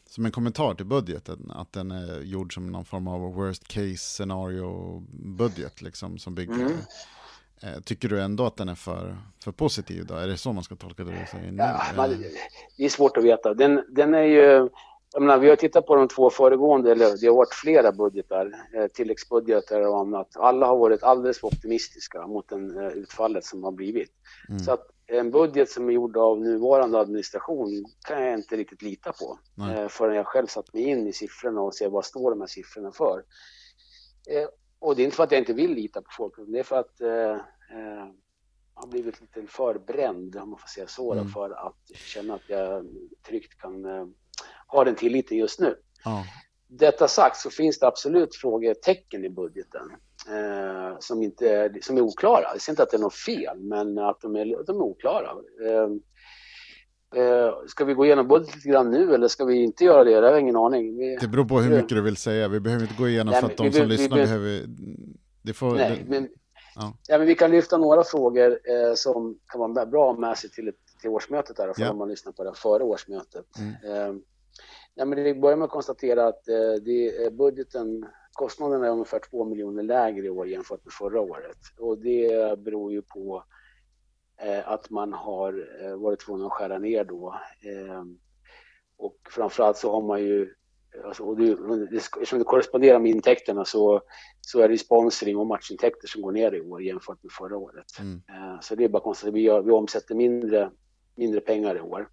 som 0.08 0.24
en 0.24 0.32
kommentar 0.32 0.74
till 0.74 0.86
budgeten, 0.86 1.50
att 1.50 1.72
den 1.72 1.90
är 1.90 2.20
gjord 2.20 2.54
som 2.54 2.66
någon 2.66 2.84
form 2.84 3.08
av 3.08 3.34
worst 3.34 3.68
case 3.68 3.96
scenario 3.96 5.00
budget 5.38 5.82
liksom 5.82 6.18
som 6.18 6.34
bygger. 6.34 6.54
Mm. 6.54 6.72
Eh, 7.62 7.80
tycker 7.84 8.08
du 8.08 8.20
ändå 8.20 8.46
att 8.46 8.56
den 8.56 8.68
är 8.68 8.74
för, 8.74 9.16
för 9.44 9.52
positiv 9.52 10.06
då? 10.06 10.14
Är 10.14 10.26
det 10.26 10.36
så 10.36 10.52
man 10.52 10.64
ska 10.64 10.76
tolka 10.76 11.04
det 11.04 11.10
du 11.10 11.26
säger 11.30 11.52
nu? 11.52 11.58
Ja, 11.58 11.80
man, 11.96 12.24
det 12.76 12.84
är 12.84 12.88
svårt 12.88 13.16
att 13.16 13.24
veta. 13.24 13.54
Den, 13.54 13.84
den 13.88 14.14
är 14.14 14.22
ju, 14.22 14.68
jag 15.12 15.22
menar, 15.22 15.38
vi 15.38 15.48
har 15.48 15.56
tittat 15.56 15.86
på 15.86 15.96
de 15.96 16.08
två 16.08 16.30
föregående, 16.30 16.92
eller 16.92 17.20
det 17.20 17.26
har 17.26 17.36
varit 17.36 17.54
flera 17.54 17.92
budgetar, 17.92 18.52
eh, 18.76 18.86
tilläggsbudgetar 18.86 19.80
och 19.80 20.00
annat. 20.00 20.36
Alla 20.36 20.66
har 20.66 20.76
varit 20.76 21.02
alldeles 21.02 21.40
för 21.40 21.48
optimistiska 21.48 22.26
mot 22.26 22.48
den 22.48 22.78
eh, 22.78 22.88
utfallet 22.88 23.44
som 23.44 23.64
har 23.64 23.72
blivit. 23.72 24.10
Mm. 24.48 24.60
Så 24.60 24.72
att 24.72 24.86
en 25.06 25.30
budget 25.30 25.70
som 25.70 25.88
är 25.88 25.92
gjord 25.92 26.16
av 26.16 26.40
nuvarande 26.40 26.98
administration 27.00 27.84
kan 28.08 28.22
jag 28.22 28.34
inte 28.34 28.56
riktigt 28.56 28.82
lita 28.82 29.12
på 29.12 29.38
eh, 29.62 29.88
förrän 29.88 30.16
jag 30.16 30.26
själv 30.26 30.46
satt 30.46 30.74
mig 30.74 30.82
in 30.82 31.06
i 31.06 31.12
siffrorna 31.12 31.60
och 31.60 31.74
ser 31.74 31.88
vad 31.88 32.04
står 32.04 32.30
de 32.30 32.40
här 32.40 32.48
siffrorna 32.48 32.92
för. 32.92 33.22
Eh, 34.86 34.88
och 34.88 34.96
det 34.96 35.02
är 35.02 35.04
inte 35.04 35.16
för 35.16 35.24
att 35.24 35.32
jag 35.32 35.40
inte 35.40 35.52
vill 35.52 35.74
lita 35.74 36.02
på 36.02 36.10
folk, 36.16 36.34
det 36.46 36.58
är 36.58 36.62
för 36.62 36.78
att 36.78 37.00
eh, 37.00 37.32
eh 37.78 38.06
jag 38.74 38.82
har 38.82 38.88
blivit 38.88 39.20
lite 39.20 39.46
förbränd, 39.46 40.36
om 40.36 40.50
man 40.50 40.58
får 40.58 40.68
säga 40.68 40.86
så, 40.86 41.12
mm. 41.12 41.28
för 41.28 41.50
att 41.50 41.96
känna 41.96 42.34
att 42.34 42.48
jag 42.48 42.86
tryggt 43.28 43.60
kan 43.60 43.84
eh, 43.84 44.06
ha 44.68 44.84
den 44.84 44.94
tilliten 44.94 45.38
just 45.38 45.60
nu. 45.60 45.76
Ja. 46.04 46.24
Detta 46.68 47.08
sagt 47.08 47.36
så 47.36 47.50
finns 47.50 47.78
det 47.78 47.86
absolut 47.86 48.36
frågetecken 48.36 49.24
i 49.24 49.30
budgeten 49.30 49.90
eh, 50.28 50.98
som, 50.98 51.22
inte, 51.22 51.74
som 51.82 51.96
är 51.96 52.00
oklara. 52.00 52.42
Jag 52.52 52.60
säger 52.60 52.72
inte 52.72 52.82
att 52.82 52.90
det 52.90 52.96
är 52.96 53.00
något 53.00 53.14
fel, 53.14 53.58
men 53.60 53.98
att 53.98 54.20
de 54.20 54.36
är, 54.36 54.64
de 54.66 54.76
är 54.76 54.84
oklara. 54.84 55.30
Eh, 55.66 55.88
eh, 57.16 57.54
ska 57.66 57.84
vi 57.84 57.94
gå 57.94 58.04
igenom 58.04 58.28
budgeten 58.28 58.54
lite 58.54 58.68
grann 58.68 58.90
nu 58.90 59.14
eller 59.14 59.28
ska 59.28 59.44
vi 59.44 59.62
inte 59.62 59.84
göra 59.84 60.04
det? 60.04 60.20
Det 60.20 60.26
har 60.26 60.32
jag 60.32 60.40
ingen 60.40 60.56
aning. 60.56 60.98
Vi, 60.98 61.16
det 61.20 61.28
beror 61.28 61.44
på 61.44 61.60
hur 61.60 61.70
mycket 61.70 61.88
du 61.88 62.00
vill 62.00 62.16
säga. 62.16 62.48
Vi 62.48 62.60
behöver 62.60 62.82
inte 62.82 62.94
gå 62.98 63.08
igenom 63.08 63.32
nej, 63.32 63.40
för 63.40 63.46
att 63.48 63.56
de 63.56 63.72
som 63.72 63.82
vi, 63.82 63.88
lyssnar 63.88 64.16
vi, 64.16 64.22
behöver... 64.22 64.64
Det 65.42 65.52
får, 65.52 65.74
nej, 65.74 66.04
det, 66.04 66.10
men, 66.10 66.28
ja. 66.76 66.96
ja. 67.08 67.18
men 67.18 67.26
vi 67.26 67.34
kan 67.34 67.50
lyfta 67.50 67.78
några 67.78 68.04
frågor 68.04 68.50
eh, 68.50 68.94
som 68.94 69.38
kan 69.52 69.74
vara 69.74 69.86
bra 69.86 70.12
med 70.12 70.38
sig 70.38 70.50
till, 70.50 70.68
ett, 70.68 70.74
till 71.00 71.10
årsmötet 71.10 71.56
där, 71.56 71.72
ja. 71.76 71.90
om 71.90 71.98
man 71.98 72.08
lyssnar 72.08 72.32
på 72.32 72.44
det 72.44 72.52
före 72.54 72.82
årsmötet. 72.82 73.46
Mm. 73.58 74.10
Eh, 74.10 74.16
Ja, 74.98 75.04
men 75.04 75.24
det 75.24 75.34
börjar 75.34 75.56
med 75.56 75.64
att 75.64 75.70
konstatera 75.70 76.26
att 76.26 76.48
eh, 76.48 76.72
det, 76.84 77.32
budgeten, 77.32 78.06
kostnaderna 78.32 78.86
är 78.86 78.90
ungefär 78.90 79.20
2 79.30 79.44
miljoner 79.44 79.82
lägre 79.82 80.26
i 80.26 80.30
år 80.30 80.48
jämfört 80.48 80.84
med 80.84 80.92
förra 80.92 81.20
året. 81.20 81.58
Och 81.78 81.98
det 81.98 82.58
beror 82.58 82.92
ju 82.92 83.02
på 83.02 83.44
att 84.64 84.90
man 84.90 85.12
har 85.12 85.68
eh, 85.84 85.96
varit 85.96 86.20
tvungen 86.20 86.46
att 86.46 86.52
skära 86.52 86.78
ner 86.78 87.04
då. 87.04 87.40
Och 88.98 89.16
framförallt 89.30 89.76
så 89.76 89.92
har 89.92 90.02
man 90.02 90.20
ju, 90.20 90.54
alltså, 91.04 91.22
och 91.22 91.36
det, 91.36 91.52
eftersom 91.96 92.38
det 92.38 92.44
korresponderar 92.44 92.98
med 92.98 93.10
intäkterna 93.10 93.64
så, 93.64 94.02
så 94.40 94.60
är 94.60 94.68
det 94.68 94.78
sponsring 94.78 95.36
och 95.36 95.46
matchintäkter 95.46 96.08
som 96.08 96.22
går 96.22 96.32
ner 96.32 96.54
i 96.54 96.60
år 96.60 96.82
jämfört 96.82 97.22
med 97.22 97.32
förra 97.32 97.56
året. 97.56 97.98
Mm. 97.98 98.22
Så 98.60 98.74
det 98.74 98.84
är 98.84 98.88
bara 98.88 99.02
konstigt, 99.02 99.34
vi, 99.34 99.40
gör, 99.40 99.62
vi 99.62 99.70
omsätter 99.70 100.14
mindre, 100.14 100.70
mindre 101.14 101.40
pengar 101.40 101.76
i 101.76 101.80
år. 101.80 102.08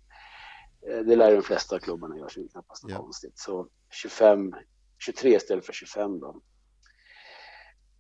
Eh, 0.87 0.99
det 0.99 1.15
lär 1.15 1.35
de 1.35 1.41
flesta 1.41 1.79
klubbarna 1.79 2.17
göra, 2.17 2.29
så 2.29 2.39
det 2.39 2.45
är 2.45 2.49
knappast 2.49 2.83
något 2.83 2.91
yeah. 2.91 3.01
konstigt. 3.01 3.39
Så 3.39 3.67
25, 3.91 4.55
23 5.05 5.35
istället 5.35 5.65
för 5.65 5.73
25 5.73 6.19
då. 6.19 6.41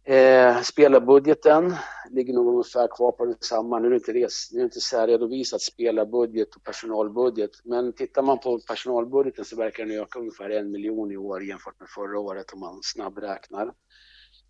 Eh, 0.05 0.61
spelarbudgeten 0.61 1.75
ligger 2.11 2.33
nog 2.33 2.47
ungefär 2.47 2.87
kvar 2.95 3.11
på 3.11 3.25
densamma. 3.25 3.79
Nu 3.79 3.85
är 3.85 3.89
det 3.89 3.95
inte, 3.95 4.13
res, 4.13 4.49
nu 4.51 4.57
är 4.57 4.61
det 4.61 4.65
inte 4.65 4.79
särredovisat 4.79 5.61
spelarbudget 5.61 6.55
och 6.55 6.63
personalbudget. 6.63 7.51
Men 7.63 7.93
tittar 7.93 8.21
man 8.21 8.39
på 8.39 8.59
personalbudgeten 8.59 9.45
så 9.45 9.55
verkar 9.55 9.85
den 9.85 9.99
öka 9.99 10.19
ungefär 10.19 10.49
en 10.49 10.71
miljon 10.71 11.11
i 11.11 11.17
år 11.17 11.43
jämfört 11.43 11.79
med 11.79 11.89
förra 11.89 12.19
året 12.19 12.53
om 12.53 12.59
man 12.59 12.79
snabbräknar. 12.83 13.73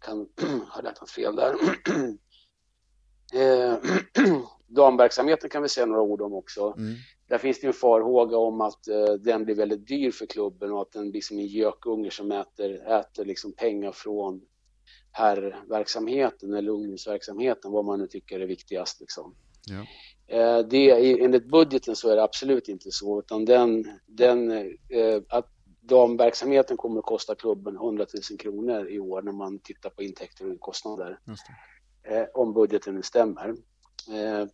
Kan 0.05 0.17
ha 0.69 0.81
räknat 0.81 1.09
fel 1.09 1.35
där. 1.35 1.55
eh, 3.33 3.75
damverksamheten 4.67 5.49
kan 5.49 5.61
vi 5.61 5.69
säga 5.69 5.85
några 5.85 6.01
ord 6.01 6.21
om 6.21 6.33
också. 6.33 6.73
Mm. 6.77 6.93
Där 7.27 7.37
finns 7.37 7.61
det 7.61 7.67
en 7.67 7.73
farhåga 7.73 8.37
om 8.37 8.61
att 8.61 8.87
uh, 8.89 9.13
den 9.13 9.45
blir 9.45 9.55
väldigt 9.55 9.87
dyr 9.87 10.11
för 10.11 10.25
klubben 10.25 10.71
och 10.71 10.81
att 10.81 10.91
den 10.91 11.11
blir 11.11 11.21
som 11.21 11.39
en 11.39 11.47
gökunge 11.47 12.11
som 12.11 12.31
äter, 12.31 12.91
äter 12.91 13.25
liksom 13.25 13.53
pengar 13.53 13.91
från 13.91 14.41
herrverksamheten 15.13 16.53
eller 16.53 16.71
ungdomsverksamheten, 16.71 17.71
vad 17.71 17.85
man 17.85 17.99
nu 17.99 18.07
tycker 18.07 18.39
är 18.39 18.47
viktigast. 18.47 18.99
Liksom. 18.99 19.35
Ja. 19.65 19.79
Uh, 20.33 20.67
det, 20.67 20.91
enligt 21.23 21.45
budgeten 21.45 21.95
så 21.95 22.09
är 22.09 22.15
det 22.15 22.23
absolut 22.23 22.67
inte 22.67 22.91
så, 22.91 23.19
utan 23.19 23.45
den, 23.45 23.99
den, 24.05 24.51
uh, 24.51 25.21
att 25.29 25.49
damverksamheten 25.81 26.77
kommer 26.77 26.99
att 26.99 27.05
kosta 27.05 27.35
klubben 27.35 27.75
100 27.75 28.05
000 28.31 28.39
kronor 28.39 28.89
i 28.89 28.99
år 28.99 29.21
när 29.21 29.31
man 29.31 29.59
tittar 29.59 29.89
på 29.89 30.03
intäkter 30.03 30.53
och 30.53 30.59
kostnader. 30.59 31.19
Om 32.33 32.53
budgeten 32.53 33.03
stämmer. 33.03 33.55
Eh, 34.09 34.47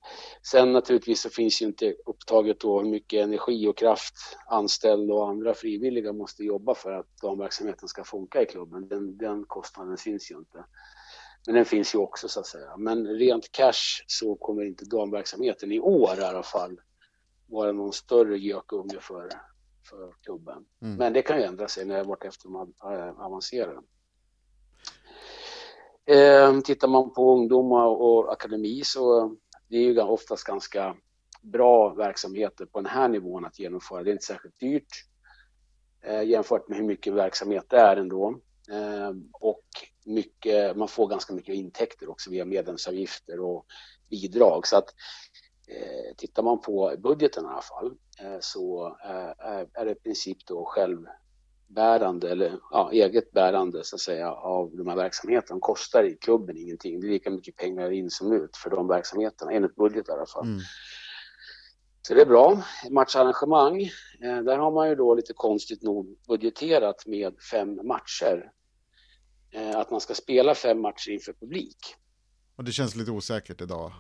sen 0.51 0.73
naturligtvis 0.73 1.21
så 1.21 1.29
finns 1.29 1.61
ju 1.61 1.65
inte 1.65 1.95
upptaget 2.05 2.59
då 2.59 2.79
hur 2.79 2.89
mycket 2.89 3.23
energi 3.23 3.67
och 3.67 3.77
kraft 3.77 4.37
anställda 4.47 5.13
och 5.13 5.29
andra 5.29 5.53
frivilliga 5.53 6.13
måste 6.13 6.43
jobba 6.43 6.75
för 6.75 6.91
att 6.91 7.17
damverksamheten 7.21 7.87
ska 7.87 8.03
funka 8.03 8.41
i 8.41 8.45
klubben. 8.45 8.87
Den, 8.87 9.17
den 9.17 9.45
kostnaden 9.45 9.97
syns 9.97 10.31
ju 10.31 10.37
inte. 10.37 10.65
Men 11.45 11.55
den 11.55 11.65
finns 11.65 11.95
ju 11.95 11.99
också 11.99 12.27
så 12.27 12.39
att 12.39 12.47
säga. 12.47 12.77
Men 12.77 13.07
rent 13.07 13.51
cash 13.51 14.03
så 14.07 14.35
kommer 14.35 14.63
inte 14.63 14.85
damverksamheten 14.85 15.71
i 15.71 15.79
år 15.79 16.19
i 16.19 16.23
alla 16.23 16.43
fall 16.43 16.81
vara 17.47 17.71
någon 17.71 17.93
större 17.93 18.37
gökunge 18.37 18.99
för, 19.01 19.29
för 19.89 20.13
klubben. 20.23 20.65
Mm. 20.81 20.95
Men 20.95 21.13
det 21.13 21.21
kan 21.21 21.37
ju 21.37 21.43
ändra 21.43 21.67
sig 21.67 21.85
när 21.85 22.03
vartefter 22.03 22.49
man 22.49 22.73
äh, 22.83 23.21
avancerar. 23.21 23.79
Eh, 26.09 26.59
tittar 26.61 26.87
man 26.87 27.13
på 27.13 27.33
ungdomar 27.33 27.85
och 27.85 28.31
akademi 28.31 28.81
så 28.83 29.35
det 29.67 29.77
är 29.77 29.81
ju 29.81 30.01
oftast 30.01 30.43
ganska 30.43 30.95
bra 31.41 31.89
verksamheter 31.89 32.65
på 32.65 32.79
den 32.81 32.91
här 32.91 33.07
nivån 33.07 33.45
att 33.45 33.59
genomföra. 33.59 34.03
Det 34.03 34.09
är 34.09 34.11
inte 34.11 34.25
särskilt 34.25 34.59
dyrt 34.59 35.05
eh, 36.01 36.23
jämfört 36.23 36.69
med 36.69 36.77
hur 36.77 36.85
mycket 36.85 37.13
verksamhet 37.13 37.65
det 37.69 37.77
är 37.77 37.97
ändå. 37.97 38.39
Eh, 38.71 39.11
och 39.33 39.63
mycket, 40.05 40.77
man 40.77 40.87
får 40.87 41.07
ganska 41.07 41.33
mycket 41.33 41.55
intäkter 41.55 42.09
också 42.09 42.31
via 42.31 42.45
medlemsavgifter 42.45 43.39
och 43.39 43.65
bidrag. 44.09 44.67
Så 44.67 44.77
att 44.77 44.89
eh, 45.67 46.15
tittar 46.17 46.43
man 46.43 46.61
på 46.61 46.95
budgeten 46.97 47.45
i 47.45 47.47
alla 47.47 47.61
fall 47.61 47.93
eh, 48.19 48.37
så 48.39 48.87
eh, 48.87 49.65
är 49.73 49.85
det 49.85 49.91
i 49.91 49.95
princip 49.95 50.37
då 50.45 50.65
själv 50.65 51.05
bärande 51.69 52.31
eller 52.31 52.59
ja, 52.71 52.91
eget 52.91 53.31
bärande 53.31 53.83
så 53.83 53.95
att 53.95 53.99
säga 53.99 54.31
av 54.31 54.75
de 54.75 54.87
här 54.87 54.95
verksamheterna. 54.95 55.55
De 55.55 55.59
kostar 55.59 56.03
i 56.03 56.15
klubben 56.15 56.57
ingenting. 56.57 56.99
Det 56.99 57.07
är 57.07 57.11
lika 57.11 57.29
mycket 57.29 57.55
pengar 57.55 57.91
in 57.91 58.09
som 58.09 58.33
ut 58.33 58.57
för 58.57 58.69
de 58.69 58.87
verksamheterna, 58.87 59.51
enligt 59.51 59.75
budget 59.75 60.09
i 60.09 60.11
alla 60.11 60.25
fall. 60.25 60.45
Mm. 60.45 60.59
Så 62.01 62.13
det 62.13 62.21
är 62.21 62.25
bra. 62.25 62.63
Matcharrangemang, 62.89 63.81
eh, 64.21 64.37
där 64.43 64.57
har 64.57 64.71
man 64.71 64.89
ju 64.89 64.95
då 64.95 65.15
lite 65.15 65.33
konstigt 65.33 65.83
nog 65.83 66.17
budgeterat 66.27 67.05
med 67.05 67.39
fem 67.51 67.87
matcher. 67.87 68.51
Eh, 69.51 69.77
att 69.77 69.91
man 69.91 70.01
ska 70.01 70.13
spela 70.13 70.55
fem 70.55 70.81
matcher 70.81 71.11
inför 71.11 71.33
publik. 71.33 71.77
Och 72.55 72.63
det 72.63 72.71
känns 72.71 72.95
lite 72.95 73.11
osäkert 73.11 73.61
idag. 73.61 73.91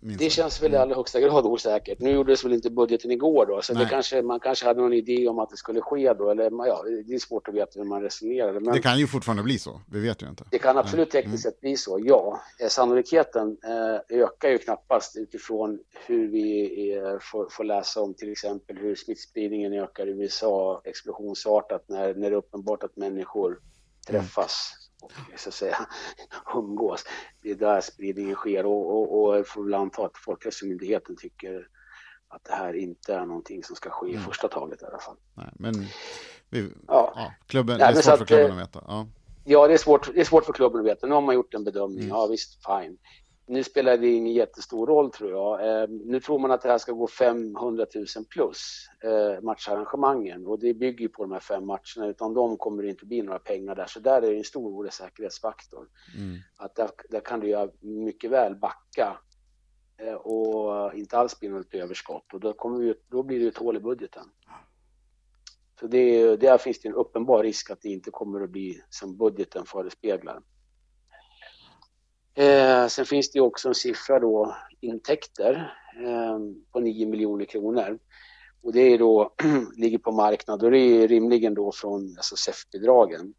Det 0.00 0.30
känns 0.30 0.62
väl 0.62 0.72
i 0.72 0.74
mm. 0.74 0.82
allra 0.82 0.96
högsta 0.96 1.20
grad 1.20 1.46
osäkert. 1.46 2.00
Nu 2.00 2.10
gjordes 2.10 2.44
väl 2.44 2.52
inte 2.52 2.70
budgeten 2.70 3.10
igår 3.10 3.46
då, 3.46 3.62
så 3.62 3.74
det 3.74 3.86
kanske, 3.90 4.22
man 4.22 4.40
kanske 4.40 4.66
hade 4.66 4.80
någon 4.80 4.92
idé 4.92 5.28
om 5.28 5.38
att 5.38 5.50
det 5.50 5.56
skulle 5.56 5.80
ske 5.80 6.12
då, 6.12 6.30
eller 6.30 6.44
ja, 6.44 6.82
det 7.06 7.14
är 7.14 7.18
svårt 7.18 7.48
att 7.48 7.54
veta 7.54 7.80
hur 7.80 7.84
man 7.84 8.02
resonerade. 8.02 8.60
Men 8.60 8.74
det 8.74 8.82
kan 8.82 8.98
ju 8.98 9.06
fortfarande 9.06 9.42
bli 9.42 9.58
så, 9.58 9.80
vi 9.90 10.00
vet 10.00 10.22
ju 10.22 10.28
inte. 10.28 10.44
Det 10.50 10.58
kan 10.58 10.78
absolut 10.78 11.14
mm. 11.14 11.22
tekniskt 11.22 11.42
sett 11.42 11.60
bli 11.60 11.76
så, 11.76 12.00
ja. 12.02 12.40
Eh, 12.60 12.68
sannolikheten 12.68 13.56
eh, 13.64 14.18
ökar 14.18 14.48
ju 14.48 14.58
knappast 14.58 15.16
utifrån 15.16 15.78
hur 16.06 16.28
vi 16.28 16.70
eh, 16.96 17.18
får, 17.20 17.48
får, 17.50 17.64
läsa 17.64 18.00
om 18.00 18.14
till 18.14 18.32
exempel 18.32 18.78
hur 18.78 18.94
smittspridningen 18.94 19.72
ökar 19.72 20.06
i 20.06 20.10
USA 20.10 20.82
explosionsartat 20.84 21.84
när, 21.88 22.14
när 22.14 22.30
det 22.30 22.36
är 22.36 22.38
uppenbart 22.38 22.82
att 22.82 22.96
människor 22.96 23.58
träffas 24.06 24.72
och 24.74 24.79
så 25.36 25.48
att 25.48 25.54
säga 25.54 25.86
umgås. 26.54 27.04
Det 27.42 27.50
är 27.50 27.54
där 27.54 27.80
spridningen 27.80 28.34
sker 28.34 28.66
och, 28.66 28.90
och, 28.90 29.38
och 29.38 29.46
får 29.46 29.64
väl 29.64 29.74
anta 29.74 30.04
att 30.04 30.18
Folkhälsomyndigheten 30.18 31.16
tycker 31.16 31.68
att 32.28 32.44
det 32.44 32.52
här 32.52 32.74
inte 32.74 33.14
är 33.14 33.26
någonting 33.26 33.64
som 33.64 33.76
ska 33.76 33.90
ske 33.90 34.06
i 34.06 34.12
mm. 34.12 34.24
första 34.24 34.48
taget 34.48 34.82
i 34.82 34.84
alla 34.84 34.98
fall. 34.98 35.16
Nej, 35.34 35.52
men 35.58 35.74
vi, 36.50 36.72
ja. 36.86 37.12
Ja, 37.16 37.32
klubben, 37.46 37.78
Nej, 37.78 37.92
det 37.92 37.98
är 37.98 38.02
svårt 38.02 38.18
för 38.18 38.24
klubben 38.24 38.52
att 38.52 38.58
veta. 38.58 38.84
Ja. 38.86 39.06
ja, 39.44 39.66
det, 39.66 39.74
är 39.74 39.78
svårt, 39.78 40.14
det 40.14 40.20
är 40.20 40.24
svårt 40.24 40.44
för 40.44 40.52
klubben 40.52 40.80
att 40.80 40.86
veta. 40.86 41.06
Nu 41.06 41.14
har 41.14 41.20
man 41.20 41.34
gjort 41.34 41.54
en 41.54 41.64
bedömning. 41.64 42.04
Mm. 42.04 42.08
Ja, 42.08 42.26
visst, 42.26 42.66
fine 42.66 42.98
nu 43.50 43.62
spelar 43.64 43.96
det 43.96 44.08
ingen 44.08 44.32
jättestor 44.32 44.86
roll 44.86 45.10
tror 45.10 45.30
jag. 45.30 45.82
Eh, 45.82 45.88
nu 45.88 46.20
tror 46.20 46.38
man 46.38 46.50
att 46.50 46.62
det 46.62 46.68
här 46.68 46.78
ska 46.78 46.92
gå 46.92 47.06
500 47.06 47.86
000 47.94 48.06
plus 48.30 48.86
eh, 49.04 49.42
matcharrangemangen 49.42 50.46
och 50.46 50.58
det 50.58 50.74
bygger 50.74 51.08
på 51.08 51.22
de 51.22 51.32
här 51.32 51.40
fem 51.40 51.66
matcherna. 51.66 52.06
Utan 52.10 52.34
de 52.34 52.56
kommer 52.56 52.82
det 52.82 52.88
inte 52.88 53.06
bli 53.06 53.22
några 53.22 53.38
pengar 53.38 53.74
där. 53.74 53.86
Så 53.86 54.00
där 54.00 54.22
är 54.22 54.30
det 54.30 54.36
en 54.36 54.44
stor 54.44 54.86
osäkerhetsfaktor. 54.86 55.88
Mm. 56.18 56.36
Att 56.56 56.74
där, 56.74 56.90
där, 57.08 57.20
kan 57.20 57.40
du 57.40 57.48
ju 57.48 57.68
mycket 57.80 58.30
väl 58.30 58.56
backa 58.56 59.18
eh, 59.98 60.14
och 60.14 60.94
inte 60.94 61.18
alls 61.18 61.40
bli 61.40 61.48
något 61.48 61.74
överskott 61.74 62.34
och 62.34 62.40
då, 62.40 62.52
kommer 62.52 62.78
vi, 62.78 62.94
då 63.08 63.22
blir 63.22 63.40
det 63.40 63.46
ett 63.46 63.58
hål 63.58 63.76
i 63.76 63.80
budgeten. 63.80 64.24
Så 65.80 65.86
det, 65.86 66.36
där 66.36 66.58
finns 66.58 66.80
det 66.80 66.88
en 66.88 66.94
uppenbar 66.94 67.42
risk 67.42 67.70
att 67.70 67.82
det 67.82 67.88
inte 67.88 68.10
kommer 68.10 68.40
att 68.40 68.50
bli 68.50 68.82
som 68.88 69.16
budgeten 69.16 69.66
förespeglar. 69.66 70.42
Eh, 72.40 72.86
sen 72.86 73.06
finns 73.06 73.30
det 73.30 73.38
ju 73.38 73.42
också 73.42 73.68
en 73.68 73.74
siffra 73.74 74.18
då, 74.18 74.56
intäkter 74.80 75.74
eh, 76.04 76.38
på 76.72 76.80
9 76.80 77.06
miljoner 77.06 77.44
kronor. 77.44 77.98
Och 78.62 78.72
det 78.72 78.80
är 78.80 78.98
då, 78.98 79.34
ligger 79.76 79.98
på 79.98 80.12
marknad 80.12 80.62
och 80.62 80.70
det 80.70 80.78
är 80.78 81.08
rimligen 81.08 81.54
då 81.54 81.72
från 81.72 82.14
alltså 82.16 82.36
SEF-bidragen. 82.36 83.34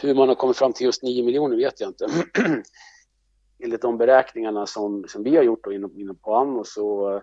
Hur 0.00 0.14
man 0.14 0.28
har 0.28 0.34
kommit 0.34 0.56
fram 0.56 0.72
till 0.72 0.86
just 0.86 1.02
9 1.02 1.24
miljoner 1.24 1.56
vet 1.56 1.80
jag 1.80 1.90
inte. 1.90 2.06
Enligt 3.64 3.82
de 3.82 3.98
beräkningarna 3.98 4.66
som, 4.66 5.04
som 5.08 5.22
vi 5.22 5.36
har 5.36 5.42
gjort 5.42 5.64
då 5.64 5.72
inom, 5.72 5.98
inom 6.00 6.16
på 6.16 6.34
Anno 6.34 6.64
så 6.64 7.22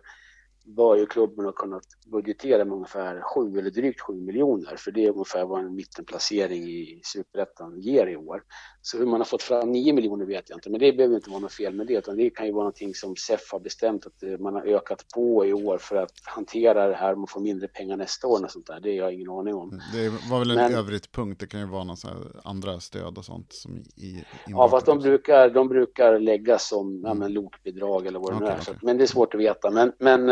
bör 0.68 0.95
ju 0.95 1.05
klubben 1.05 1.45
ha 1.45 1.51
kunnat 1.51 1.84
budgetera 2.05 2.65
med 2.65 2.74
ungefär 2.74 3.22
7 3.22 3.59
eller 3.59 3.72
drygt 3.72 4.01
7 4.01 4.13
miljoner 4.13 4.76
för 4.78 4.91
det 4.91 5.05
är 5.05 5.11
ungefär 5.11 5.45
vad 5.45 5.59
en 5.59 5.76
mittenplacering 5.76 6.63
i 6.63 7.01
superettan 7.03 7.82
ger 7.82 8.07
i 8.07 8.15
år. 8.15 8.43
Så 8.82 8.97
hur 8.97 9.05
man 9.05 9.20
har 9.20 9.26
fått 9.26 9.41
fram 9.41 9.72
9 9.72 9.93
miljoner 9.93 10.26
vet 10.26 10.49
jag 10.49 10.57
inte, 10.57 10.70
men 10.70 10.80
det 10.80 10.93
behöver 10.93 11.15
inte 11.15 11.30
vara 11.30 11.39
något 11.39 11.53
fel 11.53 11.74
med 11.74 11.88
det 11.88 11.93
utan 11.93 12.18
det 12.18 12.30
kan 12.30 12.45
ju 12.45 12.51
vara 12.51 12.63
någonting 12.63 12.93
som 12.93 13.15
SEF 13.15 13.51
har 13.51 13.59
bestämt 13.59 14.05
att 14.05 14.24
eh, 14.24 14.38
man 14.38 14.53
har 14.53 14.61
ökat 14.61 15.05
på 15.15 15.45
i 15.45 15.53
år 15.53 15.78
för 15.78 15.95
att 15.95 16.13
hantera 16.24 16.88
det 16.88 16.95
här 16.95 17.24
och 17.24 17.30
få 17.30 17.39
mindre 17.39 17.68
pengar 17.68 17.97
nästa 17.97 18.28
år 18.28 18.43
och 18.43 18.51
sånt 18.51 18.68
där. 18.68 18.80
Det 18.80 18.89
har 18.89 18.95
jag 18.95 19.13
ingen 19.13 19.30
aning 19.30 19.55
om. 19.55 19.82
Det 19.93 20.09
var 20.30 20.39
väl 20.39 20.51
en 20.51 20.55
men, 20.55 20.74
övrigt 20.74 21.11
punkt, 21.11 21.39
det 21.39 21.47
kan 21.47 21.59
ju 21.59 21.65
vara 21.65 21.84
någon 21.84 21.97
andra 22.43 22.80
stöd 22.80 23.18
och 23.18 23.26
sånt 23.26 23.53
som 23.53 23.78
i 23.78 24.26
Ja, 24.47 24.70
fast 24.70 24.86
de 24.86 24.99
brukar, 24.99 25.49
de 25.49 25.68
brukar 25.68 26.20
läggas 26.20 26.70
som 26.70 27.05
mm. 27.05 27.22
ja, 27.22 27.28
lokbidrag 27.28 28.07
eller 28.07 28.20
vad 28.20 28.32
det 28.32 28.36
okay, 28.36 28.47
nu 28.47 28.53
är. 28.53 28.61
Okay. 28.61 28.76
Men 28.82 28.97
det 28.97 29.03
är 29.03 29.07
svårt 29.07 29.34
att 29.34 29.39
veta. 29.39 29.72
Men, 29.72 29.91
men 29.99 30.30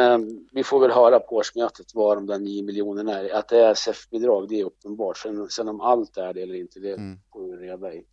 vi 0.51 0.63
får 0.63 0.79
väl 0.79 0.91
höra 0.91 1.19
på 1.19 1.35
årsmötet 1.35 1.85
vad 1.93 2.17
de 2.17 2.25
där 2.25 2.39
9 2.39 2.63
miljonerna 2.63 3.19
är. 3.19 3.33
Att 3.33 3.49
det 3.49 3.59
är 3.59 3.73
SEF-bidrag, 3.73 4.49
det 4.49 4.59
är 4.59 4.65
uppenbart. 4.65 5.17
Sen, 5.17 5.49
sen 5.49 5.67
om 5.67 5.81
allt 5.81 6.17
är 6.17 6.33
det 6.33 6.41
eller 6.41 6.55
inte, 6.55 6.79
det 6.79 6.93
mm. 6.93 7.17
får 7.33 7.57
vi 7.57 7.67
reda 7.67 7.93
i. 7.93 8.05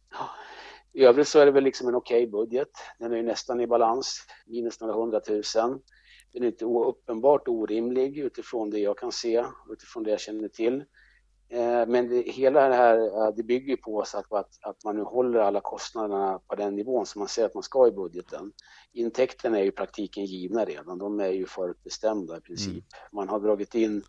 I 0.92 1.04
övrigt 1.04 1.28
så 1.28 1.38
är 1.38 1.46
det 1.46 1.52
väl 1.52 1.64
liksom 1.64 1.88
en 1.88 1.94
okej 1.94 2.22
okay 2.22 2.30
budget. 2.30 2.70
Den 2.98 3.12
är 3.12 3.16
ju 3.16 3.22
nästan 3.22 3.60
i 3.60 3.66
balans, 3.66 4.20
minus 4.46 4.80
några 4.80 4.94
hundratusen. 4.94 5.80
Den 6.32 6.42
är 6.42 6.46
inte 6.46 6.64
uppenbart 6.64 7.48
orimlig 7.48 8.18
utifrån 8.18 8.70
det 8.70 8.78
jag 8.78 8.98
kan 8.98 9.12
se, 9.12 9.44
utifrån 9.70 10.02
det 10.02 10.10
jag 10.10 10.20
känner 10.20 10.48
till. 10.48 10.84
Eh, 11.52 11.86
men 11.86 12.08
det, 12.08 12.22
hela 12.30 12.68
det 12.68 12.74
här 12.74 12.96
eh, 12.98 13.34
det 13.36 13.42
bygger 13.42 13.76
på 13.76 14.00
att, 14.00 14.14
att, 14.14 14.58
att 14.62 14.84
man 14.84 14.96
nu 14.96 15.02
håller 15.02 15.38
alla 15.38 15.60
kostnaderna 15.60 16.40
på 16.48 16.54
den 16.54 16.76
nivån 16.76 17.06
som 17.06 17.18
man 17.18 17.28
säger 17.28 17.48
att 17.48 17.54
man 17.54 17.62
ska 17.62 17.88
i 17.88 17.92
budgeten. 17.92 18.52
Intäkterna 18.92 19.58
är 19.58 19.62
ju 19.62 19.68
i 19.68 19.72
praktiken 19.72 20.24
givna 20.24 20.64
redan, 20.64 20.98
de 20.98 21.20
är 21.20 21.28
ju 21.28 21.46
förutbestämda 21.46 22.36
i 22.36 22.40
princip. 22.40 22.70
Mm. 22.70 22.82
Man 23.12 23.28
har 23.28 23.40
dragit 23.40 23.74
in 23.74 24.02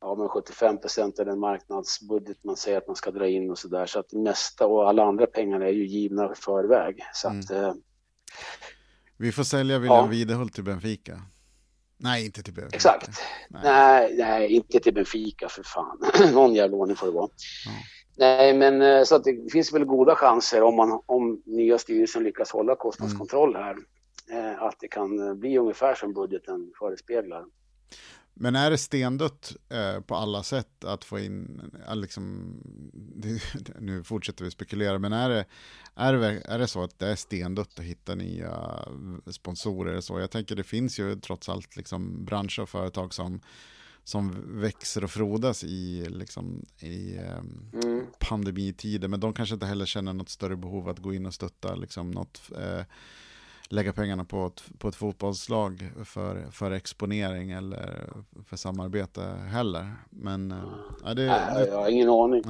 ja, 0.00 0.14
men 0.14 0.28
75 0.28 0.78
procent 0.78 1.18
av 1.18 1.26
den 1.26 1.38
marknadsbudget 1.38 2.44
man 2.44 2.56
säger 2.56 2.78
att 2.78 2.86
man 2.86 2.96
ska 2.96 3.10
dra 3.10 3.28
in 3.28 3.50
och 3.50 3.58
så 3.58 3.68
där. 3.68 3.86
Så 3.86 3.98
att 3.98 4.08
det 4.08 4.18
mesta 4.18 4.66
och 4.66 4.88
alla 4.88 5.04
andra 5.04 5.26
pengar 5.26 5.60
är 5.60 5.72
ju 5.72 5.86
givna 5.86 6.32
i 6.32 6.34
förväg. 6.34 7.00
Så 7.14 7.28
mm. 7.28 7.40
att, 7.40 7.50
eh, 7.50 7.74
Vi 9.16 9.32
får 9.32 9.44
sälja 9.44 9.78
William 9.78 10.04
ja. 10.04 10.06
Videhult 10.06 10.54
till 10.54 10.64
Benfica. 10.64 11.22
Nej, 11.98 12.24
inte 12.24 12.42
till 12.42 12.54
Benfica. 12.54 12.76
Exakt. 12.76 13.10
Nej. 13.48 13.62
nej, 13.64 14.14
nej, 14.18 14.52
inte 14.52 14.80
till 14.80 14.94
Benfica 14.94 15.48
för 15.48 15.62
fan. 15.62 15.98
Någon 16.32 16.54
jävla 16.54 16.76
ordning 16.76 16.96
får 16.96 17.06
det 17.06 17.12
vara. 17.12 17.28
Ja. 17.66 17.72
Nej, 18.18 18.54
men 18.54 18.82
eh, 18.82 19.04
så 19.04 19.14
att 19.14 19.24
det 19.24 19.52
finns 19.52 19.72
väl 19.72 19.84
goda 19.84 20.14
chanser 20.14 20.62
om, 20.62 20.76
man, 20.76 21.02
om 21.06 21.42
nya 21.46 21.78
styrelsen 21.78 22.22
lyckas 22.22 22.50
hålla 22.50 22.76
kostnadskontroll 22.76 23.56
här. 23.56 23.76
Mm. 24.30 24.58
Att 24.58 24.76
det 24.80 24.88
kan 24.88 25.40
bli 25.40 25.58
ungefär 25.58 25.94
som 25.94 26.12
budgeten 26.12 26.72
förespeglar. 26.78 27.44
Men 28.38 28.56
är 28.56 28.70
det 28.70 28.78
stendött 28.78 29.56
eh, 29.68 30.00
på 30.00 30.14
alla 30.14 30.42
sätt 30.42 30.84
att 30.84 31.04
få 31.04 31.18
in, 31.18 31.70
liksom, 31.94 32.54
det, 32.92 33.42
nu 33.80 34.04
fortsätter 34.04 34.44
vi 34.44 34.50
spekulera, 34.50 34.98
men 34.98 35.12
är 35.12 35.28
det, 35.28 35.44
är, 35.94 36.12
det, 36.12 36.42
är 36.44 36.58
det 36.58 36.66
så 36.66 36.82
att 36.82 36.98
det 36.98 37.06
är 37.06 37.16
stendött 37.16 37.78
att 37.78 37.84
hitta 37.84 38.14
nya 38.14 38.84
sponsorer? 39.26 40.00
Så 40.00 40.20
jag 40.20 40.30
tänker 40.30 40.56
det 40.56 40.64
finns 40.64 40.98
ju 40.98 41.16
trots 41.16 41.48
allt 41.48 41.76
liksom 41.76 42.24
branscher 42.24 42.60
och 42.60 42.68
företag 42.68 43.14
som, 43.14 43.40
som 44.04 44.44
växer 44.60 45.04
och 45.04 45.10
frodas 45.10 45.64
i, 45.64 46.06
liksom, 46.08 46.66
i 46.80 47.16
eh, 47.16 47.38
mm. 47.82 48.06
pandemitider, 48.18 49.08
men 49.08 49.20
de 49.20 49.32
kanske 49.32 49.54
inte 49.54 49.66
heller 49.66 49.86
känner 49.86 50.12
något 50.12 50.28
större 50.28 50.56
behov 50.56 50.88
att 50.88 50.98
gå 50.98 51.14
in 51.14 51.26
och 51.26 51.34
stötta 51.34 51.74
liksom, 51.74 52.10
något 52.10 52.50
eh, 52.58 52.84
lägga 53.68 53.92
pengarna 53.92 54.24
på 54.24 54.46
ett, 54.46 54.78
på 54.78 54.88
ett 54.88 54.94
fotbollslag 54.94 55.90
för, 56.04 56.50
för 56.50 56.70
exponering 56.70 57.50
eller 57.50 58.12
för 58.48 58.56
samarbete 58.56 59.22
heller. 59.52 59.92
Men 60.10 60.50
eh, 60.50 60.58
ja, 61.04 61.14
det, 61.14 61.26
nej, 61.26 61.66
jag 61.68 61.76
har 61.76 61.88
ingen 61.88 62.08
aning. 62.08 62.42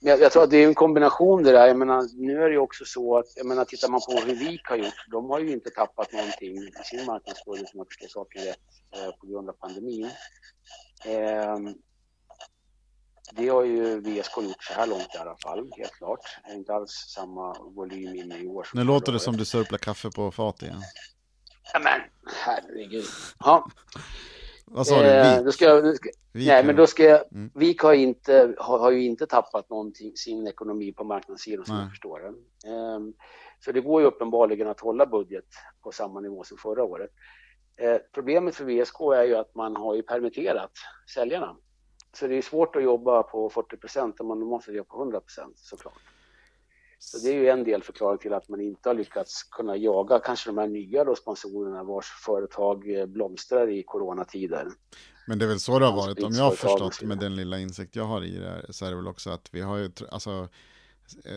Jag, 0.00 0.20
jag, 0.20 0.32
tror 0.32 0.42
att 0.42 0.50
det 0.50 0.56
är 0.56 0.68
en 0.68 0.74
kombination 0.74 1.42
det 1.42 1.52
där. 1.52 1.66
Jag 1.66 1.78
menar, 1.78 2.02
nu 2.14 2.42
är 2.42 2.48
det 2.48 2.52
ju 2.52 2.58
också 2.58 2.84
så 2.84 3.18
att, 3.18 3.26
jag 3.36 3.46
menar, 3.46 3.64
tittar 3.64 3.88
man 3.88 4.00
på 4.00 4.12
hur 4.26 4.34
VIK 4.34 4.68
har 4.68 4.76
gjort, 4.76 5.06
de 5.10 5.30
har 5.30 5.40
ju 5.40 5.52
inte 5.52 5.70
tappat 5.70 6.12
någonting 6.12 6.56
i 6.56 6.70
sin 6.84 7.06
marknadsföring 7.06 7.66
som 7.66 7.78
jag 7.78 7.86
förstår 7.86 8.08
saken 8.08 8.42
rätt 8.42 8.58
eh, 8.96 9.10
på 9.20 9.26
grund 9.26 9.48
av 9.48 9.52
pandemin. 9.52 10.10
Eh, 11.04 11.56
det 13.36 13.48
har 13.48 13.64
ju 13.64 14.00
VSK 14.00 14.36
gjort 14.36 14.62
så 14.62 14.72
här 14.72 14.86
långt 14.86 15.14
i 15.14 15.18
alla 15.18 15.36
fall, 15.36 15.70
helt 15.76 15.92
klart. 15.92 16.20
Inte 16.50 16.74
alls 16.74 16.90
samma 17.14 17.56
volym 17.74 18.14
inne 18.14 18.38
i 18.38 18.46
år. 18.46 18.68
Nu 18.74 18.84
låter 18.84 19.12
det 19.12 19.18
som 19.18 19.36
du 19.36 19.44
sörplar 19.44 19.78
kaffe 19.78 20.10
på 20.10 20.30
fat 20.30 20.62
igen. 20.62 20.80
Ja, 21.72 21.78
men 21.78 22.00
herregud. 22.44 23.04
Ja. 23.38 23.66
Vad 24.66 24.86
sa 24.86 25.02
du? 25.02 25.08
Eh, 25.08 25.44
Vik? 25.44 25.54
Ska 25.54 25.64
jag, 25.64 25.96
ska, 25.96 26.08
nej, 26.32 26.64
men 26.64 26.76
då 26.76 26.86
ska 26.86 27.04
jag, 27.04 27.32
mm. 27.32 27.50
Vik 27.54 27.80
har, 27.80 27.92
inte, 27.92 28.54
har, 28.58 28.78
har, 28.78 28.90
ju 28.90 29.04
inte 29.04 29.26
tappat 29.26 29.70
någonting, 29.70 30.16
sin 30.16 30.46
ekonomi 30.46 30.92
på 30.92 31.04
marknadssidan 31.04 31.64
som 31.64 31.74
nej. 31.74 31.84
jag 31.84 31.90
förstår 31.90 32.20
det. 32.20 32.28
Eh, 32.68 33.00
så 33.64 33.72
det 33.72 33.80
går 33.80 34.00
ju 34.00 34.06
uppenbarligen 34.06 34.68
att 34.68 34.80
hålla 34.80 35.06
budget 35.06 35.44
på 35.82 35.92
samma 35.92 36.20
nivå 36.20 36.44
som 36.44 36.58
förra 36.58 36.84
året. 36.84 37.10
Eh, 37.78 37.96
problemet 38.14 38.54
för 38.54 38.64
VSK 38.64 39.00
är 39.00 39.24
ju 39.24 39.36
att 39.36 39.54
man 39.54 39.76
har 39.76 39.94
ju 39.94 40.02
permitterat 40.02 40.70
säljarna. 41.14 41.56
Så 42.12 42.26
det 42.26 42.38
är 42.38 42.42
svårt 42.42 42.76
att 42.76 42.82
jobba 42.82 43.22
på 43.22 43.50
40 43.50 43.76
procent 43.76 44.20
om 44.20 44.28
man 44.28 44.38
måste 44.38 44.72
jobba 44.72 44.88
på 44.88 44.98
100 44.98 45.20
procent 45.20 45.58
såklart. 45.58 46.00
Så 46.98 47.18
det 47.18 47.28
är 47.28 47.34
ju 47.34 47.48
en 47.48 47.64
del 47.64 47.82
förklaring 47.82 48.18
till 48.18 48.32
att 48.32 48.48
man 48.48 48.60
inte 48.60 48.88
har 48.88 48.94
lyckats 48.94 49.42
kunna 49.42 49.76
jaga 49.76 50.18
kanske 50.18 50.48
de 50.50 50.58
här 50.58 50.66
nya 50.66 51.04
då 51.04 51.14
sponsorerna 51.14 51.84
vars 51.84 52.06
företag 52.06 52.94
eh, 52.94 53.06
blomstrar 53.06 53.68
i 53.68 53.82
coronatider. 53.82 54.68
Men 55.26 55.38
det 55.38 55.44
är 55.44 55.48
väl 55.48 55.60
så 55.60 55.78
det 55.78 55.86
har 55.86 55.96
varit, 55.96 56.22
om 56.22 56.32
jag 56.32 56.44
har 56.44 56.50
förstått 56.50 57.02
med 57.02 57.18
den 57.18 57.36
lilla 57.36 57.58
insikt 57.58 57.96
jag 57.96 58.04
har 58.04 58.24
i 58.24 58.38
det 58.38 58.72
så 58.72 58.84
är 58.84 58.90
det 58.90 58.96
väl 58.96 59.08
också 59.08 59.30
att 59.30 59.48
vi 59.52 59.60
har 59.60 59.76
ju, 59.76 59.90
alltså 60.10 60.48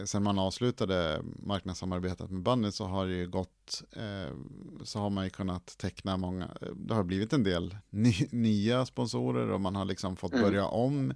sen 0.05 0.24
man 0.24 0.39
avslutade 0.39 1.22
marknadssamarbetet 1.24 2.32
med 2.32 2.41
bandet 2.41 2.76
så 2.76 2.86
har 2.86 3.07
det 3.07 3.13
ju 3.13 3.28
gått, 3.28 3.84
eh, 3.91 4.36
så 4.84 4.99
har 4.99 5.09
man 5.09 5.24
ju 5.24 5.30
kunnat 5.30 5.78
teckna 5.78 6.18
många, 6.18 6.49
det 6.76 6.93
har 6.93 7.03
blivit 7.03 7.34
en 7.34 7.43
del 7.43 7.78
ny, 7.89 8.13
nya 8.32 8.86
sponsorer 8.86 9.49
och 9.49 9.61
man 9.61 9.76
har 9.76 9.86
liksom 9.86 10.16
fått 10.16 10.34
mm. 10.34 10.43
börja 10.43 10.66
om 10.66 11.11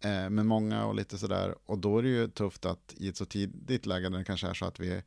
eh, 0.00 0.30
med 0.30 0.46
många 0.46 0.86
och 0.86 0.94
lite 0.94 1.18
sådär. 1.18 1.54
Och 1.66 1.78
då 1.78 1.98
är 1.98 2.02
det 2.02 2.08
ju 2.08 2.28
tufft 2.28 2.66
att 2.66 2.94
i 2.96 3.08
ett 3.08 3.16
så 3.16 3.24
tidigt 3.24 3.86
läge 3.86 4.08
när 4.08 4.18
det 4.18 4.24
kanske 4.24 4.46
är 4.46 4.54
så 4.54 4.64
att 4.64 4.80
vi 4.80 5.02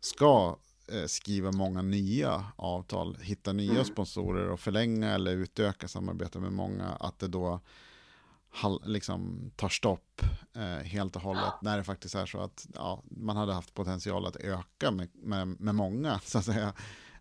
ska 0.00 0.56
eh, 0.92 1.06
skriva 1.06 1.52
många 1.52 1.82
nya 1.82 2.44
avtal, 2.56 3.16
hitta 3.20 3.52
nya 3.52 3.72
mm. 3.72 3.84
sponsorer 3.84 4.48
och 4.48 4.60
förlänga 4.60 5.14
eller 5.14 5.36
utöka 5.36 5.88
samarbete 5.88 6.38
med 6.38 6.52
många, 6.52 6.86
att 6.86 7.18
det 7.18 7.28
då 7.28 7.60
liksom 8.84 9.50
tar 9.56 9.68
stopp 9.68 10.22
eh, 10.56 10.84
helt 10.84 11.16
och 11.16 11.22
hållet 11.22 11.54
när 11.62 11.76
det 11.76 11.84
faktiskt 11.84 12.14
är 12.14 12.26
så 12.26 12.40
att 12.40 12.66
ja, 12.74 13.02
man 13.10 13.36
hade 13.36 13.52
haft 13.52 13.74
potential 13.74 14.26
att 14.26 14.36
öka 14.36 14.90
med, 14.90 15.08
med, 15.14 15.60
med 15.60 15.74
många 15.74 16.18
så 16.24 16.38
att 16.38 16.44
säga. 16.44 16.72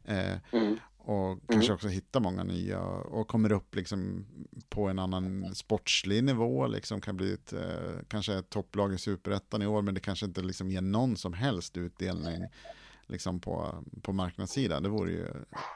Eh, 0.04 0.38
mm. 0.52 0.78
Och 0.98 1.28
mm. 1.28 1.40
kanske 1.48 1.74
också 1.74 1.88
hitta 1.88 2.20
många 2.20 2.44
nya 2.44 2.82
och 2.82 3.28
kommer 3.28 3.52
upp 3.52 3.76
liksom 3.76 4.26
på 4.70 4.88
en 4.88 5.00
annan 5.00 5.56
sportslig 5.56 6.24
nivå, 6.24 6.68
liksom 6.68 7.02
kan 7.02 7.18
bli 7.18 7.34
ett, 7.34 7.54
eh, 7.54 8.00
kanske 8.08 8.38
ett 8.38 8.50
topplag 8.50 8.94
i 8.94 8.98
superettan 8.98 9.62
i 9.62 9.68
år, 9.68 9.82
men 9.82 9.94
det 9.94 10.00
kanske 10.00 10.26
inte 10.26 10.42
liksom 10.42 10.72
ger 10.72 10.82
någon 10.82 11.18
som 11.18 11.34
helst 11.34 11.78
utdelning 11.78 12.44
liksom 13.08 13.40
på, 13.40 13.84
på 14.02 14.14
marknadssidan. 14.14 14.84
Det 14.84 14.90
vore 14.90 15.12
ju 15.12 15.28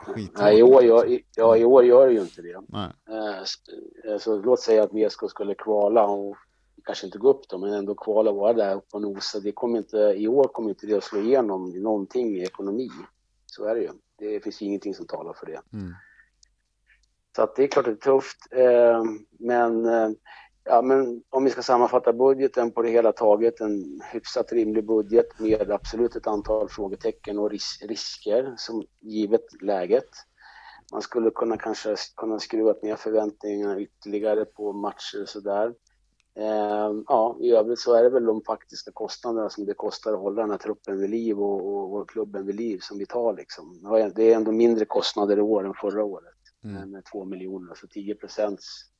skit. 0.02 0.32
Nej, 0.38 0.60
i 0.60 0.64
år, 0.64 0.84
gör, 0.84 1.20
ja, 1.36 1.58
i 1.58 1.66
år 1.66 1.86
gör 1.86 2.08
det 2.08 2.14
ju 2.14 2.22
inte 2.22 2.42
det. 2.42 2.62
Nej. 2.68 2.90
Eh, 3.10 4.18
så 4.18 4.42
låt 4.42 4.60
säga 4.60 4.84
att 4.84 4.94
VSK 4.94 5.30
skulle 5.30 5.56
kvala 5.56 6.08
och 6.08 6.38
kanske 6.84 7.06
inte 7.06 7.18
gå 7.18 7.30
upp 7.30 7.50
då, 7.50 7.58
men 7.58 7.74
ändå 7.74 7.96
kvala 7.96 8.32
och 8.32 8.38
vara 8.38 8.54
där 8.54 8.76
uppe 8.76 8.98
och 8.98 9.02
nosa. 9.02 9.40
Det 9.40 9.52
kommer 9.52 9.78
inte, 9.78 9.98
I 9.98 10.28
år 10.28 10.44
kommer 10.44 10.70
inte 10.70 10.88
det 10.88 10.98
att 10.98 11.04
slå 11.04 11.20
igenom 11.20 11.70
någonting 11.70 12.36
i 12.36 12.44
ekonomi. 12.44 12.90
Så 13.46 13.66
är 13.66 13.76
det 13.76 13.82
ju. 13.82 13.90
Det 14.18 14.44
finns 14.44 14.62
ingenting 14.62 14.94
som 14.94 15.08
talar 15.08 15.34
för 15.34 15.46
det. 15.46 15.62
Mm. 15.74 15.94
Så 17.36 17.42
att 17.42 17.56
det 17.56 17.64
är 17.64 17.68
klart 17.68 17.88
att 17.88 18.02
det 18.02 18.10
är 18.10 18.14
tufft. 18.14 18.38
Eh, 18.52 19.04
men, 19.40 19.86
eh, 19.86 20.10
ja, 20.64 20.82
men 20.82 21.24
om 21.30 21.44
vi 21.44 21.50
ska 21.50 21.62
sammanfatta 21.62 22.14
budgeten 22.14 22.72
på 22.72 22.82
det 22.82 22.90
hela 22.90 23.12
taget, 23.12 23.62
en 23.62 24.02
hyfsat 24.12 24.52
rimlig 24.52 24.86
budget 24.86 25.40
med 25.40 25.72
absolut 25.72 26.16
ett 26.16 26.28
antal 26.28 26.70
frågetecken 26.70 27.40
och 27.40 27.52
ris 27.52 27.80
risker 27.82 28.54
som 28.58 28.84
givet 29.00 29.62
läget. 29.62 30.10
Man 30.92 31.02
skulle 31.02 31.30
kunna 31.30 31.58
kanske 31.58 31.96
kunna 32.16 32.40
skruva 32.40 32.76
ner 32.82 32.96
förväntningarna 32.96 33.80
ytterligare 33.80 34.46
på 34.46 34.74
matcher 34.74 35.22
och 35.22 35.30
sådär. 35.30 35.74
Eh, 36.36 36.92
ja, 37.08 37.38
i 37.42 37.52
övrigt 37.52 37.80
så 37.80 37.94
är 37.94 38.04
det 38.04 38.10
väl 38.10 38.26
de 38.26 38.42
faktiska 38.44 38.92
kostnaderna 38.92 39.50
som 39.50 39.66
det 39.66 39.74
kostar 39.74 40.14
att 40.14 40.20
hålla 40.20 40.42
den 40.42 40.52
här 40.52 40.58
truppen 40.58 41.00
vid 41.00 41.10
liv 41.10 41.40
och, 41.40 41.68
och, 41.68 41.94
och 41.94 42.10
klubben 42.10 42.46
vid 42.46 42.56
liv 42.56 42.80
som 42.82 42.98
vi 42.98 43.06
tar 43.06 43.34
liksom. 43.34 43.80
Det 44.16 44.32
är 44.32 44.36
ändå 44.36 44.52
mindre 44.52 44.86
kostnader 44.86 45.38
i 45.38 45.42
år 45.42 45.66
än 45.66 45.74
förra 45.74 46.04
året 46.04 46.36
mm. 46.64 46.92
med 46.92 47.06
två 47.12 47.26
miljoner, 47.26 47.76
så 47.76 47.88
10 47.88 48.16
procents 48.16 48.91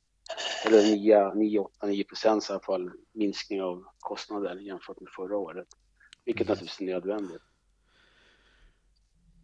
eller 0.66 0.82
9, 0.82 1.34
9, 1.34 1.58
8, 1.58 1.86
9 1.86 2.04
procents 2.04 2.50
i 2.50 2.52
alla 2.52 2.62
fall 2.62 2.90
minskning 3.12 3.62
av 3.62 3.84
kostnader 3.98 4.56
jämfört 4.56 5.00
med 5.00 5.08
förra 5.16 5.36
året, 5.36 5.66
vilket 6.24 6.46
mm. 6.46 6.50
naturligtvis 6.50 6.88
är 6.88 6.92
nödvändigt. 6.92 7.42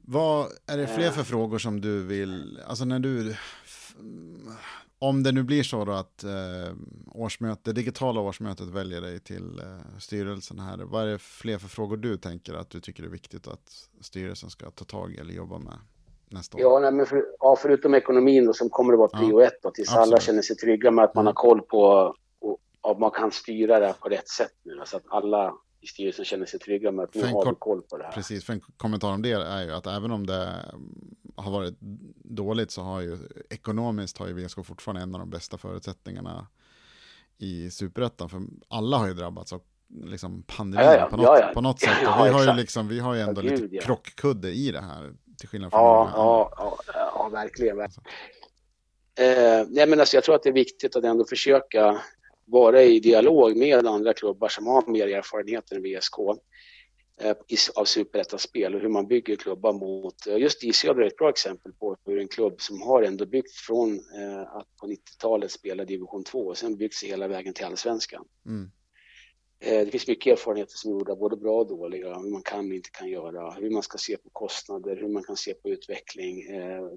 Vad 0.02 0.46
är 0.66 0.78
det 0.78 0.86
fler 0.86 1.10
för 1.10 1.24
frågor 1.24 1.58
som 1.58 1.80
du 1.80 2.02
vill, 2.02 2.60
alltså 2.66 2.84
när 2.84 2.98
du 2.98 3.36
om 4.98 5.22
det 5.22 5.32
nu 5.32 5.42
blir 5.42 5.62
så 5.62 5.84
då 5.84 5.92
att 5.92 6.24
eh, 6.24 6.76
årsmöte, 7.06 7.72
digitala 7.72 8.20
årsmötet 8.20 8.68
väljer 8.68 9.00
dig 9.00 9.20
till 9.20 9.58
eh, 9.58 9.98
styrelsen 9.98 10.58
här, 10.58 10.78
vad 10.78 11.02
är 11.02 11.06
det 11.06 11.18
fler 11.18 11.58
för 11.58 11.68
frågor 11.68 11.96
du 11.96 12.16
tänker 12.16 12.54
att 12.54 12.70
du 12.70 12.80
tycker 12.80 13.02
är 13.02 13.08
viktigt 13.08 13.48
att 13.48 13.88
styrelsen 14.00 14.50
ska 14.50 14.70
ta 14.70 14.84
tag 14.84 15.14
i 15.14 15.16
eller 15.16 15.34
jobba 15.34 15.58
med 15.58 15.78
nästa 16.30 16.56
år? 16.56 16.62
Ja, 16.62 16.78
nej, 16.78 16.92
men 16.92 17.06
för, 17.06 17.24
ja 17.38 17.56
förutom 17.62 17.94
ekonomin 17.94 18.46
då, 18.46 18.52
som 18.52 18.70
kommer 18.70 18.92
att 18.92 18.98
vara 18.98 19.08
prio 19.08 19.40
ett 19.40 19.62
då, 19.62 19.70
tills 19.70 19.88
Absolut. 19.88 20.06
alla 20.06 20.20
känner 20.20 20.42
sig 20.42 20.56
trygga 20.56 20.90
med 20.90 21.04
att 21.04 21.14
man 21.14 21.26
har 21.26 21.32
mm. 21.32 21.36
koll 21.36 21.62
på 21.62 22.14
och, 22.38 22.58
och 22.80 23.00
man 23.00 23.10
kan 23.10 23.30
styra 23.30 23.80
det 23.80 23.94
på 24.00 24.08
rätt 24.08 24.28
sätt 24.28 24.54
nu, 24.62 24.82
så 24.84 24.96
att 24.96 25.04
alla 25.08 25.54
i 25.80 25.86
styrelsen 25.86 26.24
känner 26.24 26.46
sig 26.46 26.60
trygga 26.60 26.92
med 26.92 27.04
att 27.04 27.14
nu 27.14 27.22
har 27.22 27.50
vi 27.50 27.56
koll 27.58 27.82
på 27.82 27.98
det 27.98 28.04
här. 28.04 28.12
Precis, 28.12 28.44
för 28.44 28.52
en 28.52 28.60
kommentar 28.76 29.12
om 29.12 29.22
det 29.22 29.32
är 29.32 29.64
ju 29.64 29.72
att 29.72 29.86
även 29.86 30.10
om 30.10 30.26
det 30.26 30.54
har 31.36 31.52
varit 31.52 31.74
dåligt 32.24 32.70
så 32.70 32.82
har 32.82 33.00
ju 33.00 33.18
ekonomiskt 33.50 34.18
har 34.18 34.26
ju 34.26 34.32
VSK 34.32 34.66
fortfarande 34.66 35.02
en 35.02 35.14
av 35.14 35.20
de 35.20 35.30
bästa 35.30 35.58
förutsättningarna 35.58 36.46
i 37.38 37.70
superettan. 37.70 38.28
För 38.28 38.42
alla 38.68 38.96
har 38.96 39.06
ju 39.06 39.14
drabbats 39.14 39.52
av 39.52 39.62
liksom 40.04 40.42
pandemin 40.42 40.86
ja, 40.86 40.96
ja, 40.96 41.06
på, 41.06 41.16
något, 41.16 41.38
ja, 41.40 41.50
på 41.54 41.60
något 41.60 41.80
sätt. 41.80 41.90
Och 42.18 42.26
vi, 42.26 42.30
har 42.30 42.44
ju 42.44 42.52
liksom, 42.52 42.88
vi 42.88 42.98
har 43.00 43.14
ju 43.14 43.20
ändå 43.20 43.40
Gud, 43.40 43.60
lite 43.60 43.86
krockkudde 43.86 44.52
i 44.52 44.70
det 44.70 44.80
här. 44.80 45.14
Till 45.38 45.48
skillnad 45.48 45.70
från 45.70 45.80
ja, 45.80 46.12
ja, 46.16 46.78
ja, 46.86 47.12
ja, 47.14 47.28
verkligen. 47.28 47.76
verkligen. 47.76 48.04
Eh, 49.18 49.66
nej, 49.68 49.86
men 49.86 50.00
alltså, 50.00 50.16
jag 50.16 50.24
tror 50.24 50.34
att 50.34 50.42
det 50.42 50.48
är 50.48 50.52
viktigt 50.52 50.96
att 50.96 51.04
ändå 51.04 51.24
försöka 51.24 52.02
vara 52.44 52.82
i 52.82 53.00
dialog 53.00 53.56
med 53.56 53.86
andra 53.86 54.14
klubbar 54.14 54.48
som 54.48 54.66
har 54.66 54.90
mer 54.90 55.08
erfarenhet 55.08 55.72
än 55.72 55.82
VSK 55.82 56.18
eh, 57.20 57.34
av 57.74 57.84
superettaspel 57.84 58.74
och 58.74 58.80
hur 58.80 58.88
man 58.88 59.06
bygger 59.06 59.36
klubbar 59.36 59.72
mot, 59.72 60.26
eh, 60.26 60.36
just 60.36 60.64
Isöder 60.64 61.02
är 61.02 61.06
ett 61.06 61.16
bra 61.16 61.30
exempel 61.30 61.72
på 61.72 61.96
hur 62.04 62.18
en 62.18 62.28
klubb 62.28 62.60
som 62.60 62.82
har 62.82 63.02
ändå 63.02 63.26
byggt 63.26 63.54
från 63.54 63.94
eh, 63.94 64.40
att 64.40 64.76
på 64.80 64.86
90-talet 64.86 65.50
spela 65.50 65.84
division 65.84 66.24
2 66.24 66.38
och 66.38 66.58
sen 66.58 66.76
byggt 66.76 66.94
sig 66.94 67.08
hela 67.08 67.28
vägen 67.28 67.54
till 67.54 67.64
allsvenskan. 67.64 68.24
Mm. 68.46 68.70
Det 69.60 69.90
finns 69.90 70.08
mycket 70.08 70.32
erfarenheter 70.32 70.72
som 70.76 70.90
är 70.90 70.94
gjorda, 70.94 71.16
både 71.16 71.36
bra 71.36 71.58
och 71.58 71.68
dåliga, 71.68 72.18
hur 72.18 72.30
man 72.30 72.42
kan 72.42 72.68
och 72.68 72.74
inte 72.74 72.90
kan 72.90 73.08
göra, 73.08 73.50
hur 73.50 73.70
man 73.70 73.82
ska 73.82 73.98
se 73.98 74.16
på 74.16 74.30
kostnader, 74.32 74.96
hur 74.96 75.08
man 75.08 75.22
kan 75.22 75.36
se 75.36 75.54
på 75.54 75.68
utveckling, 75.68 76.44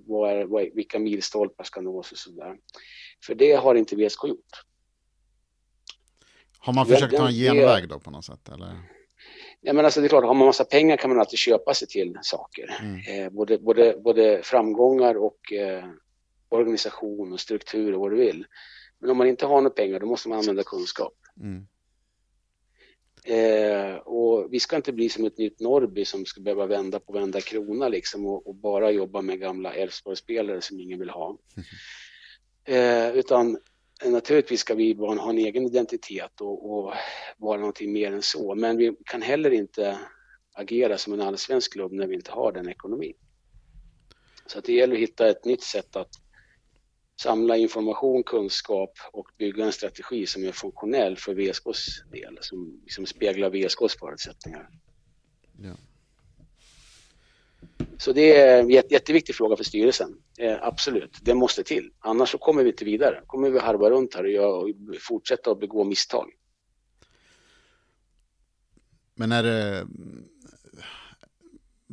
vad 0.06 0.32
är, 0.32 0.46
vad 0.46 0.64
är, 0.64 0.72
vilka 0.74 1.00
milstolpar 1.00 1.64
ska 1.64 1.82
nås 1.82 2.12
och 2.12 2.18
sådär. 2.18 2.58
För 3.26 3.36
det 3.36 3.54
har 3.54 3.76
inte 3.76 3.96
VSK 3.96 4.24
gjort. 4.28 4.64
Har 6.60 6.74
man 6.74 6.86
försökt 6.86 7.18
ta 7.18 7.28
en 7.28 7.34
genväg 7.34 7.90
då 7.90 8.00
på 8.00 8.12
något 8.12 8.26
sätt? 8.26 8.50
Eller? 8.50 8.76
Ja, 9.62 9.74
men 9.74 9.86
alltså 9.86 10.00
det 10.02 10.08
är 10.08 10.10
klart, 10.10 10.24
har 10.24 10.34
man 10.34 10.46
massa 10.46 10.66
pengar 10.66 10.98
kan 10.98 11.10
man 11.10 11.20
alltid 11.20 11.40
köpa 11.40 11.74
sig 11.74 11.88
till 11.88 12.18
saker. 12.22 12.78
Mm. 12.82 13.26
Eh, 13.26 13.32
både, 13.32 13.58
både, 13.58 13.98
både 14.04 14.42
framgångar 14.44 15.16
och 15.16 15.54
eh, 15.54 15.86
organisation 16.50 17.34
och 17.34 17.40
struktur 17.40 17.94
och 17.94 18.00
vad 18.00 18.12
du 18.12 18.18
vill. 18.18 18.46
Men 19.00 19.10
om 19.10 19.18
man 19.18 19.28
inte 19.28 19.46
har 19.46 19.62
några 19.62 19.70
pengar 19.70 20.00
då 20.00 20.06
måste 20.06 20.30
man 20.30 20.38
använda 20.38 20.64
kunskap. 20.64 21.14
Mm. 21.40 21.68
Eh, 23.26 23.96
och 23.96 24.54
vi 24.54 24.60
ska 24.60 24.76
inte 24.76 24.94
bli 24.94 25.10
som 25.10 25.26
ett 25.26 25.38
nytt 25.38 25.60
Norrby 25.60 26.06
som 26.06 26.26
ska 26.26 26.42
behöva 26.42 26.66
vända 26.66 27.00
på 27.00 27.14
vända 27.14 27.42
krona 27.42 27.88
liksom 27.88 28.26
och, 28.26 28.48
och 28.48 28.56
bara 28.56 28.92
jobba 28.92 29.22
med 29.22 29.40
gamla 29.40 29.74
Elfsborgsspelare 29.74 30.62
som 30.62 30.80
ingen 30.80 31.00
vill 31.00 31.10
ha. 31.10 31.38
Mm. 31.56 31.66
Eh, 32.66 33.18
utan 33.18 33.58
naturligtvis 34.06 34.60
ska 34.60 34.76
vi 34.76 34.94
ha 34.94 35.30
en 35.30 35.38
egen 35.38 35.66
identitet 35.66 36.42
och, 36.42 36.72
och, 36.72 36.94
vara 37.38 37.58
någonting 37.58 37.94
mer 37.94 38.12
än 38.12 38.22
så. 38.22 38.56
Men 38.56 38.78
vi 38.78 38.96
kan 39.06 39.22
heller 39.22 39.52
inte 39.52 40.00
agera 40.54 40.98
som 40.98 41.14
en 41.14 41.22
allsvensk 41.22 41.74
klubb 41.74 41.92
när 41.92 42.08
vi 42.08 42.16
inte 42.16 42.32
har 42.32 42.52
den 42.52 42.70
ekonomin. 42.70 43.14
Så 44.46 44.60
det 44.60 44.74
gäller 44.74 44.94
att 44.94 45.02
hitta 45.02 45.30
ett 45.30 45.46
nytt 45.46 45.64
sätt 45.64 45.96
att 45.96 46.10
samla 47.22 47.58
information, 47.58 48.24
kunskap 48.24 48.94
och 49.12 49.28
bygga 49.38 49.66
en 49.66 49.72
strategi 49.72 50.26
som 50.26 50.44
är 50.44 50.52
funktionell 50.52 51.18
för 51.18 51.34
VSKs 51.34 52.04
del, 52.12 52.38
som, 52.42 52.82
som 52.88 53.06
speglar 53.06 53.50
VSKs 53.50 54.00
förutsättningar. 54.00 54.70
Ja. 55.64 55.74
Så 57.98 58.14
det 58.14 58.38
är 58.38 58.60
en 58.60 58.70
jätteviktig 58.70 59.36
fråga 59.36 59.56
för 59.56 59.64
styrelsen. 59.64 60.18
Eh, 60.40 60.58
absolut, 60.62 61.20
det 61.22 61.36
måste 61.36 61.64
till. 61.64 61.92
Annars 62.00 62.30
så 62.30 62.38
kommer 62.38 62.64
vi 62.64 62.70
inte 62.70 62.86
vidare. 62.86 63.22
kommer 63.28 63.50
vi 63.50 63.60
harva 63.60 63.90
runt 63.90 64.16
här 64.16 64.24
och, 64.24 64.30
göra, 64.30 64.56
och 64.56 64.70
fortsätta 65.00 65.52
att 65.52 65.60
begå 65.60 65.84
misstag. 65.84 66.32
Men 69.16 69.32
är 69.32 69.44
det... 69.44 69.88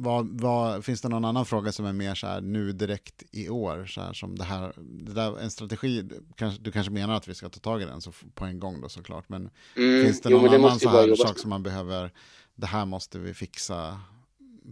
Vad, 0.00 0.40
vad, 0.40 0.84
finns 0.84 1.00
det 1.00 1.08
någon 1.08 1.24
annan 1.24 1.46
fråga 1.46 1.72
som 1.72 1.86
är 1.86 1.92
mer 1.92 2.14
så 2.14 2.26
här 2.26 2.40
nu 2.40 2.72
direkt 2.72 3.22
i 3.32 3.48
år? 3.48 3.86
Så 3.86 4.00
här, 4.00 4.12
som 4.12 4.38
det 4.38 4.44
här, 4.44 4.72
det 4.76 5.12
där, 5.12 5.38
en 5.38 5.50
strategi, 5.50 6.04
kanske, 6.36 6.62
du 6.62 6.72
kanske 6.72 6.92
menar 6.92 7.14
att 7.14 7.28
vi 7.28 7.34
ska 7.34 7.48
ta 7.48 7.60
tag 7.60 7.82
i 7.82 7.84
den 7.84 8.00
så, 8.00 8.12
på 8.34 8.44
en 8.44 8.60
gång 8.60 8.80
då 8.80 8.88
såklart. 8.88 9.28
Men 9.28 9.50
mm, 9.76 10.04
finns 10.04 10.20
det 10.20 10.28
någon 10.30 10.44
jo, 10.44 10.48
det 10.48 10.56
annan 10.56 10.80
så 10.80 10.88
här 10.88 11.14
sak 11.14 11.38
som 11.38 11.50
man 11.50 11.62
behöver, 11.62 12.12
det 12.54 12.66
här 12.66 12.86
måste 12.86 13.18
vi 13.18 13.34
fixa 13.34 14.00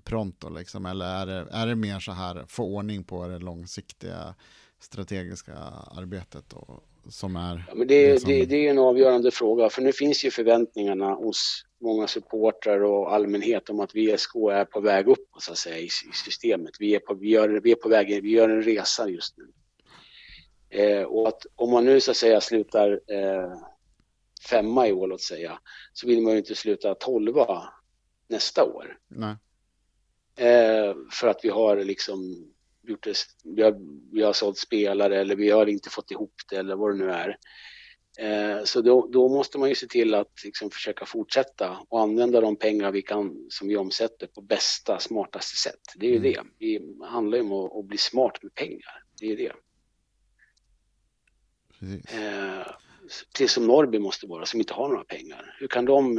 pronto 0.05 0.49
liksom? 0.49 0.87
Eller 0.87 1.07
är 1.07 1.27
det, 1.27 1.47
är 1.51 1.67
det 1.67 1.75
mer 1.75 2.01
så 2.01 2.13
här, 2.13 2.45
få 2.49 2.65
ordning 2.65 3.05
på 3.05 3.27
det 3.27 3.39
långsiktiga 3.39 4.35
strategiska 4.81 5.55
arbetet 5.97 6.53
och, 6.53 6.85
som 7.09 7.37
är? 7.37 7.65
Ja, 7.69 7.75
men 7.75 7.89
det, 7.89 8.13
det, 8.13 8.21
som... 8.21 8.31
det, 8.31 8.45
det 8.45 8.67
är 8.67 8.71
en 8.71 8.79
avgörande 8.79 9.31
fråga, 9.31 9.69
för 9.69 9.83
nu 9.83 9.93
finns 9.93 10.25
ju 10.25 10.31
förväntningarna 10.31 11.15
hos 11.15 11.66
många 11.81 12.07
supportrar 12.07 12.85
och 12.85 13.15
allmänhet 13.15 13.71
om 13.71 13.81
att 13.81 13.95
VSK 13.95 14.35
är 14.35 14.65
på 14.65 14.81
väg 14.81 15.09
upp 15.09 15.29
så 15.39 15.53
att 15.53 15.59
säga, 15.59 15.79
i, 15.79 15.85
i 15.85 16.13
systemet. 16.25 16.75
Vi 16.79 16.95
är, 16.95 16.99
på, 16.99 17.15
vi, 17.15 17.29
gör, 17.29 17.49
vi 17.49 17.73
är 17.73 17.77
på 17.77 17.89
väg, 17.89 18.23
vi 18.23 18.31
gör 18.31 18.49
en 18.49 18.63
resa 18.63 19.09
just 19.09 19.35
nu. 19.39 19.53
Eh, 20.71 21.03
och 21.03 21.29
att 21.29 21.47
om 21.55 21.71
man 21.71 21.85
nu 21.85 22.01
så 22.01 22.11
att 22.11 22.17
säga 22.17 22.41
slutar 22.41 23.01
eh, 23.07 23.53
femma 24.51 24.89
i 24.89 24.93
år, 24.93 25.07
låt 25.09 25.23
säga, 25.23 25.59
så 25.93 26.07
vill 26.07 26.23
man 26.23 26.33
ju 26.33 26.39
inte 26.39 26.55
sluta 26.55 26.95
tolva 26.95 27.69
nästa 28.29 28.65
år. 28.65 28.99
Eh, 30.37 30.95
för 31.13 31.29
att 31.29 31.41
vi 31.43 31.49
har 31.49 31.77
liksom 31.77 32.51
gjort 32.83 33.05
det, 33.05 33.17
vi 33.45 33.63
har, 33.63 33.77
vi 34.13 34.23
har 34.23 34.33
sålt 34.33 34.59
spelare 34.59 35.21
eller 35.21 35.37
vi 35.37 35.51
har 35.51 35.67
inte 35.67 35.91
fått 35.91 36.11
ihop 36.11 36.35
det 36.51 36.57
eller 36.57 36.77
vad 36.77 36.93
det 36.93 37.05
nu 37.05 37.11
är. 37.11 37.39
Eh, 38.19 38.65
så 38.65 38.81
då, 38.81 39.09
då, 39.13 39.29
måste 39.29 39.59
man 39.59 39.69
ju 39.69 39.75
se 39.75 39.87
till 39.87 40.15
att 40.15 40.45
liksom 40.45 40.71
försöka 40.71 41.07
fortsätta 41.07 41.79
och 41.89 42.01
använda 42.01 42.41
de 42.41 42.57
pengar 42.57 42.93
vi 42.93 43.03
kan 43.03 43.47
som 43.51 43.69
vi 43.69 43.77
omsätter 43.77 44.27
på 44.27 44.41
bästa, 44.41 44.99
smartaste 44.99 45.57
sätt. 45.57 45.81
Det 45.97 46.07
är 46.07 46.11
ju 46.11 46.17
mm. 46.17 46.33
det. 46.59 46.67
Det 46.67 47.07
handlar 47.07 47.39
ju 47.39 47.45
om 47.45 47.53
att, 47.53 47.77
att, 47.77 47.85
bli 47.85 47.99
smart 47.99 48.43
med 48.43 48.55
pengar. 48.55 49.03
Det 49.21 49.27
är 49.27 49.31
ju 49.31 49.37
det. 49.37 49.53
Eh, 51.81 52.67
till 53.35 53.49
som 53.49 53.67
Norrby 53.67 53.99
måste 53.99 54.27
vara, 54.27 54.47
som 54.47 54.61
inte 54.61 54.75
har 54.75 54.89
några 54.89 55.05
pengar. 55.05 55.57
Hur 55.61 55.69
kan 55.69 55.85
de, 55.85 56.17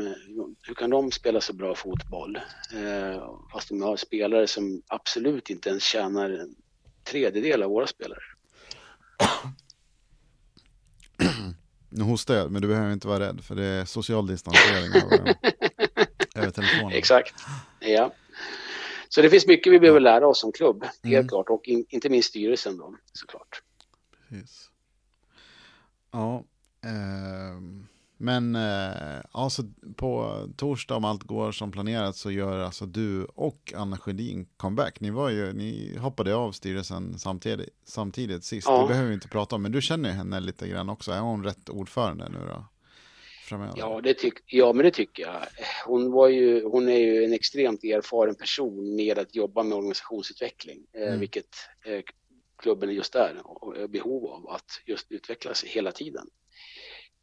hur 0.61 0.73
kan 0.73 0.89
de 0.89 1.11
spela 1.11 1.41
så 1.41 1.53
bra 1.53 1.75
fotboll? 1.75 2.35
Eh, 2.75 3.39
fast 3.53 3.69
de 3.69 3.81
har 3.81 3.97
spelare 3.97 4.47
som 4.47 4.81
absolut 4.87 5.49
inte 5.49 5.69
ens 5.69 5.83
tjänar 5.83 6.29
en 6.29 6.55
tredjedel 7.03 7.63
av 7.63 7.69
våra 7.69 7.87
spelare. 7.87 8.19
Nu 11.89 12.03
hostar 12.03 12.35
jag, 12.35 12.51
men 12.51 12.61
du 12.61 12.67
behöver 12.67 12.93
inte 12.93 13.07
vara 13.07 13.19
rädd 13.19 13.43
för 13.43 13.55
det 13.55 13.65
är 13.65 13.85
social 13.85 14.27
distansering 14.27 14.91
över, 15.03 15.35
över 16.35 16.51
telefonen. 16.51 16.91
Exakt, 16.91 17.33
ja. 17.79 18.13
Så 19.09 19.21
det 19.21 19.29
finns 19.29 19.47
mycket 19.47 19.73
vi 19.73 19.79
behöver 19.79 19.99
lära 19.99 20.27
oss 20.27 20.39
som 20.39 20.51
klubb, 20.51 20.83
helt 20.83 21.05
mm. 21.05 21.27
klart. 21.27 21.49
Och 21.49 21.67
in, 21.67 21.85
inte 21.89 22.09
minst 22.09 22.29
styrelsen 22.29 22.77
då, 22.77 22.95
såklart. 23.13 23.61
Precis. 24.29 24.69
Ja, 26.11 26.43
eh, 26.83 27.61
men 28.17 28.55
eh, 28.55 29.21
alltså 29.31 29.63
på 29.95 30.39
torsdag 30.57 30.95
om 30.95 31.05
allt 31.05 31.23
går 31.23 31.51
som 31.51 31.71
planerat 31.71 32.15
så 32.15 32.31
gör 32.31 32.59
alltså 32.59 32.85
du 32.85 33.25
och 33.25 33.73
Anna 33.75 33.97
Sjödin 33.97 34.47
comeback. 34.57 34.99
Ni, 34.99 35.09
var 35.09 35.29
ju, 35.29 35.53
ni 35.53 35.97
hoppade 35.97 36.35
av 36.35 36.51
styrelsen 36.51 37.19
samtidigt, 37.19 37.69
samtidigt 37.85 38.43
sist. 38.43 38.67
Ja. 38.67 38.81
Det 38.81 38.87
behöver 38.87 39.07
vi 39.07 39.13
inte 39.13 39.27
prata 39.27 39.55
om, 39.55 39.61
men 39.61 39.71
du 39.71 39.81
känner 39.81 40.11
henne 40.11 40.39
lite 40.39 40.67
grann 40.67 40.89
också. 40.89 41.11
Är 41.11 41.19
hon 41.19 41.43
rätt 41.43 41.69
ordförande 41.69 42.29
nu 42.29 42.39
då? 42.47 42.65
Framöver? 43.43 43.73
Ja, 43.77 44.01
det 44.03 44.13
tyck, 44.13 44.33
ja, 44.45 44.73
men 44.73 44.85
det 44.85 44.91
tycker 44.91 45.23
jag. 45.23 45.41
Hon, 45.85 46.11
var 46.11 46.27
ju, 46.27 46.63
hon 46.63 46.89
är 46.89 46.97
ju 46.97 47.23
en 47.23 47.33
extremt 47.33 47.83
erfaren 47.83 48.35
person 48.35 48.95
med 48.95 49.19
att 49.19 49.35
jobba 49.35 49.63
med 49.63 49.77
organisationsutveckling, 49.77 50.85
eh, 50.93 51.07
mm. 51.07 51.19
vilket 51.19 51.55
eh, 51.85 52.01
klubben 52.57 52.93
just 52.93 53.15
är 53.15 53.41
behov 53.87 54.25
av 54.25 54.49
att 54.49 54.81
just 54.85 55.11
utveckla 55.11 55.53
sig 55.53 55.69
hela 55.69 55.91
tiden. 55.91 56.27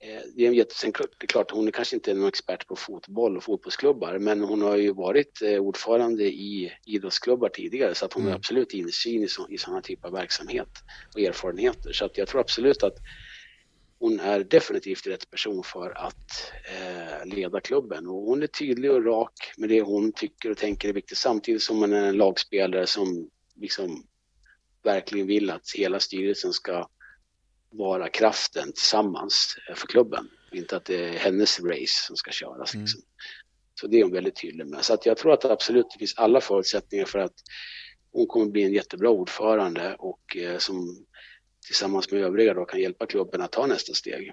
Eh, 0.05 0.21
det 0.35 0.45
är, 0.45 0.49
en 0.49 0.55
jätte, 0.55 0.75
det 0.93 1.25
är 1.25 1.27
klart, 1.27 1.51
hon 1.51 1.67
är 1.67 1.73
kanske 1.73 1.97
inte 1.97 2.15
någon 2.15 2.29
expert 2.29 2.67
på 2.67 2.77
fotboll 2.77 3.37
och 3.37 3.45
fotbollsklubbar, 3.45 4.19
men 4.19 4.41
hon 4.41 4.63
har 4.63 4.77
ju 4.77 4.93
varit 4.93 5.43
eh, 5.43 5.59
ordförande 5.59 6.25
i 6.25 6.73
idrottsklubbar 6.87 7.49
tidigare, 7.49 7.95
så 7.95 8.05
att 8.05 8.13
hon 8.13 8.23
mm. 8.23 8.31
har 8.31 8.39
absolut 8.39 8.73
insyn 8.73 9.23
i, 9.23 9.29
så, 9.29 9.49
i 9.49 9.59
sådana 9.59 9.83
typer 9.83 10.09
av 10.09 10.15
verksamhet 10.15 10.69
och 11.15 11.21
erfarenheter. 11.21 11.93
Så 11.93 12.05
att 12.05 12.19
jag 12.19 12.29
tror 12.29 12.41
absolut 12.41 12.83
att 12.83 12.97
hon 13.99 14.21
är 14.21 14.45
definitivt 14.45 15.07
rätt 15.07 15.31
person 15.31 15.63
för 15.65 15.99
att 15.99 16.53
eh, 16.65 17.27
leda 17.27 17.61
klubben. 17.61 18.07
Och 18.07 18.23
hon 18.23 18.43
är 18.43 18.47
tydlig 18.47 18.91
och 18.91 19.05
rak 19.05 19.53
med 19.57 19.69
det 19.69 19.81
hon 19.81 20.13
tycker 20.13 20.51
och 20.51 20.57
tänker 20.57 20.89
är 20.89 20.93
viktigt, 20.93 21.19
samtidigt 21.19 21.63
som 21.63 21.79
hon 21.79 21.93
är 21.93 22.05
en 22.05 22.17
lagspelare 22.17 22.87
som 22.87 23.31
liksom 23.55 24.07
verkligen 24.83 25.27
vill 25.27 25.51
att 25.51 25.71
hela 25.77 26.01
styrelsen 26.01 26.53
ska 26.53 26.89
vara 27.79 28.09
kraften 28.09 28.73
tillsammans 28.73 29.57
eh, 29.69 29.75
för 29.75 29.87
klubben. 29.87 30.29
Inte 30.53 30.77
att 30.77 30.85
det 30.85 31.09
är 31.09 31.19
hennes 31.19 31.61
race 31.61 32.07
som 32.07 32.17
ska 32.17 32.31
köras. 32.31 32.75
Mm. 32.75 32.85
Liksom. 32.85 33.01
Så 33.81 33.87
det 33.87 34.01
är 34.01 34.03
hon 34.03 34.13
väldigt 34.13 34.41
tydlig 34.41 34.67
med. 34.67 34.85
Så 34.85 34.95
att 34.95 35.07
jag 35.07 35.17
tror 35.17 35.33
att 35.33 35.41
det 35.41 35.53
absolut 35.53 35.87
det 35.93 35.99
finns 35.99 36.15
alla 36.17 36.41
förutsättningar 36.41 37.05
för 37.05 37.19
att 37.19 37.35
hon 38.13 38.27
kommer 38.27 38.47
bli 38.47 38.65
en 38.65 38.73
jättebra 38.73 39.11
ordförande 39.11 39.97
och 39.99 40.37
eh, 40.37 40.59
som 40.59 41.07
tillsammans 41.67 42.11
med 42.11 42.21
övriga 42.21 42.55
då 42.55 42.65
kan 42.65 42.81
hjälpa 42.81 43.07
klubben 43.07 43.41
att 43.41 43.53
ta 43.53 43.67
nästa 43.67 43.93
steg. 43.93 44.33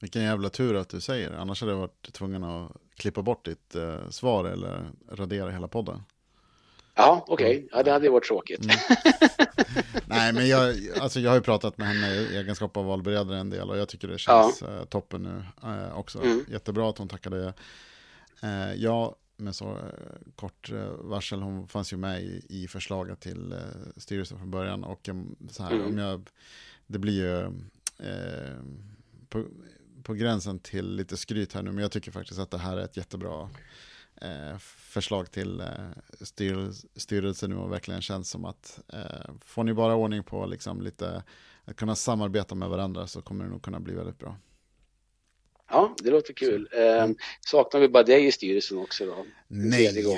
Vilken 0.00 0.22
jävla 0.22 0.48
tur 0.48 0.76
att 0.76 0.88
du 0.88 1.00
säger 1.00 1.30
Annars 1.30 1.60
hade 1.60 1.72
jag 1.72 1.78
varit 1.78 2.12
tvungen 2.12 2.44
att 2.44 2.72
klippa 2.96 3.22
bort 3.22 3.44
ditt 3.44 3.74
eh, 3.74 4.08
svar 4.08 4.44
eller 4.44 4.90
radera 5.10 5.50
hela 5.50 5.68
podden. 5.68 6.02
Ja, 6.94 7.24
okej. 7.28 7.56
Okay. 7.56 7.68
Ja, 7.72 7.82
det 7.82 7.90
hade 7.90 8.04
ju 8.04 8.12
varit 8.12 8.24
tråkigt. 8.24 8.64
Mm. 8.64 8.76
Nej, 10.06 10.32
men 10.32 10.48
jag, 10.48 10.76
alltså 11.00 11.20
jag 11.20 11.30
har 11.30 11.36
ju 11.36 11.42
pratat 11.42 11.78
med 11.78 11.88
henne 11.88 12.14
i 12.14 12.36
egenskap 12.36 12.76
av 12.76 12.84
valberedare 12.84 13.38
en 13.38 13.50
del 13.50 13.70
och 13.70 13.78
jag 13.78 13.88
tycker 13.88 14.08
det 14.08 14.18
känns 14.18 14.62
ja. 14.62 14.78
eh, 14.78 14.84
toppen 14.84 15.22
nu 15.22 15.68
eh, 15.70 15.98
också. 15.98 16.22
Mm. 16.22 16.44
Jättebra 16.48 16.90
att 16.90 16.98
hon 16.98 17.08
tackade 17.08 17.54
eh, 18.42 18.74
ja 18.76 19.16
med 19.40 19.56
så 19.56 19.70
eh, 19.70 20.32
kort 20.36 20.70
eh, 20.72 20.90
varsel. 20.98 21.42
Hon 21.42 21.68
fanns 21.68 21.92
ju 21.92 21.96
med 21.96 22.22
i, 22.48 22.68
förslaget 22.68 23.20
till 23.20 23.52
eh, 23.52 23.58
styrelsen 23.96 24.38
från 24.38 24.50
början 24.50 24.84
och 24.84 25.08
så 25.50 25.62
här, 25.62 25.72
mm. 25.72 25.86
om 25.86 25.98
jag, 25.98 26.28
det 26.86 26.98
blir 26.98 27.12
ju 27.12 27.52
på, 29.28 29.44
på 30.02 30.14
gränsen 30.14 30.58
till 30.58 30.96
lite 30.96 31.16
skryt 31.16 31.52
här 31.52 31.62
nu, 31.62 31.72
men 31.72 31.82
jag 31.82 31.92
tycker 31.92 32.10
faktiskt 32.10 32.40
att 32.40 32.50
det 32.50 32.58
här 32.58 32.76
är 32.76 32.84
ett 32.84 32.96
jättebra 32.96 33.50
eh, 34.20 34.58
förslag 34.58 35.30
till 35.30 35.60
eh, 35.60 35.66
styr, 36.20 36.70
styrelsen 36.96 37.50
nu 37.50 37.56
och 37.56 37.72
verkligen 37.72 38.02
känns 38.02 38.30
som 38.30 38.44
att 38.44 38.80
eh, 38.92 39.34
får 39.44 39.64
ni 39.64 39.74
bara 39.74 39.94
ordning 39.94 40.22
på 40.22 40.46
liksom 40.46 40.82
lite 40.82 41.22
att 41.64 41.76
kunna 41.76 41.94
samarbeta 41.94 42.54
med 42.54 42.68
varandra 42.68 43.06
så 43.06 43.22
kommer 43.22 43.44
det 43.44 43.50
nog 43.50 43.62
kunna 43.62 43.80
bli 43.80 43.94
väldigt 43.94 44.18
bra. 44.18 44.36
Ja, 45.72 45.94
det 45.98 46.10
låter 46.10 46.32
kul. 46.32 46.68
Eh, 46.72 47.08
saknar 47.40 47.80
vi 47.80 47.88
bara 47.88 48.02
dig 48.02 48.26
i 48.26 48.32
styrelsen 48.32 48.78
också 48.78 49.06
då? 49.06 49.26
Nej. 49.48 50.06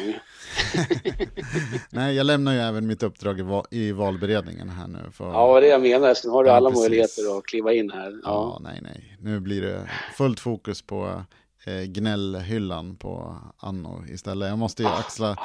Nej, 1.91 2.15
jag 2.15 2.27
lämnar 2.27 2.53
ju 2.53 2.59
även 2.59 2.87
mitt 2.87 3.03
uppdrag 3.03 3.39
i, 3.39 3.43
val 3.43 3.67
i 3.71 3.93
valberedningen 3.93 4.69
här 4.69 4.87
nu. 4.87 5.11
För... 5.13 5.25
Ja, 5.25 5.61
det 5.61 5.67
jag 5.67 5.83
menar. 5.83 6.15
Sen 6.15 6.31
har 6.31 6.45
du 6.45 6.51
ja, 6.51 6.57
alla 6.57 6.71
precis. 6.71 6.83
möjligheter 6.83 7.39
att 7.39 7.45
kliva 7.45 7.73
in 7.73 7.91
här. 7.91 8.11
Ja. 8.11 8.19
ja, 8.23 8.59
nej, 8.63 8.81
nej. 8.83 9.17
Nu 9.21 9.41
blir 9.41 9.63
det 9.63 9.91
fullt 10.17 10.41
fokus 10.41 10.83
på 10.83 11.25
eh, 11.67 11.83
gnällhyllan 11.83 12.97
på 12.97 13.37
Anno 13.57 14.05
istället. 14.09 14.49
Jag 14.49 14.59
måste 14.59 14.83
ju 14.83 14.89
axla, 14.89 15.37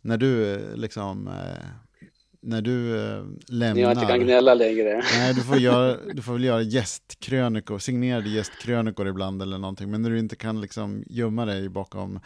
när 0.00 0.16
du 0.16 0.54
eh, 0.54 0.76
liksom, 0.76 1.28
eh, 1.28 1.66
när 2.42 2.62
du 2.62 3.00
eh, 3.00 3.22
lämnar. 3.48 3.82
Jag 3.82 3.92
inte 3.92 4.06
kan 4.06 4.20
gnälla 4.20 4.54
längre. 4.54 5.02
Nej, 5.18 5.34
du 5.34 5.40
får, 5.40 5.58
göra, 5.58 5.96
du 6.14 6.22
får 6.22 6.32
väl 6.32 6.44
göra 6.44 6.62
gästkrönikor, 6.62 7.78
signerade 7.78 8.28
gästkrönikor 8.28 9.08
ibland 9.08 9.42
eller 9.42 9.58
någonting. 9.58 9.90
Men 9.90 10.02
när 10.02 10.10
du 10.10 10.18
inte 10.18 10.36
kan 10.36 10.60
liksom 10.60 11.04
gömma 11.06 11.44
dig 11.44 11.68
bakom 11.68 12.20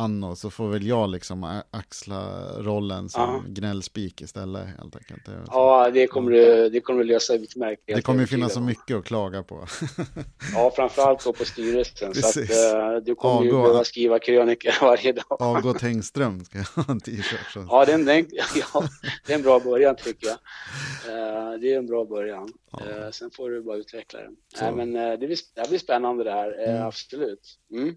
Anno 0.00 0.36
så 0.36 0.50
får 0.50 0.68
väl 0.68 0.86
jag 0.86 1.10
liksom 1.10 1.62
axla 1.70 2.52
rollen 2.58 3.08
som 3.08 3.22
ja. 3.22 3.42
gnällspik 3.46 4.20
istället 4.20 4.66
helt 4.78 4.96
enkelt. 4.96 5.22
Ja, 5.46 5.90
det 5.90 6.06
kommer 6.06 6.30
du, 6.30 6.68
det 6.68 6.80
kommer 6.80 7.00
du 7.00 7.06
lösa 7.06 7.34
utmärkt. 7.34 7.82
Det 7.86 8.02
kommer 8.02 8.20
ju 8.20 8.26
finnas 8.26 8.54
så 8.54 8.60
mycket 8.60 8.96
att 8.96 9.04
klaga 9.04 9.42
på. 9.42 9.66
ja, 10.54 10.72
framförallt 10.76 11.24
då 11.24 11.32
på 11.32 11.44
styrelsen. 11.44 12.12
Precis. 12.12 12.62
Så 12.62 12.76
att, 12.76 12.96
uh, 12.96 13.04
du 13.04 13.14
kommer 13.14 13.34
Avgå, 13.34 13.44
ju 13.44 13.52
behöva 13.52 13.84
skriva 13.84 14.18
krönikor 14.18 14.72
varje 14.80 15.12
dag. 15.12 15.42
Avgå 15.42 15.74
Tengström 15.74 16.44
ska 16.44 16.58
jag 16.58 16.64
ha 16.64 16.92
en 16.92 17.00
t-shirt. 17.00 17.66
Ja, 17.68 17.84
den, 17.84 18.04
den, 18.04 18.26
ja, 18.74 18.84
det 19.26 19.32
är 19.32 19.36
en 19.36 19.42
bra 19.42 19.60
början 19.60 19.96
tycker 19.96 20.26
jag. 20.26 20.36
Uh, 20.36 21.60
det 21.60 21.72
är 21.72 21.78
en 21.78 21.86
bra 21.86 22.04
början. 22.04 22.52
Ja. 22.72 22.78
Uh, 22.78 23.10
sen 23.10 23.30
får 23.30 23.50
du 23.50 23.62
bara 23.62 23.76
utveckla 23.76 24.20
den. 24.20 24.36
Nej, 24.60 24.72
men 24.72 24.92
det, 24.92 25.26
blir, 25.26 25.38
det 25.54 25.68
blir 25.68 25.78
spännande 25.78 26.24
det 26.24 26.32
här, 26.32 26.68
mm. 26.68 26.86
absolut. 26.86 27.58
Mm. 27.72 27.96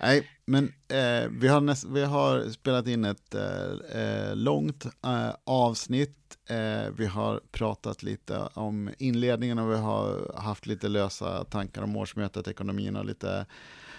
Nej, 0.00 0.28
men 0.46 0.72
eh, 0.88 1.28
vi, 1.30 1.48
har 1.48 1.60
näst, 1.60 1.84
vi 1.84 2.04
har 2.04 2.50
spelat 2.50 2.86
in 2.86 3.04
ett 3.04 3.34
eh, 3.34 4.00
eh, 4.02 4.36
långt 4.36 4.84
eh, 4.84 5.34
avsnitt. 5.44 6.18
Eh, 6.48 6.92
vi 6.96 7.06
har 7.06 7.40
pratat 7.52 8.02
lite 8.02 8.38
om 8.54 8.90
inledningen 8.98 9.58
och 9.58 9.70
vi 9.70 9.76
har 9.76 10.34
haft 10.36 10.66
lite 10.66 10.88
lösa 10.88 11.44
tankar 11.44 11.82
om 11.82 11.96
årsmötet, 11.96 12.48
ekonomin 12.48 12.96
och 12.96 13.04
lite 13.04 13.46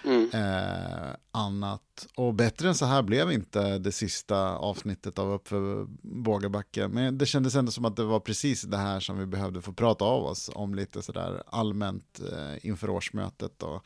mm. 0.05 0.29
Eh, 0.33 1.15
annat. 1.31 2.07
Och 2.15 2.33
bättre 2.33 2.67
än 2.67 2.75
så 2.75 2.85
här 2.85 3.01
blev 3.01 3.31
inte 3.31 3.77
det 3.77 3.91
sista 3.91 4.55
avsnittet 4.55 5.19
av 5.19 5.31
Uppför 5.31 5.87
Bågabacke. 6.01 6.87
Men 6.87 7.17
det 7.17 7.25
kändes 7.25 7.55
ändå 7.55 7.71
som 7.71 7.85
att 7.85 7.95
det 7.95 8.03
var 8.03 8.19
precis 8.19 8.61
det 8.61 8.77
här 8.77 8.99
som 8.99 9.19
vi 9.19 9.25
behövde 9.25 9.61
få 9.61 9.73
prata 9.73 10.05
av 10.05 10.23
oss 10.23 10.49
om 10.53 10.75
lite 10.75 11.01
sådär 11.01 11.43
allmänt 11.47 12.19
inför 12.61 12.89
årsmötet. 12.89 13.63
Och, 13.63 13.85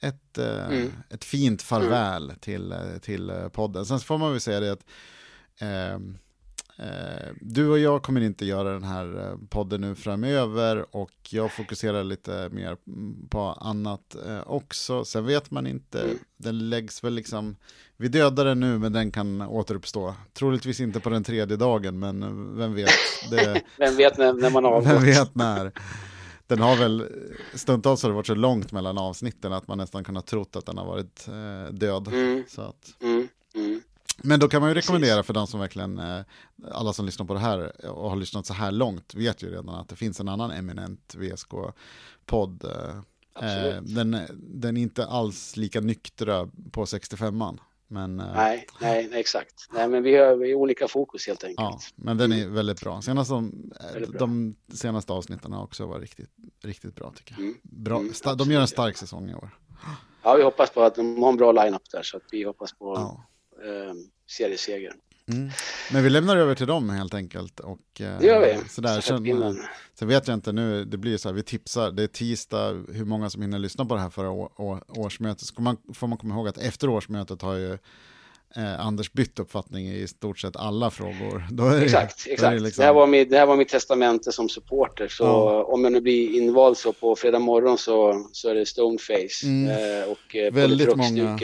ett, 0.00 0.38
eh, 0.38 0.66
mm. 0.66 0.92
ett 1.10 1.24
fint 1.24 1.62
farväl 1.62 2.24
mm. 2.24 2.36
till, 2.38 2.72
eh, 2.72 2.98
till 3.02 3.30
eh, 3.30 3.48
podden. 3.48 3.86
Sen 3.86 4.00
får 4.00 4.18
man 4.18 4.30
väl 4.30 4.40
säga 4.40 4.60
det 4.60 4.72
att 4.72 4.84
eh, 5.58 5.98
du 7.40 7.68
och 7.68 7.78
jag 7.78 8.02
kommer 8.02 8.20
inte 8.20 8.46
göra 8.46 8.72
den 8.72 8.84
här 8.84 9.36
podden 9.48 9.80
nu 9.80 9.94
framöver 9.94 10.96
och 10.96 11.12
jag 11.30 11.52
fokuserar 11.52 12.04
lite 12.04 12.48
mer 12.52 12.76
på 13.28 13.40
annat 13.40 14.16
också. 14.46 15.04
Sen 15.04 15.26
vet 15.26 15.50
man 15.50 15.66
inte, 15.66 16.00
mm. 16.00 16.18
den 16.36 16.68
läggs 16.68 17.04
väl 17.04 17.14
liksom, 17.14 17.56
vi 17.96 18.08
dödar 18.08 18.44
den 18.44 18.60
nu 18.60 18.78
men 18.78 18.92
den 18.92 19.10
kan 19.10 19.42
återuppstå. 19.42 20.14
Troligtvis 20.32 20.80
inte 20.80 21.00
på 21.00 21.10
den 21.10 21.24
tredje 21.24 21.56
dagen 21.56 21.98
men 21.98 22.56
vem 22.56 22.74
vet. 22.74 22.90
Det, 23.30 23.62
vem 23.78 23.96
vet 23.96 24.18
när, 24.18 24.32
när 24.32 24.50
man 24.50 24.64
har 24.64 24.82
Vem 24.84 25.02
vet 25.02 25.34
när 25.34 25.72
den 26.48 26.60
har 26.60 26.76
väl 26.76 27.08
stundtals 27.54 28.02
har 28.02 28.10
det 28.10 28.14
varit 28.14 28.26
så 28.26 28.34
långt 28.34 28.72
mellan 28.72 28.98
avsnitten 28.98 29.52
att 29.52 29.68
man 29.68 29.78
nästan 29.78 30.04
kunnat 30.04 30.26
trott 30.26 30.56
att 30.56 30.66
den 30.66 30.78
har 30.78 30.86
varit 30.86 31.28
eh, 31.28 31.74
död. 31.74 32.08
Mm. 32.08 32.44
Så 32.48 32.62
att... 32.62 32.94
Mm. 33.00 33.28
Mm. 33.54 33.80
Men 34.22 34.40
då 34.40 34.48
kan 34.48 34.60
man 34.60 34.70
ju 34.70 34.74
rekommendera 34.74 35.16
Precis. 35.16 35.26
för 35.26 35.34
de 35.34 35.46
som 35.46 35.60
verkligen, 35.60 35.98
eh, 35.98 36.20
alla 36.72 36.92
som 36.92 37.06
lyssnar 37.06 37.26
på 37.26 37.34
det 37.34 37.40
här 37.40 37.86
och 37.90 38.10
har 38.10 38.16
lyssnat 38.16 38.46
så 38.46 38.54
här 38.54 38.72
långt 38.72 39.14
vet 39.14 39.42
ju 39.42 39.50
redan 39.50 39.68
att 39.68 39.88
det 39.88 39.96
finns 39.96 40.20
en 40.20 40.28
annan 40.28 40.50
eminent 40.50 41.14
VSK-podd. 41.14 42.64
Eh, 42.64 43.00
Eh, 43.42 43.82
den, 43.82 44.16
den 44.32 44.76
är 44.76 44.82
inte 44.82 45.06
alls 45.06 45.56
lika 45.56 45.80
nyktra 45.80 46.48
på 46.70 46.84
65an. 46.84 47.58
Men, 47.88 48.20
eh, 48.20 48.32
nej, 48.34 48.66
nej, 48.80 49.10
exakt. 49.12 49.68
Nej, 49.72 49.88
men 49.88 50.02
vi 50.02 50.16
har, 50.16 50.36
vi 50.36 50.54
olika 50.54 50.88
fokus 50.88 51.26
helt 51.26 51.44
enkelt. 51.44 51.58
Ja, 51.58 51.80
men 51.96 52.18
den 52.18 52.32
är 52.32 52.48
väldigt 52.48 52.80
bra. 52.80 53.02
Senast 53.02 53.30
de, 53.30 53.70
bra. 54.08 54.18
de 54.18 54.56
senaste 54.72 55.12
avsnitten 55.12 55.52
har 55.52 55.62
också 55.62 55.86
varit 55.86 56.02
riktigt, 56.02 56.30
riktigt 56.64 56.94
bra 56.94 57.12
tycker 57.16 57.32
jag. 57.32 57.40
Mm. 57.40 57.54
Bra, 57.62 57.98
mm, 57.98 58.12
de 58.36 58.50
gör 58.52 58.60
en 58.60 58.68
stark 58.68 58.96
säsong 58.96 59.30
i 59.30 59.34
år. 59.34 59.50
Ja, 60.22 60.34
vi 60.34 60.42
hoppas 60.42 60.70
på 60.70 60.82
att 60.82 60.94
de 60.94 61.22
har 61.22 61.28
en 61.28 61.36
bra 61.36 61.52
line-up 61.52 61.90
där 61.92 62.02
så 62.02 62.16
att 62.16 62.22
vi 62.30 62.44
hoppas 62.44 62.72
på 62.72 62.94
ja. 62.94 63.24
eh, 63.64 63.94
serieseger. 64.26 64.94
Mm. 65.28 65.50
Men 65.92 66.02
vi 66.02 66.10
lämnar 66.10 66.36
över 66.36 66.54
till 66.54 66.66
dem 66.66 66.90
helt 66.90 67.14
enkelt. 67.14 67.60
Och, 67.60 67.78
det 67.96 68.26
gör 68.26 68.40
vi. 68.40 68.50
Eh, 68.50 68.58
sådär, 68.68 69.00
sen, 69.00 69.58
sen 69.98 70.08
vet 70.08 70.28
jag 70.28 70.34
inte 70.34 70.52
nu, 70.52 70.84
det 70.84 70.96
blir 70.96 71.16
så 71.16 71.28
här, 71.28 71.34
vi 71.34 71.42
tipsar, 71.42 71.90
det 71.90 72.02
är 72.02 72.06
tisdag, 72.06 72.84
hur 72.92 73.04
många 73.04 73.30
som 73.30 73.42
hinner 73.42 73.58
lyssna 73.58 73.84
på 73.84 73.94
det 73.94 74.00
här 74.00 74.10
förra 74.10 74.30
årsmötet. 74.88 75.46
Så 75.46 75.62
man, 75.62 75.76
får 75.94 76.06
man 76.06 76.18
komma 76.18 76.34
ihåg 76.34 76.48
att 76.48 76.58
efter 76.58 76.88
årsmötet 76.88 77.42
har 77.42 77.54
ju 77.54 77.78
eh, 78.56 78.86
Anders 78.86 79.12
bytt 79.12 79.38
uppfattning 79.38 79.88
i 79.88 80.08
stort 80.08 80.38
sett 80.38 80.56
alla 80.56 80.90
frågor. 80.90 81.46
Det, 81.50 81.84
exakt, 81.84 82.26
exakt. 82.26 82.52
Det, 82.52 82.60
liksom... 82.60 82.82
det, 82.82 82.86
här 82.86 82.94
var 82.94 83.06
mitt, 83.06 83.30
det 83.30 83.38
här 83.38 83.46
var 83.46 83.56
mitt 83.56 83.68
testamente 83.68 84.32
som 84.32 84.48
supporter. 84.48 85.08
Så 85.08 85.24
ja. 85.24 85.64
om 85.64 85.84
jag 85.84 85.92
nu 85.92 86.00
blir 86.00 86.36
invald 86.42 86.76
så 86.76 86.92
på 86.92 87.16
fredag 87.16 87.38
morgon 87.38 87.78
så, 87.78 88.26
så 88.32 88.48
är 88.48 88.54
det 88.54 88.66
Stoneface 88.66 89.44
mm. 89.46 89.68
eh, 89.68 90.08
och 90.08 90.36
eh, 90.36 90.52
Väldigt 90.52 90.96
många 90.96 91.38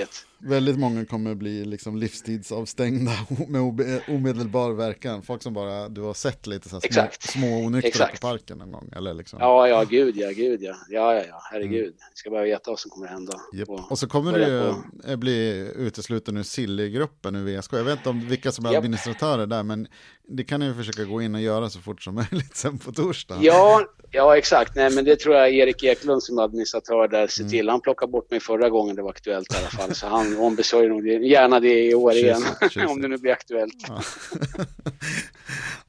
väldigt 0.45 0.79
många 0.79 1.05
kommer 1.05 1.35
bli 1.35 1.65
liksom 1.65 1.97
livstidsavstängda 1.97 3.13
med 3.49 3.63
omedelbar 4.09 4.73
verkan. 4.73 5.23
Folk 5.23 5.43
som 5.43 5.55
bara, 5.55 5.89
du 5.89 6.01
har 6.01 6.15
sett 6.15 6.47
lite 6.47 6.69
så 6.69 6.81
små, 6.81 7.07
små 7.21 7.67
onyktra 7.67 8.07
på 8.07 8.17
parken 8.17 8.59
någon 8.59 8.73
gång. 8.73 8.93
Eller 8.97 9.15
liksom. 9.15 9.39
Ja, 9.41 9.69
ja, 9.69 9.85
gud 9.85 10.17
ja, 10.17 10.31
gud 10.31 10.63
ja. 10.63 10.75
Ja, 10.89 11.15
ja, 11.15 11.23
ja, 11.29 11.41
herregud. 11.53 11.85
Mm. 11.85 11.95
Ska 12.15 12.31
bara 12.31 12.43
veta 12.43 12.71
vad 12.71 12.79
som 12.79 12.91
kommer 12.91 13.07
att 13.07 13.13
hända. 13.13 13.33
Yep. 13.55 13.69
Och, 13.69 13.91
och, 13.91 13.99
så 13.99 14.09
kommer 14.09 14.33
du 14.33 14.75
på... 15.03 15.17
bli 15.17 15.71
utesluten 15.77 16.37
ur 16.37 16.43
Silly-gruppen 16.43 17.35
nu 17.35 17.59
VSK. 17.59 17.73
Jag 17.73 17.85
vet 17.85 17.99
inte 17.99 18.11
om 18.11 18.29
vilka 18.29 18.53
som 18.53 18.67
är 18.67 18.71
yep. 18.71 18.79
administratörer 18.79 19.47
där, 19.47 19.63
men 19.63 19.89
det 20.29 20.45
kan 20.45 20.61
ni 20.61 20.75
försöka 20.75 21.05
gå 21.05 21.23
in 21.23 21.35
och 21.35 21.41
göra 21.41 21.71
så 21.71 21.81
fort 21.81 22.03
som 22.03 22.15
möjligt 22.31 22.57
sen 22.57 22.79
på 22.79 22.93
torsdag. 22.93 23.39
Ja, 23.41 23.81
ja 24.15 24.37
exakt. 24.37 24.77
Nej, 24.77 24.91
men 24.91 25.05
det 25.05 25.17
tror 25.17 25.35
jag 25.35 25.55
Erik 25.55 25.83
Eklund 25.83 26.23
som 26.23 26.39
administratör 26.39 27.09
där 27.09 27.27
ser 27.27 27.41
mm. 27.41 27.51
till. 27.51 27.69
Han 27.69 27.81
plockade 27.81 28.13
bort 28.13 28.31
mig 28.31 28.41
förra 28.41 28.69
gången 28.71 28.97
det 28.97 29.03
var 29.03 29.11
aktuellt 29.11 29.55
i 29.55 29.57
alla 29.57 29.67
fall. 29.67 29.95
Så 29.95 30.07
han 30.07 30.37
ombesörjer 30.39 30.89
nog 30.89 31.07
gärna 31.09 31.61
det 31.61 31.85
i 31.85 31.95
år 31.95 32.13
igen. 32.13 32.43
om 32.89 33.03
det 33.03 33.09
nu 33.09 33.19
blir 33.19 33.33
aktuellt. 33.33 33.87
Ja, 33.89 34.03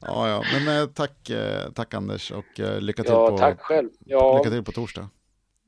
ja, 0.00 0.28
ja. 0.28 0.44
men 0.52 0.80
eh, 0.80 0.86
tack, 0.86 1.30
eh, 1.30 1.70
tack 1.74 1.94
Anders 1.94 2.30
och 2.30 2.60
eh, 2.60 2.80
lycka 2.80 3.02
till, 3.02 3.12
ja, 3.12 3.30
på, 3.30 3.38
tack 3.38 3.60
själv. 3.60 3.88
Ja. 4.04 4.38
lycka 4.38 4.50
till 4.50 4.64
på 4.64 4.72
torsdag. 4.72 5.08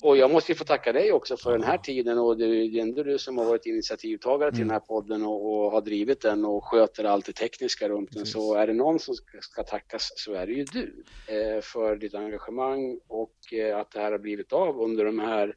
Och 0.03 0.17
jag 0.17 0.31
måste 0.31 0.53
ju 0.53 0.57
få 0.57 0.65
tacka 0.65 0.93
dig 0.93 1.13
också 1.13 1.37
för 1.37 1.53
den 1.53 1.63
här 1.63 1.79
tiden 1.79 2.19
och 2.19 2.39
det 2.39 2.45
är 2.45 2.83
ändå 2.83 3.03
du 3.03 3.19
som 3.19 3.39
har 3.39 3.45
varit 3.45 3.67
initiativtagare 3.67 4.51
till 4.51 4.59
mm. 4.59 4.69
den 4.69 4.75
här 4.75 4.87
podden 4.87 5.27
och, 5.27 5.65
och, 5.65 5.71
har 5.71 5.81
drivit 5.81 6.21
den 6.21 6.45
och 6.45 6.65
sköter 6.65 7.05
allt 7.05 7.27
det 7.27 7.33
tekniska 7.33 7.89
runt 7.89 8.13
den. 8.13 8.27
Så 8.27 8.55
är 8.55 8.67
det 8.67 8.73
någon 8.73 8.99
som 8.99 9.15
ska, 9.41 9.63
tackas 9.63 10.13
så 10.17 10.33
är 10.33 10.47
det 10.47 10.53
ju 10.53 10.65
du 10.65 11.05
eh, 11.27 11.61
för 11.63 11.97
ditt 11.97 12.15
engagemang 12.15 13.01
och 13.09 13.53
eh, 13.53 13.79
att 13.79 13.91
det 13.91 14.01
här 14.01 14.13
har 14.13 14.19
blivit 14.19 14.53
av 14.53 14.81
under 14.81 15.05
de 15.05 15.19
här, 15.19 15.57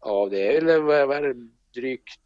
ja 0.00 0.28
det 0.30 0.56
är 0.56 0.80
vad, 0.80 1.08
vad 1.08 1.16
är 1.16 1.22
det, 1.22 1.48
drygt, 1.80 2.20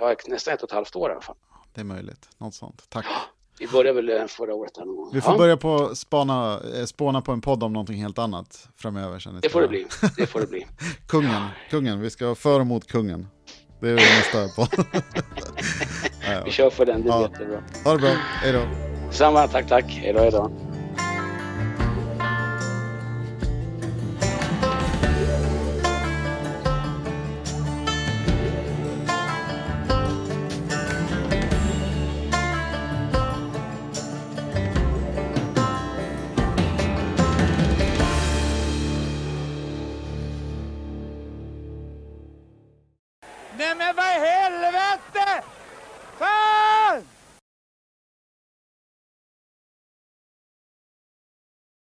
ja, 0.00 0.16
nästan 0.26 0.54
ett 0.54 0.62
och 0.62 0.68
ett 0.68 0.74
halvt 0.74 0.96
år 0.96 1.10
i 1.10 1.12
alla 1.12 1.20
fall. 1.20 1.36
Det 1.74 1.80
är 1.80 1.84
möjligt, 1.84 2.28
något 2.38 2.54
sånt. 2.54 2.86
Tack. 2.88 3.06
Vi 3.58 3.66
började 3.66 4.02
väl 4.02 4.28
förra 4.28 4.54
året. 4.54 4.72
Här 4.76 4.84
någon 4.84 5.10
Vi 5.12 5.20
får 5.20 5.32
ja. 5.32 5.38
börja 5.38 5.56
på 5.56 5.94
spana, 5.94 6.60
eh, 6.74 6.84
spåna 6.84 7.20
på 7.20 7.32
en 7.32 7.40
podd 7.40 7.62
om 7.62 7.72
någonting 7.72 7.96
helt 7.96 8.18
annat 8.18 8.68
framöver. 8.76 9.18
Känner 9.18 9.40
det 9.40 9.48
får 9.48 9.60
det 9.60 9.68
bli. 9.68 9.86
Det 10.16 10.26
får 10.26 10.40
det 10.40 10.46
bli. 10.46 10.66
kungen, 11.06 11.42
kungen, 11.70 12.00
vi 12.00 12.10
ska 12.10 12.34
för 12.34 12.60
och 12.60 12.66
mot 12.66 12.86
kungen. 12.86 13.26
Det 13.80 13.90
är 13.90 13.94
nästa 13.94 14.48
podd. 14.56 14.86
vi 16.44 16.50
kör 16.50 16.70
för 16.70 16.86
den, 16.86 17.02
det 17.02 17.08
är 17.08 17.12
ja. 17.12 17.22
jättebra. 17.22 17.62
Ha 17.84 17.92
det 17.92 17.98
bra, 17.98 18.10
hej 18.42 18.52
då. 18.52 18.62
Samma, 19.10 19.48
tack, 19.48 19.68
tack. 19.68 19.84
Hej 19.84 20.12
då, 20.12 20.18
hej 20.18 20.30
då. 20.30 20.50